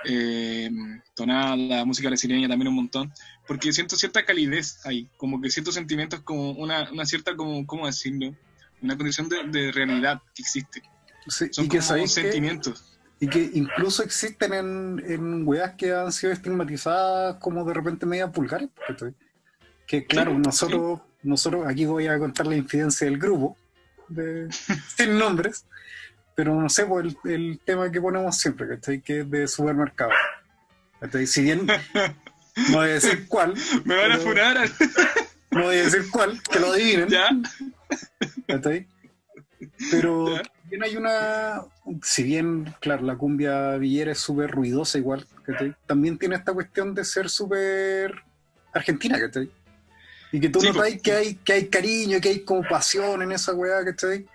eh, 0.04 0.70
tonada, 1.14 1.84
música 1.84 2.08
brasileña 2.08 2.48
también 2.48 2.68
un 2.68 2.74
montón, 2.76 3.12
porque 3.46 3.72
siento 3.72 3.96
cierta 3.96 4.24
calidez 4.24 4.84
ahí, 4.86 5.08
como 5.16 5.40
que 5.40 5.50
ciertos 5.50 5.74
sentimientos, 5.74 6.20
como 6.20 6.52
una, 6.52 6.90
una 6.92 7.04
cierta, 7.06 7.34
como, 7.36 7.66
¿cómo 7.66 7.86
decirlo? 7.86 8.34
Una 8.82 8.96
condición 8.96 9.28
de, 9.28 9.44
de 9.44 9.72
realidad 9.72 10.20
que 10.34 10.42
existe. 10.42 10.82
Sí, 11.26 11.46
Son 11.52 11.64
y 11.64 11.68
que 11.68 11.78
como 11.78 11.88
sabéis 11.88 12.14
que, 12.14 12.22
sentimientos. 12.22 12.98
y 13.20 13.28
que 13.28 13.50
incluso 13.54 14.02
existen 14.02 14.52
en, 14.52 15.02
en 15.06 15.46
weas 15.48 15.74
que 15.76 15.92
han 15.92 16.12
sido 16.12 16.32
estigmatizadas 16.32 17.36
como 17.40 17.64
de 17.64 17.72
repente 17.72 18.04
medias 18.04 18.30
vulgares. 18.32 18.68
Que 19.86 20.04
claro, 20.06 20.32
Sí, 20.32 20.38
nosotros, 20.38 21.00
nosotros, 21.24 21.66
aquí 21.66 21.84
voy 21.86 22.06
a 22.06 22.18
contar 22.18 22.46
la 22.46 22.56
infidencia 22.56 23.06
del 23.06 23.18
grupo, 23.18 23.56
de, 24.08 24.48
sin 24.96 25.18
nombres, 25.18 25.64
pero 26.34 26.54
no 26.60 26.68
sé, 26.68 26.84
pues 26.86 27.06
el, 27.24 27.30
el 27.32 27.60
tema 27.64 27.90
que 27.90 28.00
ponemos 28.00 28.36
siempre, 28.36 28.68
¿cachai? 28.68 29.00
que 29.00 29.20
es 29.20 29.30
de 29.30 29.48
supermercado. 29.48 30.10
¿cachai? 31.00 31.26
Si 31.26 31.42
bien 31.42 31.66
no 32.70 32.76
voy 32.78 32.88
a 32.90 32.92
decir 32.94 33.26
cuál, 33.28 33.54
Me 33.84 33.96
van 33.96 34.12
a 34.12 34.18
funar, 34.18 34.68
no 35.50 35.62
voy 35.62 35.76
a 35.76 35.84
decir 35.84 36.04
cuál, 36.10 36.40
que 36.42 36.60
lo 36.60 36.72
adivinen. 36.72 37.08
¿ya? 37.08 37.28
¿cachai? 38.46 38.86
Pero 39.90 40.36
Ya. 40.36 40.42
también 40.42 40.82
hay 40.82 40.96
una, 40.96 41.62
si 42.02 42.22
bien, 42.22 42.74
claro, 42.80 43.02
la 43.02 43.16
cumbia 43.16 43.76
villera 43.76 44.12
es 44.12 44.18
súper 44.18 44.50
ruidosa 44.50 44.98
igual, 44.98 45.26
¿cachai? 45.44 45.74
También 45.86 46.18
tiene 46.18 46.36
esta 46.36 46.52
cuestión 46.52 46.94
de 46.94 47.04
ser 47.04 47.30
súper 47.30 48.14
argentina, 48.72 49.18
¿cachai? 49.18 49.50
Y 50.34 50.40
que 50.40 50.48
tú 50.48 50.60
Sí, 50.60 50.66
notas 50.66 50.82
pues. 50.82 51.00
que 51.00 51.12
hay, 51.12 51.34
que 51.36 51.52
hay 51.52 51.68
cariño, 51.68 52.20
que 52.20 52.28
hay 52.28 52.40
como 52.40 52.62
pasión 52.68 53.22
en 53.22 53.30
esa 53.30 53.54
weá, 53.54 53.84
¿cachai? 53.84 54.26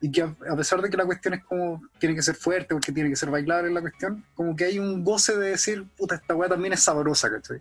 Y 0.00 0.10
que 0.10 0.22
a, 0.22 0.34
a 0.50 0.56
pesar 0.56 0.82
de 0.82 0.90
que 0.90 0.96
la 0.96 1.04
cuestión 1.04 1.34
es 1.34 1.44
como, 1.44 1.80
tiene 2.00 2.16
que 2.16 2.22
ser 2.22 2.34
fuerte, 2.34 2.74
porque 2.74 2.90
tiene 2.90 3.08
que 3.08 3.14
ser 3.14 3.30
bailable 3.30 3.70
la 3.70 3.80
cuestión, 3.80 4.24
como 4.34 4.56
que 4.56 4.64
hay 4.64 4.80
un 4.80 5.04
goce 5.04 5.36
de 5.36 5.50
decir, 5.50 5.84
puta, 5.96 6.16
esta 6.16 6.34
weá 6.34 6.48
también 6.48 6.72
es 6.72 6.82
sabrosa, 6.82 7.30
¿cachai? 7.30 7.60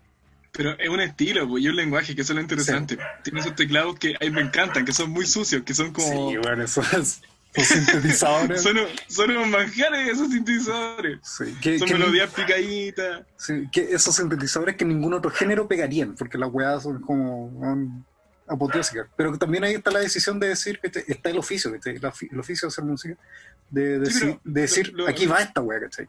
Pero 0.53 0.71
es 0.79 0.89
un 0.89 1.01
estilo, 1.01 1.47
pues, 1.47 1.63
y 1.65 1.67
un 1.67 1.75
lenguaje, 1.75 2.15
que 2.15 2.21
eso 2.23 2.33
es 2.33 2.37
lo 2.37 2.41
interesante. 2.41 2.97
Tiene 3.23 3.41
esos 3.41 3.53
teclados 3.53 3.99
que 3.99 4.15
a 4.15 4.23
mí 4.23 4.31
me 4.31 4.41
encantan, 4.41 4.83
que 4.83 4.91
son 4.91 5.11
muy 5.11 5.27
sucios, 5.27 5.61
que 5.61 5.75
son 5.75 5.93
como... 5.93 6.31
Sí, 6.31 6.37
bueno, 6.37 6.63
eso 6.63 6.81
es, 6.97 7.21
son 7.63 7.77
sintetizadores. 7.85 8.61
Son, 8.61 8.77
son 9.07 9.31
unos 9.31 9.47
manjares 9.47 10.09
esos 10.09 10.29
sintetizadores. 10.31 11.19
sí, 11.23 11.55
que- 11.61 11.79
Son 11.79 11.87
que- 11.87 11.93
melodías 11.95 12.29
picaditas. 12.33 13.21
Sí, 13.37 13.67
que 13.71 13.93
esos 13.93 14.15
sintetizadores 14.15 14.75
que 14.75 14.85
ningún 14.85 15.13
otro 15.13 15.31
género 15.31 15.67
pegarían, 15.67 16.15
porque 16.15 16.37
las 16.37 16.49
weas 16.51 16.83
son 16.83 17.01
como 17.01 17.45
um, 17.47 18.03
apoteósicas. 18.47 19.07
Pero 19.15 19.37
también 19.37 19.63
ahí 19.63 19.73
está 19.75 19.91
la 19.91 19.99
decisión 19.99 20.39
de 20.39 20.47
decir 20.49 20.79
que 20.79 20.91
está 21.07 21.29
el 21.29 21.37
oficio, 21.37 21.71
que 21.79 21.89
el, 21.91 22.01
ofi- 22.01 22.29
el 22.31 22.39
oficio 22.39 22.67
de 22.67 22.71
hacer 22.71 22.83
música, 22.85 23.15
de, 23.69 24.05
Sí, 24.09 24.39
decir, 24.43 24.93
lo- 24.93 25.07
aquí 25.07 25.25
va 25.25 25.41
esta 25.41 25.61
wea, 25.61 25.79
¿cachai? 25.81 26.07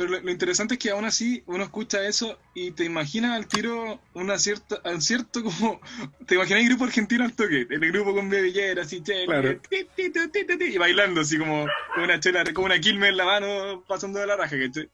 Pero 0.00 0.12
lo, 0.12 0.20
lo 0.22 0.30
interesante 0.30 0.74
es 0.74 0.80
que 0.80 0.88
aún 0.92 1.04
así 1.04 1.42
uno 1.44 1.62
escucha 1.62 2.02
eso 2.06 2.38
y 2.54 2.70
te 2.70 2.84
imaginas 2.84 3.32
al 3.36 3.46
tiro 3.46 4.00
una 4.14 4.38
cierta, 4.38 4.80
un 4.90 5.02
cierto 5.02 5.42
como, 5.44 5.78
te 6.26 6.36
imaginas 6.36 6.62
el 6.62 6.68
grupo 6.70 6.84
argentino 6.84 7.22
al 7.22 7.34
toque, 7.34 7.66
el 7.68 7.92
grupo 7.92 8.14
con 8.14 8.30
bebillera, 8.30 8.80
así, 8.80 9.02
che, 9.02 9.26
Claro. 9.26 9.60
y 9.70 10.78
bailando 10.78 11.20
así 11.20 11.36
como 11.36 11.66
con 11.94 12.04
una 12.04 12.18
chela, 12.18 12.44
como 12.54 12.64
una 12.64 12.78
quilme 12.80 13.08
en 13.08 13.18
la 13.18 13.26
mano, 13.26 13.84
pasando 13.86 14.18
de 14.20 14.26
la 14.26 14.36
raja, 14.36 14.56
¿cachai? 14.58 14.88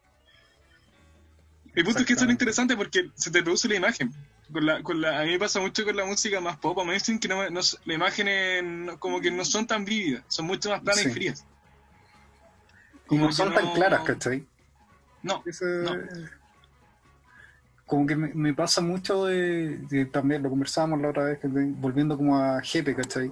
El 1.76 1.84
punto 1.84 2.00
es 2.00 2.06
que 2.06 2.14
eso 2.14 2.22
es 2.22 2.26
lo 2.26 2.32
interesante 2.32 2.76
porque 2.76 3.08
se 3.14 3.30
te 3.30 3.44
produce 3.44 3.68
la 3.68 3.76
imagen. 3.76 4.12
Con 4.52 4.66
la, 4.66 4.82
con 4.82 5.00
la, 5.00 5.20
a 5.20 5.24
mí 5.24 5.30
me 5.30 5.38
pasa 5.38 5.60
mucho 5.60 5.84
con 5.84 5.94
la 5.96 6.04
música 6.04 6.40
más 6.40 6.56
pop 6.56 6.76
o 6.78 6.84
mainstream 6.84 7.20
que 7.20 7.28
no, 7.28 7.44
no, 7.48 7.60
las 7.60 7.78
imágenes 7.86 8.64
no- 8.64 8.98
como 8.98 9.20
que 9.20 9.30
no 9.30 9.44
son 9.44 9.68
tan 9.68 9.84
vívidas, 9.84 10.24
son 10.26 10.46
mucho 10.46 10.68
más 10.70 10.80
planas 10.80 11.02
Sí. 11.04 11.10
y 11.10 11.12
frías. 11.12 11.44
Y 13.08 13.14
no 13.18 13.30
son 13.30 13.54
tan 13.54 13.72
claras, 13.72 14.00
¿cachai? 14.02 14.44
No, 15.22 15.42
Ese- 15.46 15.82
no. 15.82 15.96
Como 17.84 18.04
que 18.06 18.16
me, 18.16 18.34
me 18.34 18.52
pasa 18.52 18.80
mucho 18.80 19.26
de, 19.26 19.78
de- 19.88 20.06
también, 20.06 20.42
lo 20.42 20.50
conversábamos 20.50 21.00
la 21.00 21.10
otra 21.10 21.24
vez, 21.24 21.38
¿cachai? 21.38 21.66
volviendo 21.70 22.16
como 22.16 22.36
a 22.36 22.60
Jepe, 22.60 22.94
¿cachai? 22.96 23.30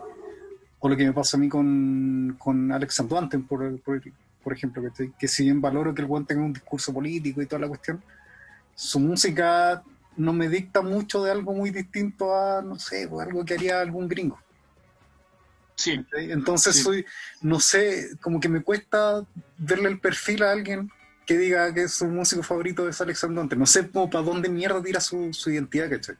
O 0.78 0.88
lo 0.88 0.96
que 0.96 1.04
me 1.06 1.12
pasa 1.12 1.36
a 1.36 1.40
mí 1.40 1.48
con, 1.48 2.36
con 2.38 2.70
Alex 2.70 3.02
por, 3.48 3.80
por, 3.80 4.02
por 4.42 4.52
ejemplo, 4.52 4.82
que, 4.96 5.10
que 5.18 5.26
si 5.28 5.44
bien 5.44 5.60
valoro 5.60 5.92
que 5.94 6.02
el 6.02 6.06
buen 6.08 6.24
tenga 6.24 6.42
un 6.42 6.52
discurso 6.52 6.92
político 6.92 7.42
y 7.42 7.46
toda 7.46 7.60
la 7.62 7.68
cuestión, 7.68 8.02
su 8.76 9.00
música 9.00 9.82
no 10.16 10.32
me 10.32 10.48
dicta 10.48 10.82
mucho 10.82 11.24
de 11.24 11.32
algo 11.32 11.52
muy 11.52 11.70
distinto 11.70 12.36
a, 12.36 12.62
no 12.62 12.78
sé, 12.78 13.08
pues, 13.08 13.26
algo 13.26 13.44
que 13.44 13.54
haría 13.54 13.80
algún 13.80 14.06
gringo. 14.06 14.38
Sí. 15.74 15.96
¿cachai? 16.04 16.30
Entonces 16.30 16.76
Sí. 16.76 16.82
soy, 16.82 17.06
no 17.42 17.58
sé, 17.58 18.10
como 18.20 18.38
que 18.38 18.48
me 18.48 18.62
cuesta 18.62 19.24
verle 19.58 19.88
el 19.88 19.98
perfil 19.98 20.44
a 20.44 20.52
alguien 20.52 20.88
que 21.26 21.38
diga 21.38 21.72
que 21.74 21.88
su 21.88 22.06
músico 22.06 22.42
favorito 22.42 22.88
es 22.88 23.00
Alex 23.00 23.20
Santuanten. 23.20 23.58
No 23.58 23.66
sé 23.66 23.88
como 23.90 24.10
para 24.10 24.24
dónde 24.24 24.48
mierda 24.48 24.82
tira 24.82 25.00
su, 25.00 25.32
su 25.32 25.50
identidad, 25.50 25.90
¿cachai? 25.90 26.16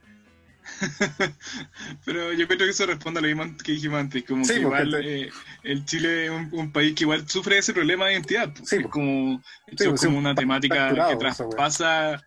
Pero 2.05 2.33
yo 2.33 2.47
creo 2.47 2.59
que 2.59 2.69
eso 2.69 2.85
responde 2.85 3.19
a 3.19 3.21
lo 3.21 3.27
mismo 3.27 3.57
que 3.63 3.71
dijimos 3.73 3.99
antes, 3.99 4.23
como 4.23 4.45
Sí, 4.45 4.53
que 4.53 4.59
igual 4.61 4.89
te- 4.91 5.21
eh, 5.25 5.29
el 5.63 5.85
Chile 5.85 6.25
es 6.25 6.31
un, 6.31 6.49
un 6.53 6.71
país 6.71 6.95
que 6.95 7.03
igual 7.03 7.27
sufre 7.29 7.57
ese 7.57 7.73
problema 7.73 8.05
de 8.07 8.13
identidad. 8.13 8.51
pues. 8.53 8.69
Sí, 8.69 8.77
es 8.77 8.87
como, 8.87 9.41
Sí, 9.77 9.85
es 9.85 10.01
como 10.01 10.17
una 10.17 10.33
temática 10.35 10.87
que 11.07 11.15
traspasa, 11.17 12.21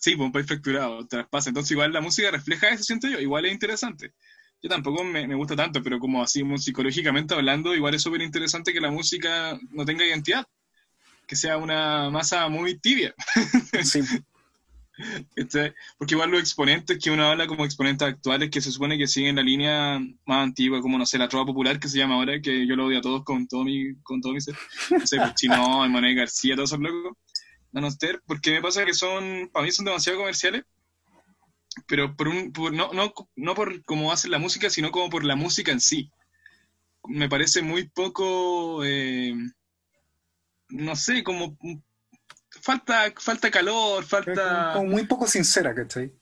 sí, 0.00 0.14
un 0.14 0.32
país 0.32 0.46
fracturado, 0.46 1.06
traspasa. 1.06 1.50
Entonces 1.50 1.70
igual 1.72 1.92
la 1.92 2.00
música 2.00 2.30
refleja 2.30 2.68
eso, 2.70 2.84
siento 2.84 3.08
yo, 3.08 3.20
igual 3.20 3.46
es 3.46 3.52
interesante. 3.52 4.12
Yo 4.60 4.68
tampoco 4.68 5.04
me, 5.04 5.26
me 5.28 5.36
gusta 5.36 5.54
tanto, 5.54 5.80
pero 5.82 6.00
como 6.00 6.20
así 6.22 6.42
psicológicamente 6.56 7.34
hablando, 7.34 7.74
igual 7.76 7.94
es 7.94 8.02
súper 8.02 8.22
interesante 8.22 8.72
que 8.72 8.80
la 8.80 8.90
música 8.90 9.56
no 9.70 9.84
tenga 9.84 10.04
identidad, 10.04 10.44
que 11.28 11.36
sea 11.36 11.58
una 11.58 12.10
masa 12.10 12.48
muy 12.48 12.78
tibia. 12.78 13.14
Sí, 13.84 14.00
¿cachai? 15.36 15.74
Porque 15.98 16.14
igual 16.14 16.30
los 16.30 16.40
exponentes 16.40 16.98
que 16.98 17.10
uno 17.10 17.24
habla 17.24 17.46
como 17.46 17.64
exponentes 17.64 18.08
actuales 18.08 18.50
que 18.50 18.60
se 18.60 18.72
supone 18.72 18.98
que 18.98 19.06
siguen 19.06 19.36
la 19.36 19.42
línea 19.42 20.00
más 20.26 20.42
antigua, 20.42 20.80
como 20.80 20.98
no 20.98 21.06
sé, 21.06 21.18
la 21.18 21.28
trova 21.28 21.46
popular 21.46 21.78
que 21.78 21.88
se 21.88 21.98
llama 21.98 22.16
ahora, 22.16 22.40
que 22.40 22.66
yo 22.66 22.74
lo 22.74 22.86
odio 22.86 22.98
a 22.98 23.02
todos 23.02 23.24
con 23.24 23.46
todo 23.46 23.62
mi, 23.64 23.94
con 24.02 24.20
todo 24.20 24.32
mi 24.32 24.40
ser. 24.40 24.56
No 24.90 25.06
sé, 25.06 25.18
pues 25.18 25.34
Chino, 25.34 25.88
Manuel 25.88 26.16
García, 26.16 26.56
todos 26.56 26.70
esos 26.70 26.80
locos. 26.80 27.16
No, 27.70 27.82
no 27.82 27.90
sé, 27.90 28.18
porque 28.26 28.50
me 28.50 28.62
pasa 28.62 28.84
que 28.84 28.94
son, 28.94 29.50
para 29.52 29.66
mí 29.66 29.70
son 29.70 29.84
demasiado 29.84 30.18
comerciales, 30.18 30.64
pero 31.86 32.16
por 32.16 32.28
un, 32.28 32.50
por, 32.52 32.72
no, 32.72 32.92
no, 32.94 33.12
no 33.36 33.54
por 33.54 33.84
cómo 33.84 34.10
hacen 34.10 34.30
la 34.30 34.38
música, 34.38 34.70
sino 34.70 34.90
como 34.90 35.10
por 35.10 35.22
la 35.24 35.36
música 35.36 35.70
en 35.70 35.80
sí. 35.80 36.10
Me 37.06 37.28
parece 37.28 37.62
muy 37.62 37.88
poco, 37.88 38.84
eh, 38.84 39.34
no 40.70 40.96
sé, 40.96 41.22
como 41.22 41.58
falta, 42.62 43.12
falta 43.18 43.50
calor, 43.50 44.04
falta... 44.04 44.72
como 44.74 44.88
muy 44.90 45.06
poco 45.06 45.26
sincera, 45.26 45.74
¿cachai? 45.74 46.06
O 46.06 46.12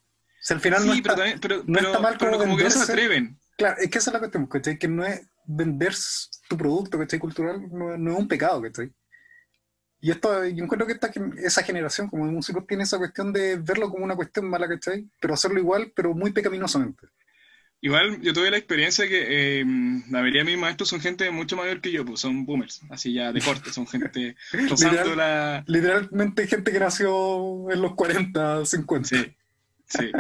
sea, 0.40 0.57
al 0.57 0.61
final 0.61 0.86
no 0.86 0.92
está, 0.94 1.03
pero, 1.03 1.16
también, 1.16 1.40
pero, 1.40 1.57
no 1.66 1.74
pero- 1.74 1.86
está 1.88 2.01
mal 2.01 2.16
pero 2.18 2.32
como 2.32 2.44
como 2.44 2.57
que 2.57 2.64
no 2.64 2.70
se 2.70 2.82
atreven. 2.82 3.38
Claro, 3.57 3.76
es 3.80 3.90
que 3.90 3.99
esa 3.99 4.11
es 4.11 4.14
la 4.14 4.18
cuestión, 4.20 4.47
¿cachai? 4.47 4.78
Que 4.78 4.86
no 4.88 5.05
es 5.05 5.22
vender 5.47 5.94
tu 6.49 6.57
producto, 6.57 6.99
¿cachai? 6.99 7.18
Cultural, 7.18 7.61
no, 7.72 7.97
no 7.97 8.12
es 8.12 8.18
un 8.18 8.28
pecado, 8.28 8.62
¿cachai? 8.62 8.92
Y 10.01 10.11
esto, 10.11 10.44
yo 10.44 10.62
encuentro 10.62 10.86
que 10.86 10.92
esta, 10.92 11.11
esa 11.38 11.62
generación 11.62 12.09
como 12.09 12.26
de 12.26 12.32
músicos 12.32 12.66
tiene 12.66 12.84
esa 12.84 12.99
cuestión 12.99 13.32
de 13.32 13.57
verlo 13.57 13.90
como 13.90 14.05
una 14.05 14.14
cuestión 14.14 14.49
mala, 14.49 14.68
¿cachai? 14.68 15.09
Pero 15.20 15.34
hacerlo 15.34 15.59
igual, 15.59 15.92
pero 15.97 16.14
muy 16.14 16.32
pecaminosamente. 16.32 17.09
Igual 17.83 18.20
yo 18.22 18.33
tuve 18.33 18.51
la 18.51 18.57
experiencia 18.57 19.07
que 19.07 19.61
eh, 19.61 19.64
la 20.11 20.20
mayoría 20.20 20.43
de 20.45 20.51
mis 20.51 20.59
maestros 20.59 20.89
son 20.89 21.01
gente 21.01 21.31
mucho 21.31 21.57
mayor 21.57 21.81
que 21.81 21.93
yo, 21.93 22.05
pues 22.05 22.20
son 22.20 22.45
boomers, 22.47 22.81
así 22.91 23.12
ya 23.12 23.33
de 23.33 23.41
corte, 23.41 23.70
son 23.72 23.87
gente 23.87 24.35
Literal. 24.53 25.16
la... 25.16 25.64
Literalmente 25.66 26.47
gente 26.47 26.72
que 26.72 26.81
nació 26.81 27.70
en 27.70 27.83
los 27.83 27.95
40, 27.95 28.64
50. 28.64 29.09
Sí, 29.09 29.37
sí. 29.87 30.11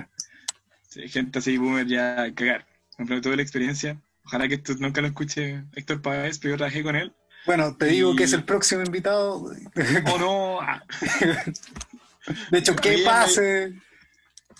Sí, 0.88 1.08
gente 1.08 1.38
así 1.38 1.56
boomer 1.58 1.86
ya 1.86 2.22
a 2.22 2.34
cagar. 2.34 2.66
Por 2.96 3.04
ejemplo, 3.06 3.20
tuve 3.20 3.36
la 3.36 3.42
experiencia, 3.42 4.00
ojalá 4.24 4.48
que 4.48 4.54
esto 4.54 4.74
nunca 4.78 5.00
lo 5.00 5.08
escuche 5.08 5.64
Héctor 5.74 6.02
Páez, 6.02 6.38
pero 6.38 6.52
yo 6.54 6.58
trabajé 6.58 6.82
con 6.82 6.94
él. 6.94 7.12
Bueno, 7.46 7.76
te 7.76 7.86
digo 7.86 8.12
Y- 8.12 8.16
que 8.16 8.24
es 8.24 8.32
el 8.32 8.44
próximo 8.44 8.82
invitado. 8.82 9.52
¡Oh 10.12 10.18
no! 10.18 10.58
De 12.50 12.58
hecho, 12.58 12.74
que 12.76 13.02
pase. 13.04 13.68
Me, 13.72 13.80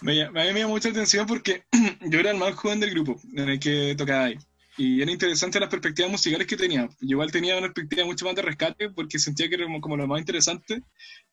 ll- 0.02 0.26
a 0.28 0.30
mí 0.44 0.52
me 0.52 0.60
llamó 0.60 0.74
mucha 0.74 0.88
atención 0.90 1.26
porque 1.26 1.64
yo 2.10 2.20
era 2.20 2.30
el 2.30 2.36
más 2.36 2.54
joven 2.54 2.80
del 2.80 2.90
grupo 2.90 3.20
en 3.34 3.48
el 3.48 3.58
que 3.60 3.94
tocaba 3.96 4.24
ahí. 4.24 4.38
Y 4.78 5.00
era 5.00 5.10
interesante 5.10 5.58
las 5.58 5.70
perspectivas 5.70 6.10
musicales 6.10 6.46
que 6.46 6.56
tenía. 6.56 6.86
Yo 7.00 7.14
igual 7.14 7.32
tenía 7.32 7.56
una 7.56 7.68
perspectiva 7.68 8.04
mucho 8.04 8.26
más 8.26 8.34
de 8.34 8.42
rescate 8.42 8.90
porque 8.90 9.18
sentía 9.18 9.48
que 9.48 9.54
era 9.54 9.66
como, 9.80 9.96
lo 9.96 10.06
más 10.06 10.20
interesante. 10.20 10.82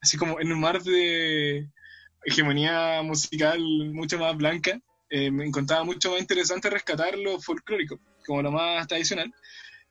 Así 0.01 0.15
como 0.17 0.39
en 0.39 0.51
un 0.51 0.61
mar 0.61 0.81
de 0.81 1.67
hegemonía 2.23 3.01
musical 3.03 3.59
mucho 3.91 4.17
más 4.17 4.37
blanca, 4.37 4.79
eh, 5.09 5.29
me 5.29 5.45
encontraba 5.45 5.83
mucho 5.83 6.11
más 6.11 6.21
interesante 6.21 6.69
rescatar 6.69 7.17
lo 7.17 7.37
folclórico, 7.39 7.99
como 8.25 8.41
lo 8.41 8.51
más 8.51 8.87
tradicional. 8.87 9.29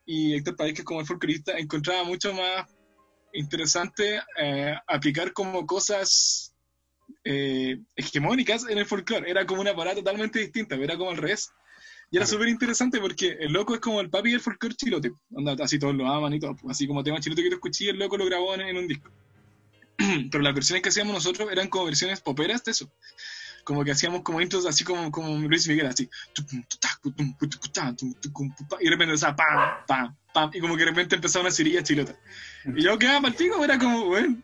Y 0.06 0.34
Héctor 0.34 0.56
País, 0.56 0.72
que 0.74 0.82
como 0.82 1.00
el 1.00 1.06
folclorista, 1.06 1.58
encontraba 1.58 2.04
mucho 2.04 2.32
más 2.32 2.66
interesante 3.34 4.20
eh, 4.38 4.74
aplicar 4.86 5.32
como 5.34 5.66
cosas 5.66 6.51
eh, 7.24 7.78
hegemónicas 7.96 8.66
en 8.68 8.78
el 8.78 8.86
folclore. 8.86 9.30
Era 9.30 9.46
como 9.46 9.60
una 9.60 9.74
parada 9.74 9.96
totalmente 9.96 10.38
distinta, 10.38 10.76
era 10.76 10.96
como 10.96 11.10
al 11.10 11.16
revés. 11.16 11.52
Y 12.10 12.18
era 12.18 12.26
súper 12.26 12.48
interesante 12.48 13.00
porque 13.00 13.38
el 13.40 13.52
loco 13.52 13.74
es 13.74 13.80
como 13.80 14.00
el 14.00 14.10
papi 14.10 14.32
del 14.32 14.40
folclore 14.40 14.74
chilote. 14.74 15.12
Onda, 15.30 15.56
así 15.64 15.78
todos 15.78 15.94
lo 15.94 16.06
aman 16.06 16.34
y 16.34 16.40
todo. 16.40 16.56
Así 16.68 16.86
como 16.86 17.02
tema 17.02 17.20
chilote 17.20 17.42
que 17.42 17.48
te 17.48 17.54
escuché, 17.54 17.90
el 17.90 17.98
loco 17.98 18.18
lo 18.18 18.26
grabó 18.26 18.54
en, 18.54 18.60
en 18.60 18.76
un 18.76 18.86
disco. 18.86 19.10
Pero 20.30 20.42
las 20.42 20.54
versiones 20.54 20.82
que 20.82 20.90
hacíamos 20.90 21.14
nosotros 21.14 21.50
eran 21.50 21.68
como 21.68 21.86
versiones 21.86 22.20
poperas 22.20 22.64
de 22.64 22.72
eso. 22.72 22.92
Como 23.64 23.84
que 23.84 23.92
hacíamos 23.92 24.22
como 24.22 24.40
intros 24.40 24.66
así 24.66 24.84
como, 24.84 25.10
como 25.10 25.38
Luis 25.48 25.66
Miguel, 25.68 25.86
así. 25.86 26.10
Y 28.80 28.84
de 28.84 28.90
repente 28.90 29.04
empezaba 29.04 29.36
pam, 29.36 29.86
pam, 29.86 30.16
pam. 30.34 30.50
Y 30.52 30.60
como 30.60 30.74
que 30.74 30.80
de 30.80 30.90
repente 30.90 31.14
empezaba 31.14 31.44
una 31.44 31.52
cirilla 31.52 31.82
chilota. 31.82 32.14
Y 32.66 32.82
yo 32.82 32.98
quedaba 32.98 33.30
pico, 33.30 33.64
era 33.64 33.78
como, 33.78 34.06
bueno, 34.06 34.36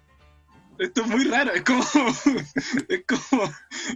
esto 0.78 1.02
es 1.02 1.06
muy 1.08 1.24
raro, 1.24 1.52
es 1.52 1.62
como, 1.62 1.82
es 2.88 3.04
como, 3.06 3.44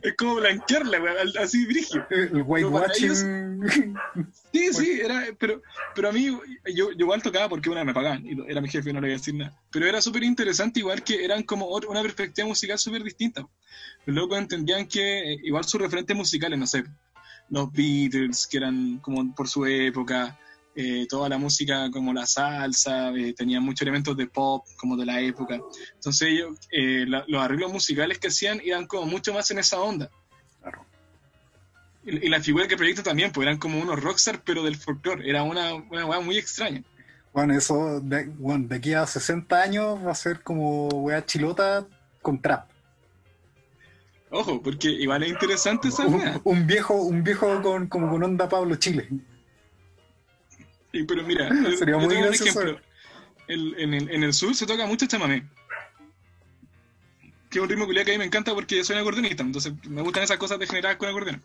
es 0.03 0.17
como 0.17 0.35
blanquearla, 0.37 1.01
weón, 1.01 1.29
así 1.39 1.65
brígido. 1.67 2.05
El 2.11 2.43
whitewashing. 2.43 4.03
Sí, 4.53 4.73
sí, 4.73 5.01
era, 5.03 5.25
pero, 5.39 5.63
pero 5.95 6.09
a 6.09 6.13
mí, 6.13 6.27
yo, 6.27 6.41
yo 6.75 6.91
igual 6.99 7.23
tocaba 7.23 7.49
porque 7.49 7.71
una 7.71 7.85
me 7.85 7.95
pagaban, 7.95 8.25
y 8.27 8.37
era 8.51 8.61
mi 8.61 8.69
jefe, 8.69 8.93
no 8.93 9.01
le 9.01 9.09
iba 9.09 9.17
a 9.17 9.19
decir 9.19 9.35
nada. 9.35 9.53
Pero 9.71 9.87
era 9.87 10.01
súper 10.03 10.23
interesante, 10.25 10.81
igual 10.81 11.03
que 11.03 11.25
eran 11.25 11.43
como 11.45 11.67
otra- 11.67 11.91
una 11.91 12.03
perspectiva 12.03 12.47
musical 12.47 12.79
súper 12.79 13.03
distinta. 13.03 13.47
Los 14.07 14.17
locos 14.17 14.39
entendían 14.39 14.87
que 14.87 15.33
eh, 15.33 15.39
igual 15.45 15.65
sus 15.65 15.81
referentes 15.81 16.17
musicales, 16.17 16.59
no 16.59 16.67
sé, 16.67 16.85
los 17.49 17.73
Beatles, 17.73 18.47
que 18.47 18.59
eran 18.59 18.99
como 18.99 19.35
por 19.35 19.49
su 19.49 19.65
época, 19.67 20.39
eh, 20.75 21.07
toda 21.09 21.29
la 21.29 21.39
música 21.39 21.91
como 21.91 22.13
la 22.13 22.27
salsa, 22.27 23.11
eh, 23.11 23.35
tenían 23.37 23.63
muchos 23.63 23.83
elementos 23.83 24.17
de 24.17 24.27
pop, 24.27 24.65
como 24.77 24.97
de 24.97 25.05
la 25.07 25.21
época. 25.21 25.61
Entonces 25.95 26.29
ellos, 26.29 26.59
eh, 26.71 27.05
la- 27.07 27.25
los 27.29 27.43
arreglos 27.43 27.73
musicales 27.73 28.19
que 28.19 28.29
hacían 28.29 28.61
iban 28.65 28.87
como 28.87 29.07
mucho 29.07 29.33
más 29.35 29.51
en 29.51 29.59
esa 29.59 29.81
onda. 29.81 30.11
Claro. 30.61 30.85
Y, 32.05 32.27
y 32.27 32.29
la 32.29 32.41
figura 32.41 32.67
que 32.67 32.77
proyecta 32.77 33.03
también, 33.03 33.31
pues 33.33 33.47
eran 33.47 33.59
como 33.59 33.79
unos 33.81 34.01
rockstar, 34.03 34.43
pero 34.45 34.63
del 34.63 34.77
folclore. 34.77 35.29
Era 35.29 35.43
una, 35.43 35.75
una 35.75 36.07
weá 36.07 36.21
muy 36.21 36.39
extraña. 36.39 36.83
Bueno, 37.33 37.55
eso 37.57 38.01
de, 38.01 38.27
bueno, 38.39 38.67
de 38.69 38.77
aquí 38.77 38.93
a 38.93 39.07
60 39.07 39.63
años 39.63 39.99
va 40.05 40.11
a 40.13 40.15
ser 40.15 40.43
como 40.43 40.89
wea 40.89 41.25
chilota 41.25 41.87
con 42.21 42.41
trap. 42.41 42.69
Ojo, 44.31 44.63
porque 44.63 44.89
igual 44.89 45.23
es 45.25 45.31
interesante 45.31 45.89
esa 45.89 46.07
Un, 46.07 46.15
weá. 46.15 46.41
un 46.45 46.67
viejo, 46.67 46.95
un 46.95 47.23
viejo 47.23 47.61
con, 47.63 47.87
como 47.87 48.09
con 48.11 48.23
onda 48.23 48.49
Pablo 48.49 48.77
Chile. 48.77 49.09
Y, 50.93 51.05
pero 51.05 51.23
mira, 51.25 51.49
Sería 51.79 51.97
muy 51.97 52.17
un 52.17 52.33
ejemplo. 52.35 52.81
El- 53.49 53.75
en, 53.79 53.95
el, 53.95 54.11
en 54.11 54.23
el 54.23 54.33
sur 54.33 54.55
se 54.55 54.67
toca 54.67 54.87
mucho 54.87 55.07
chamamé. 55.07 55.45
Que 57.51 57.59
es 57.59 57.63
un 57.63 57.69
ritmo 57.69 57.87
que 57.87 58.01
a 58.01 58.05
mí 58.05 58.19
me 58.19 58.25
encanta 58.25 58.55
porque 58.55 58.83
soy 58.83 58.97
acordeonista, 58.97 59.43
entonces 59.43 59.75
me 59.85 60.01
gustan 60.01 60.23
esas 60.23 60.39
cosas 60.39 60.59
degeneradas 60.59 60.97
con 60.97 61.09
acordeón. 61.09 61.43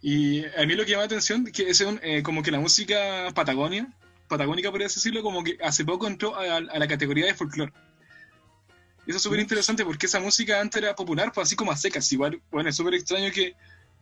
Y 0.00 0.44
a 0.44 0.64
mí 0.66 0.74
lo 0.74 0.84
que 0.84 0.92
llama 0.92 1.02
la 1.02 1.06
atención 1.06 1.44
es 1.46 1.52
que 1.52 1.68
es 1.68 1.80
un, 1.80 1.98
eh, 2.02 2.22
como 2.22 2.42
que 2.42 2.52
la 2.52 2.60
música 2.60 3.28
patagonia, 3.34 3.88
patagónica 4.28 4.70
por 4.70 4.80
decirlo, 4.80 5.22
como 5.22 5.42
que 5.42 5.58
hace 5.60 5.84
poco 5.84 6.06
entró 6.06 6.36
a, 6.36 6.58
a 6.58 6.60
la 6.78 6.86
categoría 6.86 7.26
de 7.26 7.34
folclore. 7.34 7.72
Eso 9.06 9.16
es 9.16 9.22
súper 9.22 9.40
interesante 9.40 9.84
porque 9.84 10.06
esa 10.06 10.20
música 10.20 10.60
antes 10.60 10.80
era 10.82 10.94
popular, 10.94 11.32
pues 11.32 11.48
así 11.48 11.56
como 11.56 11.72
a 11.72 11.76
secas. 11.76 12.12
Igual, 12.12 12.40
bueno, 12.50 12.68
es 12.68 12.76
súper 12.76 12.94
extraño 12.94 13.32
que 13.32 13.56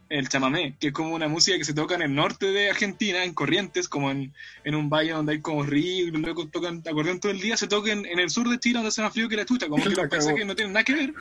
el 0.08 0.28
chamamé, 0.28 0.76
que 0.78 0.88
es 0.88 0.92
como 0.92 1.14
una 1.14 1.28
música 1.28 1.58
que 1.58 1.64
se 1.64 1.74
toca 1.74 1.94
en 1.94 2.02
el 2.02 2.14
norte 2.14 2.46
de 2.46 2.70
Argentina, 2.70 3.24
en 3.24 3.34
Corrientes, 3.34 3.88
como 3.88 4.10
en, 4.10 4.32
en 4.64 4.74
un 4.74 4.88
valle 4.88 5.12
donde 5.12 5.32
hay 5.32 5.40
como 5.40 5.62
ríos, 5.62 6.08
y 6.08 6.10
los 6.10 6.22
locos 6.22 6.50
tocan 6.50 6.82
acordeón 6.86 7.20
todo 7.20 7.32
el 7.32 7.40
día, 7.40 7.56
se 7.56 7.66
toca 7.66 7.92
en, 7.92 8.06
en 8.06 8.18
el 8.18 8.30
sur 8.30 8.48
de 8.48 8.58
Chile 8.58 8.74
donde 8.74 8.88
hace 8.88 9.02
más 9.02 9.12
frío 9.12 9.28
que 9.28 9.36
la 9.36 9.44
chucha, 9.44 9.68
como 9.68 9.82
que 9.82 9.90
los 9.90 10.08
paisajes 10.08 10.46
no 10.46 10.54
tienen 10.54 10.72
nada 10.72 10.84
que 10.84 10.94
ver, 10.94 11.14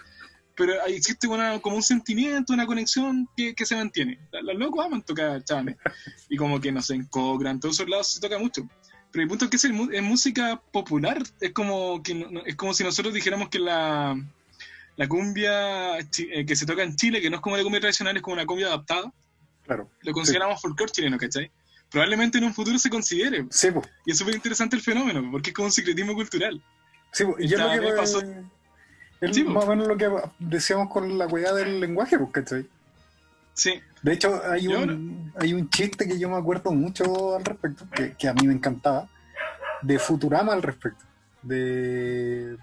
pero 0.55 0.73
ahí 0.86 0.95
existe 0.95 1.27
una, 1.27 1.59
como 1.59 1.75
un 1.75 1.83
sentimiento, 1.83 2.53
una 2.53 2.65
conexión 2.65 3.27
que, 3.36 3.53
que 3.55 3.65
se 3.65 3.75
mantiene. 3.75 4.19
Los 4.31 4.55
locos 4.55 4.86
aman 4.86 5.01
tocar 5.01 5.43
chamamé, 5.43 5.77
y 6.29 6.38
como 6.38 6.59
que 6.59 6.71
no 6.71 6.81
sé, 6.81 6.95
en 6.95 7.05
Cochrane, 7.05 7.55
en 7.55 7.59
todos 7.59 7.75
esos 7.75 7.89
lados 7.89 8.11
se 8.11 8.21
toca 8.21 8.38
mucho. 8.38 8.67
Pero 9.11 9.23
el 9.23 9.29
punto 9.29 9.45
es 9.45 9.51
que 9.51 9.57
es, 9.57 9.65
el 9.65 9.93
es 9.93 10.03
música 10.03 10.61
popular, 10.71 11.23
es 11.39 11.53
como, 11.53 12.03
que 12.03 12.27
es 12.45 12.55
como 12.55 12.73
si 12.73 12.83
nosotros 12.83 13.13
dijéramos 13.13 13.47
que 13.47 13.59
la, 13.59 14.17
la 14.98 15.08
cumbia 15.08 16.00
eh, 16.00 16.46
que 16.46 16.56
se 16.56 16.66
toca 16.66 16.84
en 16.84 16.96
Chile, 16.96 17.22
que 17.22 17.30
no 17.30 17.38
es 17.38 17.41
como 17.41 17.58
la 17.58 17.64
cumbia 17.64 17.82
tradicional, 17.82 18.16
es 18.16 18.22
como 18.24 18.34
una 18.36 18.46
cumbia 18.46 18.68
adaptada, 18.68 19.12
Claro. 19.64 19.89
lo 20.02 20.12
consideramos 20.14 20.62
folclore 20.62 20.91
chileno, 20.91 21.18
¿cachai? 21.18 21.52
probablemente 21.89 22.39
en 22.39 22.43
un 22.43 22.54
futuro 22.54 22.78
se 22.78 22.89
considere. 22.89 23.46
Sí, 23.52 23.72
pues. 23.72 23.88
Y 24.06 24.12
es 24.12 24.18
súper 24.18 24.36
interesante 24.36 24.76
el 24.76 24.82
fenómeno, 24.82 25.30
porque 25.32 25.52
es 25.52 25.56
como 25.56 25.68
un 25.68 25.72
secretismo 25.72 26.14
cultural. 26.14 26.62
Sí, 27.12 27.24
po, 27.24 27.36
y 27.39 27.46
es 27.46 27.60
lo 27.60 27.70
que 27.72 27.93
pasó. 27.96 28.22
Es 29.22 29.34
Sí, 29.36 29.43
po. 29.43 29.52
más 29.52 29.64
o 29.64 29.68
menos 29.70 29.88
lo 29.88 29.96
que 29.96 30.10
decíamos 30.39 30.89
con 30.91 31.18
la 31.18 31.28
weá 31.28 31.54
del 31.54 31.80
lenguaje, 31.80 32.18
pues, 32.18 32.32
¿cachai? 32.32 32.68
Sí, 33.54 33.80
De 34.02 34.12
hecho, 34.14 34.41
hay 34.52 34.64
Yo 34.64 34.80
un, 34.80 35.32
hay 35.39 35.54
un 35.54 35.70
chiste 35.70 36.06
que 36.08 36.20
yo 36.20 36.30
me 36.30 36.36
acuerdo 36.36 36.72
mucho 36.74 37.38
al 37.38 37.46
respecto, 37.46 37.88
que, 37.96 38.14
que 38.18 38.28
a 38.28 38.34
mí 38.34 38.46
me 38.46 38.54
encantaba, 38.54 39.08
de 39.82 39.98
Futurama 39.98 40.52
al 40.52 40.64
respecto. 40.64 41.06
De 41.41 42.58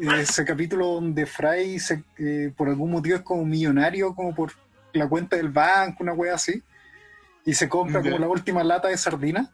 ese 0.00 0.44
capítulo 0.44 0.86
donde 0.94 1.26
Fry 1.26 1.78
se, 1.78 2.02
eh, 2.18 2.52
por 2.56 2.68
algún 2.68 2.90
motivo 2.90 3.16
es 3.16 3.22
como 3.22 3.44
millonario, 3.44 4.14
como 4.14 4.34
por 4.34 4.52
la 4.92 5.08
cuenta 5.08 5.36
del 5.36 5.48
banco, 5.50 6.02
una 6.02 6.12
wea 6.12 6.34
así, 6.34 6.62
y 7.44 7.54
se 7.54 7.68
compra 7.68 8.02
como 8.02 8.18
la 8.18 8.28
última 8.28 8.62
lata 8.64 8.88
de 8.88 8.96
sardina. 8.98 9.50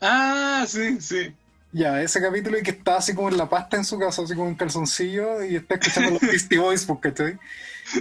Ah, 0.00 0.64
sí, 0.66 1.00
sí. 1.00 1.34
Ya, 1.72 2.00
ese 2.00 2.20
capítulo 2.20 2.58
y 2.58 2.62
que 2.62 2.70
está 2.70 2.96
así 2.96 3.14
como 3.14 3.28
en 3.28 3.36
la 3.36 3.48
pasta 3.48 3.76
en 3.76 3.84
su 3.84 3.98
casa, 3.98 4.22
así 4.22 4.34
como 4.34 4.48
en 4.48 4.54
calzoncillo, 4.54 5.44
y 5.44 5.56
está 5.56 5.74
escuchando 5.74 6.10
los 6.12 6.20
Beastie 6.22 6.58
Boys, 6.58 6.84
pues, 6.84 6.98
¿cachai? 7.00 7.38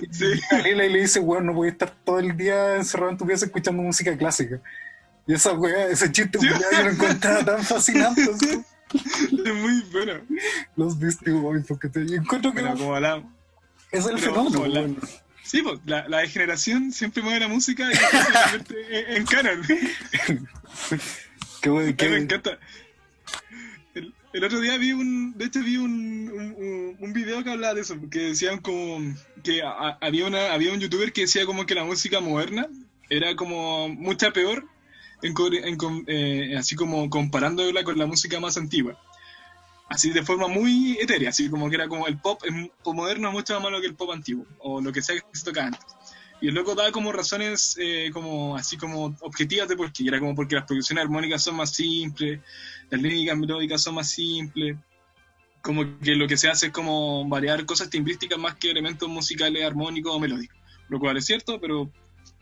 Y 0.02 0.14
Sí. 0.14 0.26
llega 0.26 0.64
Lila 0.64 0.86
y 0.86 0.94
le 0.94 1.00
dice, 1.02 1.20
weón, 1.20 1.46
no 1.46 1.54
voy 1.54 1.68
a 1.68 1.72
estar 1.72 1.92
todo 2.04 2.20
el 2.20 2.36
día 2.38 2.76
encerrado 2.76 3.12
en 3.12 3.18
tu 3.18 3.26
pieza 3.26 3.46
escuchando 3.46 3.84
música 3.84 4.16
clásica. 4.18 4.60
Y 5.28 5.34
esa 5.34 5.54
weá, 5.54 5.88
ese 5.88 6.12
chiste, 6.12 6.40
Sí. 6.40 6.48
yo 6.48 6.84
lo 6.84 6.90
encontraba 6.90 7.44
tan 7.44 7.64
fascinante. 7.64 8.22
así, 8.34 8.64
Es 9.46 9.54
muy 9.56 9.82
bueno. 9.92 10.14
Los 10.76 10.98
Beastie 11.00 11.32
Boys, 11.34 11.66
porque 11.68 11.90
te 11.90 12.02
encuentro 12.02 12.54
que 12.54 12.62
Bueno, 12.62 12.78
como 12.78 12.96
hablamos. 12.96 13.26
es 13.92 14.06
el 14.06 14.16
pero 14.16 14.46
fenómeno, 14.46 14.66
la-. 14.68 14.90
Sí, 15.44 15.62
pues, 15.62 15.80
la, 15.86 16.08
la 16.10 16.20
degeneración 16.20 16.92
siempre 16.92 17.22
mueve 17.22 17.40
la 17.42 17.48
música 17.48 17.84
y 17.86 17.90
después 17.90 18.24
se 18.26 18.34
convierte 18.34 19.00
en, 19.12 19.18
en 19.18 19.26
canon. 19.26 19.62
Qué 21.62 21.70
A 21.70 21.72
mí 21.74 21.80
me 21.80 21.96
qué- 21.96 22.16
encanta. 22.18 22.60
El, 23.94 24.14
el 24.34 24.44
otro 24.44 24.60
día 24.60 24.78
vi 24.78 24.92
un, 24.92 25.38
de 25.38 25.46
hecho 25.46 25.62
vi 25.62 25.78
un, 25.78 26.96
un, 27.00 27.14
video 27.14 27.44
que 27.44 27.52
hablaba 27.52 27.74
de 27.76 27.82
eso, 27.82 27.96
que 28.10 28.20
decían 28.20 28.60
como 28.60 29.00
que 29.44 29.62
a- 29.64 29.98
había 30.02 30.28
una, 30.28 30.52
había 30.54 30.74
un 30.74 30.80
youtuber 30.80 31.14
que 31.14 31.22
decía 31.22 31.46
como 31.46 31.66
que 31.66 31.76
la 31.76 31.84
música 31.86 32.20
moderna 32.20 32.68
era 33.10 33.36
como 33.36 33.88
mucha 33.90 34.32
peor, 34.32 34.68
eh, 35.22 36.56
así 36.58 36.76
como 36.76 37.10
comparándola 37.10 37.84
con 37.84 37.98
la 37.98 38.06
música 38.06 38.40
más 38.40 38.58
antigua. 38.58 39.00
Así 39.88 40.10
de 40.10 40.24
forma 40.24 40.48
muy 40.48 40.98
etérea, 41.00 41.30
así 41.30 41.50
como 41.50 41.70
que 41.70 41.76
era 41.76 41.88
como 41.88 42.08
el 42.08 42.18
pop, 42.18 42.42
el 42.44 42.72
moderno 42.86 43.28
es 43.28 43.34
mucho 43.34 43.54
más 43.54 43.64
malo 43.64 43.80
que 43.80 43.88
el 43.88 43.96
pop 43.96 44.12
antiguo, 44.12 44.46
o 44.60 44.82
lo 44.82 44.92
que 44.92 45.02
sea 45.02 45.16
que 45.16 45.24
se 45.32 45.46
tocaba 45.46 45.68
antes. 45.68 45.86
Y 46.42 46.50
el 46.50 46.56
loco 46.56 46.76
daba 46.76 46.92
como 46.92 47.12
razones 47.12 47.78
eh, 47.80 48.10
como 48.12 48.56
así 48.56 48.78
como 48.78 49.16
objetivas 49.22 49.68
de 49.68 49.78
por 49.78 49.92
qué. 49.92 50.08
Era 50.08 50.20
como 50.20 50.36
porque 50.36 50.56
las 50.56 50.66
producciones 50.66 51.04
armónicas 51.04 51.44
son 51.44 51.56
más 51.56 51.72
simples, 51.72 52.40
las 52.90 53.02
líricas 53.02 53.38
melódicas 53.38 53.82
son 53.82 53.96
más 53.96 54.10
simples, 54.10 54.76
como 55.62 55.98
que 56.00 56.16
lo 56.16 56.28
que 56.28 56.38
se 56.38 56.50
hace 56.50 56.68
es 56.68 56.72
como 56.72 57.28
variar 57.28 57.66
cosas 57.66 57.90
timbrísticas 57.90 58.38
más 58.38 58.56
que 58.56 58.70
elementos 58.70 59.08
musicales 59.10 59.64
armónicos 59.66 60.14
o 60.14 60.20
melódicos. 60.20 60.58
Lo 60.90 61.00
cual 61.00 61.18
es 61.18 61.26
cierto, 61.26 61.60
pero 61.60 61.90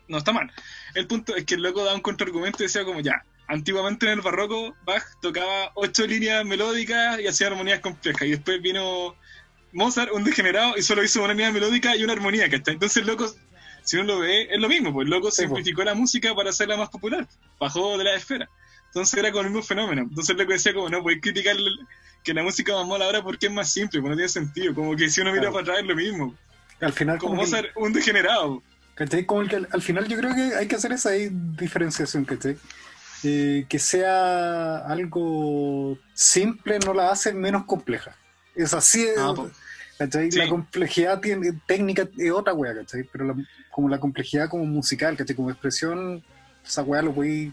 no 0.08 0.18
está 0.18 0.32
mal. 0.32 0.52
El 0.94 1.06
punto 1.06 1.34
es 1.36 1.44
que 1.44 1.54
el 1.54 1.62
loco 1.62 1.84
da 1.84 1.94
un 1.94 2.00
contraargumento 2.00 2.62
y 2.62 2.66
decía 2.66 2.84
como 2.84 3.00
ya, 3.00 3.24
antiguamente 3.48 4.06
en 4.06 4.12
el 4.12 4.20
barroco 4.20 4.74
Bach 4.84 5.02
tocaba 5.20 5.70
ocho 5.74 6.06
líneas 6.06 6.44
melódicas 6.44 7.20
y 7.20 7.26
hacía 7.26 7.48
armonías 7.48 7.80
complejas. 7.80 8.22
Y 8.22 8.30
después 8.32 8.62
vino 8.62 9.14
Mozart, 9.72 10.12
un 10.12 10.24
degenerado, 10.24 10.76
y 10.76 10.82
solo 10.82 11.02
hizo 11.02 11.22
una 11.22 11.32
línea 11.34 11.50
melódica 11.50 11.96
y 11.96 12.04
una 12.04 12.12
armonía, 12.12 12.48
¿cachai? 12.48 12.74
Entonces 12.74 12.98
el 12.98 13.06
loco, 13.08 13.26
si 13.82 13.96
uno 13.96 14.14
lo 14.14 14.18
ve, 14.20 14.48
es 14.50 14.60
lo 14.60 14.68
mismo, 14.68 14.92
pues 14.92 15.04
el 15.06 15.10
loco 15.10 15.30
Sí, 15.30 15.42
pues. 15.42 15.48
simplificó 15.48 15.82
la 15.84 15.94
música 15.94 16.34
para 16.34 16.50
hacerla 16.50 16.76
más 16.76 16.90
popular, 16.90 17.26
bajó 17.58 17.98
de 17.98 18.04
la 18.04 18.14
esfera. 18.14 18.48
Entonces 18.86 19.18
era 19.18 19.32
con 19.32 19.44
el 19.46 19.50
mismo 19.50 19.64
fenómeno. 19.66 20.02
Entonces 20.02 20.30
el 20.30 20.36
loco 20.38 20.52
decía 20.52 20.72
como, 20.72 20.88
no, 20.88 21.02
puedes 21.02 21.20
criticar 21.20 21.56
el- 21.56 21.80
que 22.22 22.32
la 22.32 22.44
música 22.44 22.72
más 22.74 22.86
mola 22.86 23.04
ahora 23.06 23.22
porque 23.22 23.46
es 23.46 23.52
más 23.52 23.70
simple, 23.72 24.00
porque 24.00 24.10
no 24.10 24.16
tiene 24.16 24.28
sentido. 24.28 24.72
Como 24.74 24.94
que 24.96 25.10
si 25.10 25.20
uno 25.20 25.30
mira 25.32 25.42
Claro. 25.42 25.52
para 25.54 25.62
atrás 25.64 25.78
es 25.80 25.86
lo 25.86 25.96
mismo. 25.96 26.34
Al 26.80 26.92
final, 26.92 27.18
Como 27.18 27.32
como 27.32 27.42
que- 27.44 27.50
Mozart, 27.50 27.70
un 27.76 27.92
degenerado. 27.92 28.62
¿Cachai? 28.94 29.24
Como 29.26 29.46
que 29.48 29.56
al, 29.56 29.68
al 29.72 29.82
final 29.82 30.06
yo 30.06 30.16
creo 30.16 30.34
que 30.34 30.54
hay 30.54 30.68
que 30.68 30.76
hacer 30.76 30.92
esa 30.92 31.10
diferenciación, 31.10 32.24
¿cachai? 32.24 32.56
Eh, 33.24 33.66
que 33.68 33.78
sea 33.78 34.78
algo 34.86 35.98
simple 36.12 36.78
no 36.80 36.94
la 36.94 37.10
hace 37.10 37.32
menos 37.32 37.64
compleja. 37.64 38.16
Es 38.54 38.72
así, 38.74 39.06
Ah, 39.18 39.34
eh. 39.36 39.50
¿cachai? 39.98 40.30
Sí. 40.30 40.38
La 40.38 40.48
complejidad 40.48 41.20
tiene, 41.20 41.52
técnica 41.66 42.08
es 42.18 42.30
otra 42.30 42.52
wea, 42.54 42.74
¿cachai? 42.74 43.02
Pero 43.10 43.24
la- 43.26 43.36
como 43.70 43.88
la 43.88 43.98
complejidad 43.98 44.48
como 44.48 44.64
musical, 44.66 45.16
¿cachai? 45.16 45.34
Como 45.34 45.50
expresión, 45.50 46.22
esa 46.64 46.82
wea 46.82 47.02
lo 47.02 47.12
voy 47.12 47.52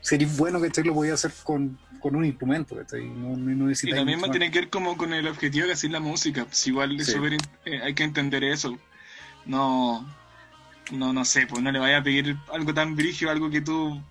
sería 0.00 0.28
bueno, 0.36 0.60
¿cachai? 0.60 0.84
Lo 0.84 0.94
voy 0.94 1.10
a 1.10 1.14
hacer 1.14 1.32
con, 1.42 1.78
con 2.00 2.16
un 2.16 2.24
instrumento, 2.24 2.76
¿cachai? 2.76 3.04
No, 3.04 3.36
no 3.36 3.50
Y 3.52 3.54
necesitáis 3.68 3.96
también 3.96 4.18
mucho 4.18 4.28
más. 4.28 4.38
tiene 4.38 4.50
que 4.50 4.60
ver 4.60 4.70
como 4.70 4.96
con 4.96 5.12
el 5.12 5.28
objetivo 5.28 5.66
que 5.66 5.72
hace 5.72 5.88
la 5.90 6.00
música. 6.00 6.44
Pues 6.46 6.66
igual 6.66 6.96
Sí. 7.04 7.12
súper 7.12 7.34
in- 7.34 7.40
eh, 7.66 7.80
hay 7.82 7.92
que 7.94 8.04
entender 8.04 8.42
eso. 8.44 8.78
No, 9.44 10.06
no, 10.90 11.12
no 11.12 11.24
sé, 11.24 11.46
pues 11.46 11.62
no 11.62 11.70
le 11.72 11.78
vaya 11.78 11.98
a 11.98 12.02
pedir 12.02 12.36
algo 12.52 12.74
tan 12.74 12.96
brígido, 12.96 13.30
algo 13.30 13.50
que 13.50 13.60
tú 13.60 14.02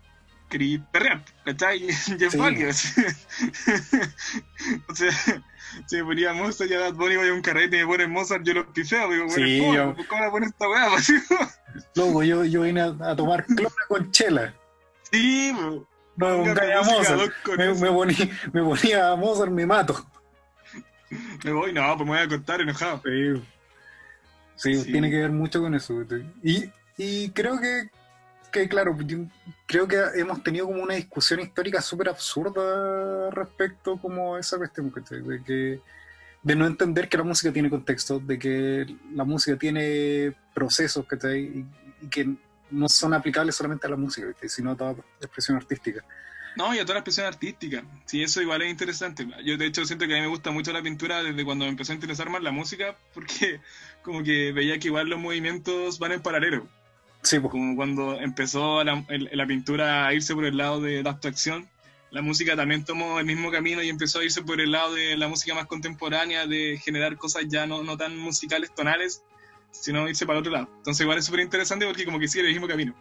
querías 0.49 0.81
perrear, 0.91 1.23
¿cachai? 1.45 1.87
Y 2.19 2.23
es 2.23 2.37
válido. 2.37 2.69
o 4.89 4.95
sea, 4.95 5.11
si 5.85 5.95
me 5.97 6.03
ponía 6.03 6.33
Mozart 6.33 6.69
y 6.69 6.73
a 6.73 6.79
Bad 6.79 6.93
Bunny 6.93 7.15
voy 7.15 7.29
a 7.29 7.33
un 7.33 7.41
carrete 7.41 7.77
y 7.77 7.81
me 7.81 7.87
ponen 7.87 8.11
Mozart, 8.11 8.43
yo 8.43 8.53
los 8.53 8.65
pifeo, 8.67 9.09
digo, 9.09 9.25
bueno, 9.27 9.47
Sí, 9.47 9.59
¿cómo, 9.59 9.73
yo- 9.73 9.95
¿cómo 10.07 10.23
la 10.23 10.31
pones 10.31 10.49
esta 10.49 10.69
weá? 10.69 10.87
Pues, 11.73 11.85
Luego 11.95 12.21
yo, 12.23 12.43
yo 12.43 12.63
vine 12.63 12.81
a, 12.81 12.87
a 13.11 13.15
tomar 13.15 13.45
clona 13.45 13.69
con 13.87 14.11
chela. 14.11 14.53
sí, 15.11 15.53
pues. 15.55 15.81
No, 16.17 16.37
un 16.39 16.49
a 16.49 16.81
Mozart. 16.83 17.31
Me, 17.57 17.73
me 17.73 17.89
ponía, 17.91 18.29
me 18.51 18.61
ponía 18.61 19.11
a 19.11 19.15
Mozart, 19.15 19.51
me 19.51 19.65
mato. 19.65 20.05
me 21.45 21.51
voy, 21.53 21.71
no, 21.71 21.95
pues 21.95 22.09
me 22.09 22.15
voy 22.17 22.23
a 22.23 22.27
contar 22.27 22.59
enojado. 22.59 23.01
Sí, 23.05 23.41
Sí, 24.55 24.75
Sí. 24.75 24.91
tiene 24.91 25.09
que 25.09 25.17
ver 25.17 25.31
mucho 25.31 25.61
con 25.61 25.73
eso. 25.75 26.03
Y, 26.43 26.69
y 26.97 27.29
creo 27.31 27.59
que, 27.59 27.89
que, 28.51 28.67
claro, 28.67 28.95
creo 29.65 29.87
que 29.87 29.97
hemos 30.15 30.43
tenido 30.43 30.67
como 30.67 30.83
una 30.83 30.95
discusión 30.95 31.39
histórica 31.39 31.81
súper 31.81 32.09
absurda 32.09 33.29
respecto 33.31 33.97
como 33.97 34.35
a 34.35 34.39
esa 34.39 34.57
cuestión. 34.57 34.93
De 34.93 35.43
que 35.43 35.79
de 36.43 36.55
no 36.55 36.65
entender 36.65 37.07
que 37.07 37.17
la 37.17 37.23
música 37.23 37.53
tiene 37.53 37.69
contexto, 37.69 38.19
de 38.19 38.39
que 38.39 38.97
la 39.13 39.23
música 39.23 39.57
tiene 39.57 40.35
procesos, 40.53 41.05
¿cachai? 41.05 41.39
Y, 41.41 41.65
y 42.01 42.07
que 42.09 42.35
no 42.71 42.89
son 42.89 43.13
aplicables 43.13 43.55
solamente 43.55 43.85
a 43.85 43.91
la 43.91 43.95
música, 43.95 44.27
¿cachai? 44.33 44.49
sino 44.49 44.71
a 44.71 44.75
toda 44.75 44.95
expresión 45.19 45.57
artística. 45.57 46.03
No, 46.55 46.75
y 46.75 46.79
a 46.79 46.81
toda 46.83 46.95
la 46.95 46.99
expresión 46.99 47.25
artística. 47.27 47.83
Sí, 48.05 48.21
eso 48.21 48.41
igual 48.41 48.61
es 48.61 48.69
interesante. 48.69 49.25
Yo 49.45 49.57
de 49.57 49.65
hecho 49.65 49.85
siento 49.85 50.05
que 50.05 50.13
a 50.13 50.17
mí 50.17 50.21
me 50.21 50.27
gusta 50.27 50.51
mucho 50.51 50.73
la 50.73 50.81
pintura 50.81 51.23
desde 51.23 51.45
cuando 51.45 51.65
me 51.65 51.71
empezó 51.71 51.93
a 51.93 51.95
interesar 51.95 52.29
más 52.29 52.43
la 52.43 52.51
música, 52.51 52.97
porque 53.13 53.61
como 54.03 54.21
que 54.23 54.51
veía 54.51 54.77
que 54.79 54.89
igual 54.89 55.07
los 55.09 55.19
movimientos 55.19 55.97
van 55.99 56.11
en 56.11 56.21
paralelo. 56.21 56.67
Sí, 57.23 57.39
pues, 57.39 57.51
Como 57.51 57.75
cuando 57.75 58.19
empezó 58.19 58.83
la, 58.83 59.05
el- 59.09 59.29
la 59.31 59.45
pintura 59.45 60.07
a 60.07 60.13
irse 60.13 60.33
por 60.35 60.45
el 60.45 60.57
lado 60.57 60.81
de 60.81 61.03
la 61.03 61.11
abstracción, 61.11 61.69
la 62.09 62.21
música 62.21 62.55
también 62.57 62.83
tomó 62.83 63.19
el 63.19 63.25
mismo 63.25 63.49
camino 63.51 63.81
y 63.81 63.87
empezó 63.89 64.19
a 64.19 64.23
irse 64.25 64.41
por 64.41 64.59
el 64.59 64.71
lado 64.73 64.93
de 64.95 65.15
la 65.15 65.29
música 65.29 65.55
más 65.55 65.67
contemporánea, 65.67 66.45
de 66.47 66.77
generar 66.83 67.15
cosas 67.17 67.43
ya 67.47 67.65
no, 67.65 67.83
no 67.83 67.95
tan 67.95 68.17
musicales, 68.17 68.75
tonales, 68.75 69.23
sino 69.71 70.09
irse 70.09 70.25
para 70.25 70.39
el 70.39 70.41
otro 70.41 70.51
lado. 70.51 70.69
Entonces 70.77 71.01
igual 71.01 71.19
es 71.19 71.25
súper 71.25 71.39
interesante 71.39 71.85
porque 71.85 72.03
como 72.03 72.19
que 72.19 72.27
sigue 72.27 72.45
el 72.45 72.51
mismo 72.51 72.67
camino. 72.67 72.93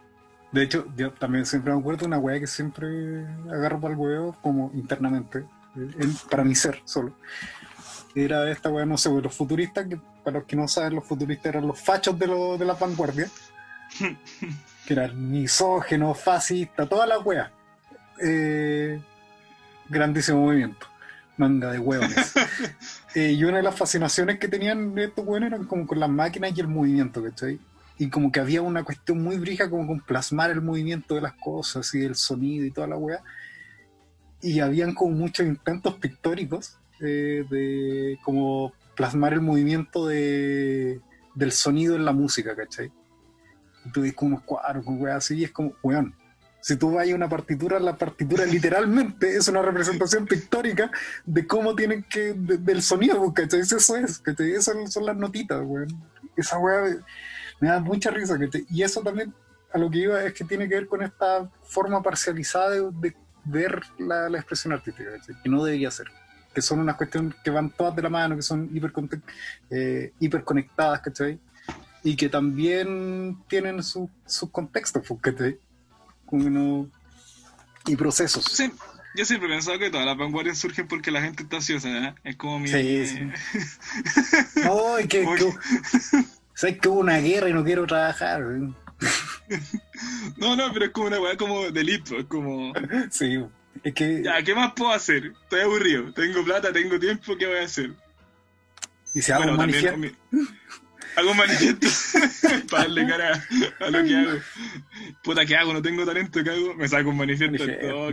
De 0.51 0.63
hecho, 0.63 0.85
yo 0.97 1.11
también 1.13 1.45
siempre 1.45 1.71
me 1.73 1.79
acuerdo 1.79 2.01
de 2.01 2.05
una 2.07 2.17
weá 2.19 2.39
que 2.39 2.47
siempre 2.47 3.25
agarro 3.49 3.79
para 3.79 3.93
el 3.93 3.99
huevo, 3.99 4.35
como 4.41 4.69
internamente, 4.73 5.45
en- 5.75 6.15
para 6.29 6.43
mi 6.43 6.55
ser 6.55 6.81
solo. 6.83 7.13
Era 8.13 8.49
esta 8.51 8.69
weá, 8.69 8.85
no 8.85 8.97
sé, 8.97 9.09
los 9.09 9.33
futuristas, 9.33 9.87
que 9.87 9.97
para 10.23 10.39
los 10.39 10.47
que 10.47 10.55
no 10.57 10.67
saben, 10.67 10.95
los 10.95 11.05
futuristas 11.05 11.45
eran 11.47 11.67
los 11.67 11.79
fachos 11.79 12.19
de, 12.19 12.27
lo- 12.27 12.57
de 12.57 12.65
la 12.65 12.73
vanguardia, 12.73 13.29
que 14.85 14.93
eran 14.93 15.31
misógenos, 15.31 16.19
fascistas, 16.19 16.89
toda 16.89 17.07
la 17.07 17.19
weá. 17.19 17.51
Eh, 18.21 19.01
grandísimo 19.87 20.41
movimiento, 20.45 20.85
manga 21.37 21.71
de 21.71 21.79
huevones. 21.79 22.33
Eh, 23.13 23.33
y 23.33 23.43
una 23.43 23.57
de 23.57 23.63
las 23.63 23.75
fascinaciones 23.75 24.39
que 24.39 24.47
tenían 24.47 24.97
estos 24.97 25.25
weones 25.27 25.47
eran 25.51 25.65
como 25.65 25.85
con 25.85 25.99
las 25.99 26.09
máquinas 26.09 26.53
y 26.55 26.61
el 26.61 26.69
movimiento, 26.69 27.21
¿cachai? 27.21 27.59
Y 28.03 28.09
como 28.09 28.31
que 28.31 28.39
había 28.39 28.63
una 28.63 28.83
cuestión 28.83 29.21
muy 29.21 29.37
brija 29.37 29.69
como 29.69 29.85
con 29.85 29.99
plasmar 29.99 30.49
el 30.49 30.61
movimiento 30.61 31.13
de 31.13 31.21
las 31.21 31.33
cosas 31.33 31.93
y 31.93 32.03
el 32.03 32.15
sonido 32.15 32.65
y 32.65 32.71
toda 32.71 32.87
la 32.87 32.97
weá. 32.97 33.21
Y 34.41 34.59
habían 34.59 34.95
como 34.95 35.11
muchos 35.15 35.45
intentos 35.45 35.93
pictóricos 35.95 36.79
eh, 36.99 37.45
de 37.47 38.17
como 38.23 38.73
plasmar 38.95 39.33
el 39.33 39.41
movimiento 39.41 40.07
de, 40.07 40.99
del 41.35 41.51
sonido 41.51 41.95
en 41.95 42.05
la 42.05 42.11
música, 42.11 42.55
¿cachai? 42.55 42.91
Y 43.85 43.91
tú 43.91 44.01
ves 44.01 44.13
como 44.13 44.31
unos 44.35 44.43
cuadros 44.45 44.83
con 44.83 44.99
weá 44.99 45.17
así 45.17 45.35
y 45.35 45.43
es 45.43 45.51
como, 45.51 45.73
weón, 45.83 46.15
si 46.59 46.75
tú 46.77 46.93
vas 46.93 47.07
a 47.07 47.13
una 47.15 47.29
partitura, 47.29 47.79
la 47.79 47.97
partitura 47.97 48.45
literalmente 48.47 49.35
es 49.35 49.47
una 49.47 49.61
representación 49.61 50.25
pictórica 50.25 50.89
de 51.23 51.45
cómo 51.45 51.75
tienen 51.75 52.03
que, 52.09 52.33
de- 52.33 52.57
del 52.57 52.81
sonido, 52.81 53.31
¿cachai? 53.31 53.59
Eso 53.59 53.77
es, 53.95 54.17
¿cachai? 54.17 54.53
Esas 54.53 54.91
son 54.91 55.05
las 55.05 55.17
notitas, 55.17 55.61
weón. 55.63 55.87
Esa 56.35 56.57
weá 56.57 56.97
me 57.61 57.69
da 57.69 57.79
mucha 57.79 58.11
risa. 58.11 58.37
¿cachai? 58.37 58.65
Y 58.69 58.83
eso 58.83 59.01
también 59.01 59.33
a 59.73 59.77
lo 59.77 59.89
que 59.89 59.99
iba 59.99 60.21
es 60.25 60.33
que 60.33 60.43
tiene 60.43 60.67
que 60.67 60.75
ver 60.75 60.87
con 60.87 61.01
esta 61.01 61.49
forma 61.63 62.03
parcializada 62.03 62.71
de, 62.71 62.81
de 62.95 63.15
ver 63.45 63.81
la, 63.97 64.27
la 64.29 64.37
expresión 64.39 64.73
artística, 64.73 65.09
¿cachai? 65.17 65.35
que 65.41 65.47
no 65.49 65.63
debería 65.63 65.89
ser. 65.89 66.07
Que 66.53 66.61
son 66.61 66.79
unas 66.79 66.97
cuestiones 66.97 67.33
que 67.41 67.49
van 67.49 67.69
todas 67.69 67.95
de 67.95 68.01
la 68.01 68.09
mano, 68.09 68.35
que 68.35 68.41
son 68.41 68.69
hiper, 68.75 68.91
eh, 69.69 70.11
hiperconectadas, 70.19 70.99
¿cachai? 70.99 71.39
Y 72.03 72.17
que 72.17 72.27
también 72.27 73.37
tienen 73.47 73.81
su- 73.83 74.09
sus 74.25 74.49
contextos, 74.49 75.01
pues, 75.07 75.21
¿cachai? 75.21 75.57
Como 76.25 76.43
que 76.43 76.49
no- 76.49 76.89
y 77.87 77.95
procesos. 77.95 78.43
Sí, 78.45 78.69
yo 79.15 79.23
siempre 79.25 79.47
he 79.47 79.51
pensado 79.53 79.79
que 79.79 79.89
todas 79.89 80.05
las 80.05 80.17
vanguardias 80.17 80.57
surgen 80.57 80.87
porque 80.89 81.09
la 81.11 81.21
gente 81.21 81.43
está 81.43 81.55
ansiosa, 81.57 81.87
¿eh? 81.89 82.15
Es 82.25 82.35
como 82.35 82.59
mi... 82.59 82.67
Sí, 82.67 83.05
sí. 83.07 83.19
Que, 85.07 85.07
que, 85.07 85.25
que- 85.37 86.25
¿sabes 86.61 86.77
que 86.79 86.89
hubo 86.89 86.99
una 86.99 87.17
guerra 87.17 87.49
y 87.49 87.53
no 87.53 87.63
quiero 87.63 87.87
trabajar? 87.87 88.41
No, 90.37 90.55
no, 90.55 90.71
pero 90.71 90.85
es 90.85 90.91
como 90.91 91.07
una 91.07 91.19
weá 91.19 91.35
como 91.35 91.71
delito, 91.71 92.17
es 92.17 92.25
como... 92.25 92.71
Sí, 93.09 93.43
es 93.83 93.93
que. 93.95 94.21
Ya, 94.23 94.43
¿qué 94.43 94.53
más 94.53 94.73
puedo 94.73 94.91
hacer? 94.91 95.33
Estoy 95.43 95.61
aburrido, 95.61 96.13
tengo 96.13 96.43
plata, 96.43 96.71
tengo 96.71 96.99
tiempo, 96.99 97.35
¿qué 97.35 97.47
voy 97.47 97.57
a 97.57 97.63
hacer? 97.63 97.93
Y 99.15 99.21
se 99.21 99.33
hago 99.33 99.43
un 99.51 99.57
también 99.57 99.85
manifiesto. 99.85 99.97
mi- 100.37 100.47
Hago 101.17 101.31
un 101.31 101.37
manifiesto 101.37 101.87
para 102.69 102.83
darle 102.83 103.07
cara 103.07 103.43
a 103.79 103.89
lo 103.89 104.03
que 104.03 104.15
hago. 104.15 104.39
Puta, 105.23 105.45
¿qué 105.45 105.55
hago? 105.57 105.73
No 105.73 105.81
tengo 105.81 106.05
talento, 106.05 106.43
¿qué 106.43 106.49
hago? 106.51 106.73
Me 106.75 106.87
saco 106.87 107.09
un 107.09 107.17
manifiesto 107.17 107.57
Manifiesto. 107.57 108.11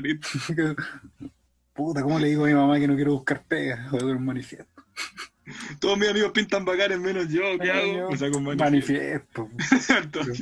Listo. 0.00 0.28
Puta, 1.74 2.02
¿cómo 2.02 2.18
le 2.20 2.28
digo 2.28 2.44
a 2.44 2.48
mi 2.48 2.54
mamá 2.54 2.78
que 2.78 2.86
no 2.86 2.94
quiero 2.94 3.12
buscar 3.14 3.42
pega? 3.42 3.88
Voy 3.90 4.02
a 4.02 4.14
un 4.14 4.24
manifiesto. 4.24 4.70
Todos 5.78 5.98
mis 5.98 6.08
amigos 6.08 6.32
pintan 6.32 6.64
bacanes 6.64 6.98
menos 6.98 7.28
yo, 7.28 7.42
¿qué 7.60 7.70
hago? 7.70 8.10
Me 8.10 8.16
saco 8.16 8.38
un 8.38 8.44
manifiesto. 8.56 9.48
Manifiesto. 9.48 9.50
Al 9.94 10.10
toque. 10.10 10.32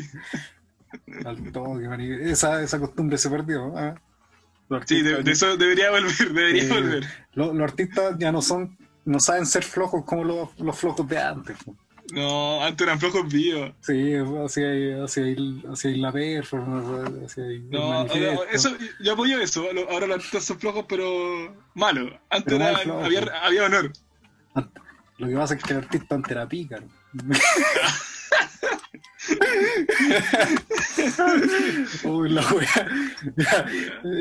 Al 1.24 1.52
toque, 1.52 1.88
manifiesto. 1.88 2.24
Esa, 2.28 2.62
esa 2.62 2.78
costumbre 2.78 3.18
se 3.18 3.28
perdió. 3.30 3.72
Los 4.68 4.84
Sí, 4.86 5.02
de, 5.02 5.30
eso 5.30 5.56
debería 5.56 5.90
volver, 5.90 6.32
debería 6.32 6.62
eh, 6.64 6.68
volver. 6.68 7.04
Los, 7.34 7.54
los 7.54 7.62
artistas 7.70 8.16
ya 8.18 8.32
no 8.32 8.40
son, 8.40 8.76
no 9.04 9.18
saben 9.20 9.44
ser 9.46 9.64
flojos 9.64 10.04
como 10.04 10.24
los, 10.24 10.58
los 10.58 10.78
flojos 10.78 11.06
de 11.08 11.18
antes. 11.18 11.56
po. 11.64 11.76
No, 12.12 12.62
antes 12.62 12.86
eran 12.86 12.98
flojos 13.00 13.30
vivos. 13.32 13.72
Sí, 13.80 14.14
hacia 14.14 14.68
ahí, 14.70 14.92
hacia 15.02 15.24
ahí 15.24 15.96
la 15.96 16.12
performance, 16.12 17.38
ahí 17.38 17.54
el 17.56 17.70
No, 17.70 18.04
eso, 18.50 18.70
yo 19.00 19.12
apoyo 19.12 19.40
eso. 19.40 19.64
Ahora 19.90 20.06
los 20.06 20.16
artistas 20.16 20.44
son 20.44 20.58
flojos, 20.58 20.84
pero 20.88 21.54
malos. 21.74 22.12
Antes 22.28 22.52
Pero 22.58 22.64
era- 22.68 23.04
había, 23.04 23.20
había 23.42 23.64
honor. 23.64 23.92
Lo 25.18 25.28
que 25.28 25.34
pasa 25.34 25.54
es 25.54 25.62
que 25.62 25.72
el 25.72 25.78
artista 25.78 26.14
antes 26.14 26.32
era 26.32 26.48
pícaro. 26.48 26.86
Uy, 32.04 32.30
la 32.30 32.42
wea. 32.52 32.88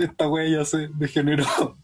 Esta 0.01 0.27
wea 0.27 0.49
ya 0.49 0.65
se 0.65 0.89
degeneró. 0.93 1.77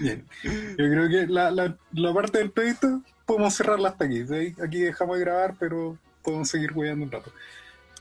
Bien. 0.00 0.24
Yo 0.42 0.76
creo 0.76 1.08
que 1.08 1.26
la, 1.26 1.50
la, 1.50 1.76
la 1.92 2.14
parte 2.14 2.38
del 2.38 2.50
proyecto 2.50 3.02
podemos 3.24 3.54
cerrarla 3.54 3.90
hasta 3.90 4.04
aquí. 4.04 4.26
¿sí? 4.26 4.54
Aquí 4.62 4.80
dejamos 4.80 5.18
de 5.18 5.24
grabar, 5.24 5.54
pero 5.58 5.98
podemos 6.22 6.48
seguir 6.48 6.72
weyando 6.72 7.04
un 7.04 7.10
rato. 7.10 7.32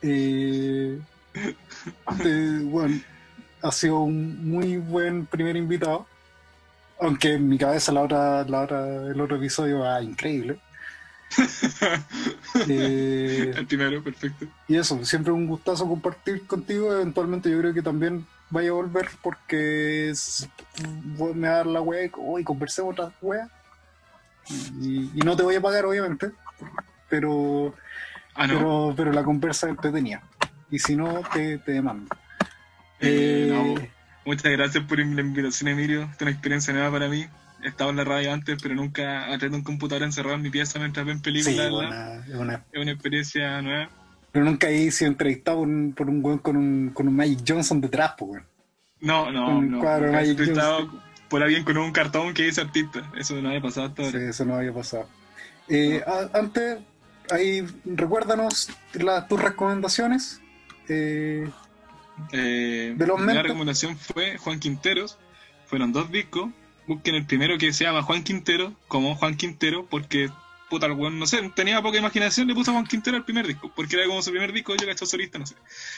Eh, 0.01 0.99
eh, 2.25 2.59
bueno, 2.63 2.99
ha 3.61 3.71
sido 3.71 3.99
un 3.99 4.49
muy 4.49 4.77
buen 4.77 5.25
primer 5.25 5.55
invitado. 5.55 6.07
Aunque 6.99 7.33
en 7.33 7.47
mi 7.49 7.57
cabeza 7.57 7.91
la 7.91 8.01
otra, 8.01 8.43
la 8.45 8.61
otra, 8.61 8.85
el 9.07 9.19
otro 9.19 9.37
episodio 9.37 9.79
va 9.79 10.01
increíble. 10.01 10.59
Eh, 12.69 13.53
El 13.55 13.65
primero, 13.67 14.01
perfecto. 14.01 14.45
y 14.67 14.77
eso, 14.77 15.03
siempre 15.03 15.31
un 15.33 15.47
gustazo 15.47 15.87
compartir 15.87 16.45
contigo. 16.47 16.93
Eventualmente 16.93 17.49
yo 17.49 17.59
creo 17.59 17.73
que 17.73 17.81
también 17.81 18.25
vaya 18.49 18.69
a 18.69 18.73
volver 18.73 19.09
porque 19.21 20.09
es- 20.09 20.47
me 21.35 21.47
va 21.47 21.53
a 21.53 21.57
dar 21.57 21.67
la 21.67 21.81
wea 21.81 22.05
y 22.05 22.11
hoy 22.17 22.43
conversemos 22.43 22.93
otra 22.93 23.11
wea. 23.21 23.49
Y, 24.79 25.11
y 25.13 25.19
no 25.25 25.35
te 25.35 25.43
voy 25.43 25.55
a 25.55 25.61
pagar, 25.61 25.85
obviamente, 25.85 26.31
pero, 27.09 27.73
Ah, 28.35 28.47
no. 28.47 28.53
pero, 28.57 28.93
pero 28.95 29.11
la 29.13 29.23
conversa 29.23 29.67
es 29.67 29.71
entretenida. 29.71 30.21
Y 30.71 30.79
si 30.79 30.95
no, 30.95 31.21
te, 31.33 31.57
te 31.59 31.73
demando. 31.73 32.15
Eh, 32.99 33.47
Eh, 33.49 33.51
no, 33.51 33.87
Muchas 34.25 34.51
gracias 34.51 34.83
por 34.85 34.97
la 34.99 35.21
invitación, 35.21 35.69
Emilio. 35.69 36.01
Esta 36.03 36.15
es 36.15 36.21
una 36.23 36.31
experiencia 36.31 36.73
nueva 36.73 36.91
para 36.91 37.07
mí. 37.09 37.25
He 37.63 37.67
estado 37.67 37.89
en 37.91 37.95
la 37.97 38.03
radio 38.03 38.33
antes, 38.33 38.57
pero 38.61 38.75
nunca 38.75 39.25
atrás 39.33 39.51
de 39.51 39.57
un 39.57 39.63
computador 39.63 40.03
encerrado 40.03 40.35
en 40.35 40.41
mi 40.41 40.49
pieza 40.49 40.79
mientras 40.79 41.05
ven 41.05 41.17
sí, 41.17 41.23
películas. 41.23 41.69
buena- 41.71 42.15
es 42.25 42.33
una- 42.35 42.65
Es 42.71 42.81
una 42.81 42.91
experiencia 42.91 43.61
nueva. 43.61 43.89
pero 44.31 44.45
nunca 44.45 44.69
he 44.69 44.91
sido 44.91 45.11
entrevistado 45.11 45.59
por 45.59 45.67
un, 45.67 45.93
por 45.93 46.09
un 46.09 46.25
weón 46.25 46.39
con 46.39 46.57
un, 46.57 46.89
con 46.93 47.07
un 47.07 47.15
Magic 47.15 47.39
Johnson 47.47 47.79
detrás, 47.81 48.13
pues, 48.17 48.31
weón. 48.31 48.43
No, 49.01 49.31
no, 49.31 49.57
Un 49.59 49.71
no. 49.71 49.79
cuadro 49.79 50.07
Nunca 50.07 50.21
he 50.23 50.29
entrevistado 50.29 51.01
por 51.29 51.43
alguien 51.43 51.63
con 51.63 51.77
un 51.77 51.91
cartón 51.91 52.33
que 52.33 52.43
dice 52.43 52.61
artista. 52.61 53.11
Eso 53.17 53.39
no 53.41 53.49
había 53.49 53.61
pasado 53.61 53.87
hasta 53.87 54.03
Sí, 54.09 54.15
ahora. 54.17 54.29
eso 54.29 54.45
no 54.45 54.55
había 54.55 54.73
pasado. 54.73 55.07
Eh, 55.67 56.03
a- 56.05 56.37
antes, 56.37 56.79
ahí 57.31 57.65
recuérdanos 57.85 58.69
la- 58.93 59.27
tus 59.27 59.39
recomendaciones. 59.41 60.41
Eh, 60.89 61.49
Eh, 62.31 62.93
De 62.97 63.07
los 63.07 63.19
la 63.21 63.41
recomendación 63.43 63.97
fue 63.97 64.37
Juan 64.37 64.59
Quinteros. 64.59 65.17
Fueron 65.67 65.91
dos 65.91 66.11
discos. 66.11 66.49
Busquen 66.87 67.15
el 67.15 67.25
primero 67.25 67.57
que 67.57 67.73
se 67.73 67.83
llama 67.83 68.03
Juan 68.03 68.23
Quintero, 68.23 68.73
como 68.87 69.15
Juan 69.15 69.35
Quintero, 69.35 69.87
porque, 69.89 70.29
puta, 70.69 70.85
el 70.85 70.91
weón, 70.91 71.17
no 71.17 71.25
sé, 71.25 71.41
tenía 71.55 71.81
poca 71.81 71.97
imaginación, 71.97 72.47
le 72.47 72.53
puso 72.53 72.71
Juan 72.71 72.85
Quintero 72.85 73.17
al 73.17 73.25
primer 73.25 73.47
disco, 73.47 73.71
porque 73.75 73.95
era 73.95 74.05
como 74.05 74.21
su 74.21 74.29
primer 74.29 74.53
disco, 74.53 74.75
yo 74.75 74.85
cacho 74.85 75.07
solista, 75.07 75.39
no 75.39 75.47
sé. 75.47 75.55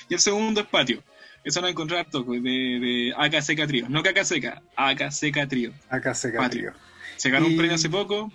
Y 0.07 0.13
el 0.13 0.19
segundo 0.21 0.61
es 0.61 0.67
Patio. 0.67 1.03
Eso 1.43 1.59
van 1.59 1.67
a 1.67 1.71
encontrar 1.71 2.09
toco 2.09 2.31
de, 2.31 2.39
de 2.39 3.13
AKCK 3.17 3.67
Trío. 3.67 3.89
No 3.89 4.01
KKCK, 4.01 4.61
AKCK 4.77 5.47
Trío. 5.49 5.73
acá 5.89 6.13
se 6.15 6.29
Patrio. 6.31 6.71
cambió. 6.71 6.73
Se 7.17 7.29
ganó 7.29 7.47
Y- 7.47 7.51
un 7.51 7.57
premio 7.57 7.75
hace 7.75 7.89
poco, 7.89 8.31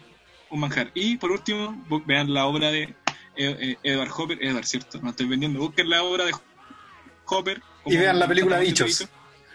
un 0.51 0.61
manjar. 0.61 0.91
Y 0.95 1.17
por 1.17 1.31
último, 1.33 1.83
vean 2.07 2.35
la 2.35 2.45
obra 2.45 2.71
de 2.71 2.95
Ed- 3.35 3.57
eh, 3.61 3.77
Edward 3.83 4.11
Hopper, 4.15 4.39
Edward, 4.45 4.67
¿cierto? 4.67 5.01
No 5.01 5.09
estoy 5.11 5.25
vendiendo. 5.27 5.59
Busquen 5.59 5.89
la 5.89 6.03
obra 6.03 6.27
de 6.27 6.33
Hopper. 7.27 7.63
Y 7.87 7.97
vean 7.97 8.19
la 8.19 8.29
película 8.29 8.59
Bichos. 8.59 8.87
Bichos. 8.87 9.09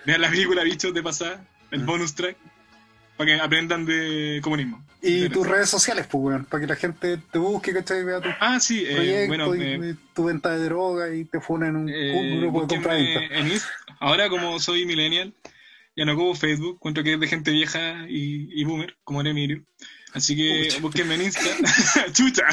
Vean 0.05 0.21
la 0.21 0.29
película 0.29 0.63
Bichos 0.63 0.93
de 0.93 1.03
pasada, 1.03 1.45
el 1.71 1.83
bonus 1.85 2.15
track, 2.15 2.37
para 3.17 3.27
que 3.35 3.41
aprendan 3.41 3.85
de 3.85 4.39
comunismo. 4.41 4.83
Y 5.01 5.21
De- 5.21 5.29
tus 5.29 5.45
redes 5.47 5.69
sociales, 5.69 6.07
pues, 6.09 6.23
weón, 6.23 6.45
para 6.45 6.61
que 6.61 6.67
la 6.67 6.75
gente 6.75 7.17
te 7.31 7.37
busque, 7.39 7.73
¿cachai? 7.73 8.03
Vea 8.03 8.19
tu 8.21 8.29
Ah, 8.39 8.59
sí, 8.59 8.83
eh, 8.87 9.25
bueno, 9.27 9.53
y, 9.55 9.61
eh, 9.61 9.95
tu 10.15 10.25
venta 10.25 10.57
de 10.57 10.63
droga 10.65 11.13
y 11.13 11.25
te 11.25 11.39
funen 11.39 11.69
en 11.69 11.75
un, 11.75 11.89
eh, 11.89 12.39
grupo 12.41 12.61
de 12.61 12.67
compra-venta. 12.67 13.65
Ahora, 13.99 14.27
como 14.29 14.59
soy 14.59 14.85
millennial, 14.85 15.33
ya 15.95 16.05
no 16.05 16.15
como 16.15 16.35
Facebook, 16.35 16.75
encuentro 16.75 17.03
que 17.03 17.13
es 17.13 17.19
de 17.19 17.27
gente 17.27 17.51
vieja 17.51 18.05
y, 18.09 18.49
y 18.59 18.63
boomer, 18.63 18.95
como 19.03 19.21
era 19.21 19.29
Emilio. 19.29 19.63
Así 20.13 20.35
que 20.35 20.65
Pucha. 20.65 20.81
búsquenme 20.81 21.15
en 21.15 21.21
Insta, 21.23 21.41
chucha, 22.13 22.43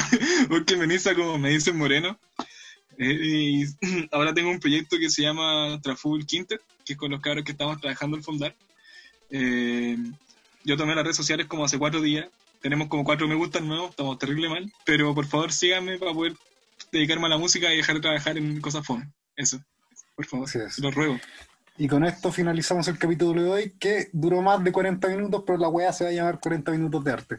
búsquenme 0.49 0.83
en 0.85 0.91
Insta 0.91 1.15
como 1.15 1.37
me 1.39 1.49
dicen 1.49 1.77
Moreno. 1.77 2.19
Eh, 2.97 3.17
y 3.21 3.65
ahora 4.11 4.33
tengo 4.33 4.49
un 4.49 4.59
proyecto 4.59 4.97
que 4.97 5.09
se 5.09 5.21
llama 5.23 5.79
Traful 5.81 6.25
Quintet, 6.25 6.61
que 6.85 6.93
es 6.93 6.99
con 6.99 7.11
los 7.11 7.21
cabros 7.21 7.43
que 7.43 7.51
estamos 7.51 7.79
trabajando 7.79 8.17
en 8.17 8.23
Fondar. 8.23 8.55
Eh, 9.29 9.97
yo 10.63 10.77
tomé 10.77 10.95
las 10.95 11.03
redes 11.03 11.17
sociales 11.17 11.47
como 11.47 11.65
hace 11.65 11.77
cuatro 11.77 12.01
días. 12.01 12.27
Tenemos 12.61 12.87
como 12.87 13.03
cuatro 13.03 13.27
me 13.27 13.35
gustan 13.35 13.67
nuevos, 13.67 13.91
estamos 13.91 14.17
terrible 14.17 14.49
mal. 14.49 14.71
Pero 14.85 15.13
por 15.13 15.25
favor 15.25 15.51
síganme 15.51 15.97
para 15.97 16.13
poder 16.13 16.33
dedicarme 16.91 17.25
a 17.27 17.29
la 17.29 17.37
música 17.37 17.71
y 17.73 17.77
dejar 17.77 17.95
de 17.95 18.01
trabajar 18.01 18.37
en 18.37 18.59
cosas 18.61 18.85
fome. 18.85 19.11
Eso, 19.35 19.59
por 20.15 20.25
favor, 20.25 20.47
Así 20.47 20.59
es. 20.59 20.79
lo 20.79 20.91
ruego. 20.91 21.19
Y 21.77 21.87
con 21.89 22.05
esto 22.05 22.31
finalizamos 22.31 22.87
el 22.87 22.97
capítulo 22.97 23.43
de 23.43 23.49
hoy, 23.49 23.73
que 23.77 24.09
duró 24.13 24.41
más 24.41 24.63
de 24.63 24.71
40 24.71 25.09
minutos, 25.09 25.43
pero 25.45 25.57
la 25.57 25.67
weá 25.67 25.91
se 25.91 26.05
va 26.05 26.09
a 26.09 26.13
llamar 26.13 26.39
40 26.39 26.71
minutos 26.71 27.03
de 27.03 27.11
arte. 27.11 27.37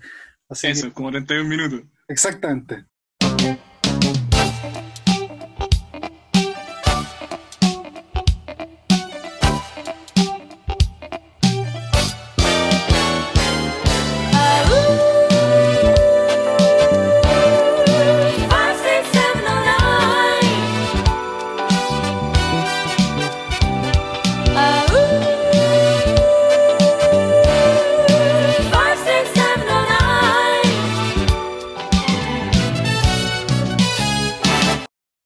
Así 0.48 0.66
Eso, 0.66 0.88
que, 0.88 0.92
como 0.92 1.10
31 1.10 1.48
minutos. 1.48 1.80
exactamente. 2.06 2.84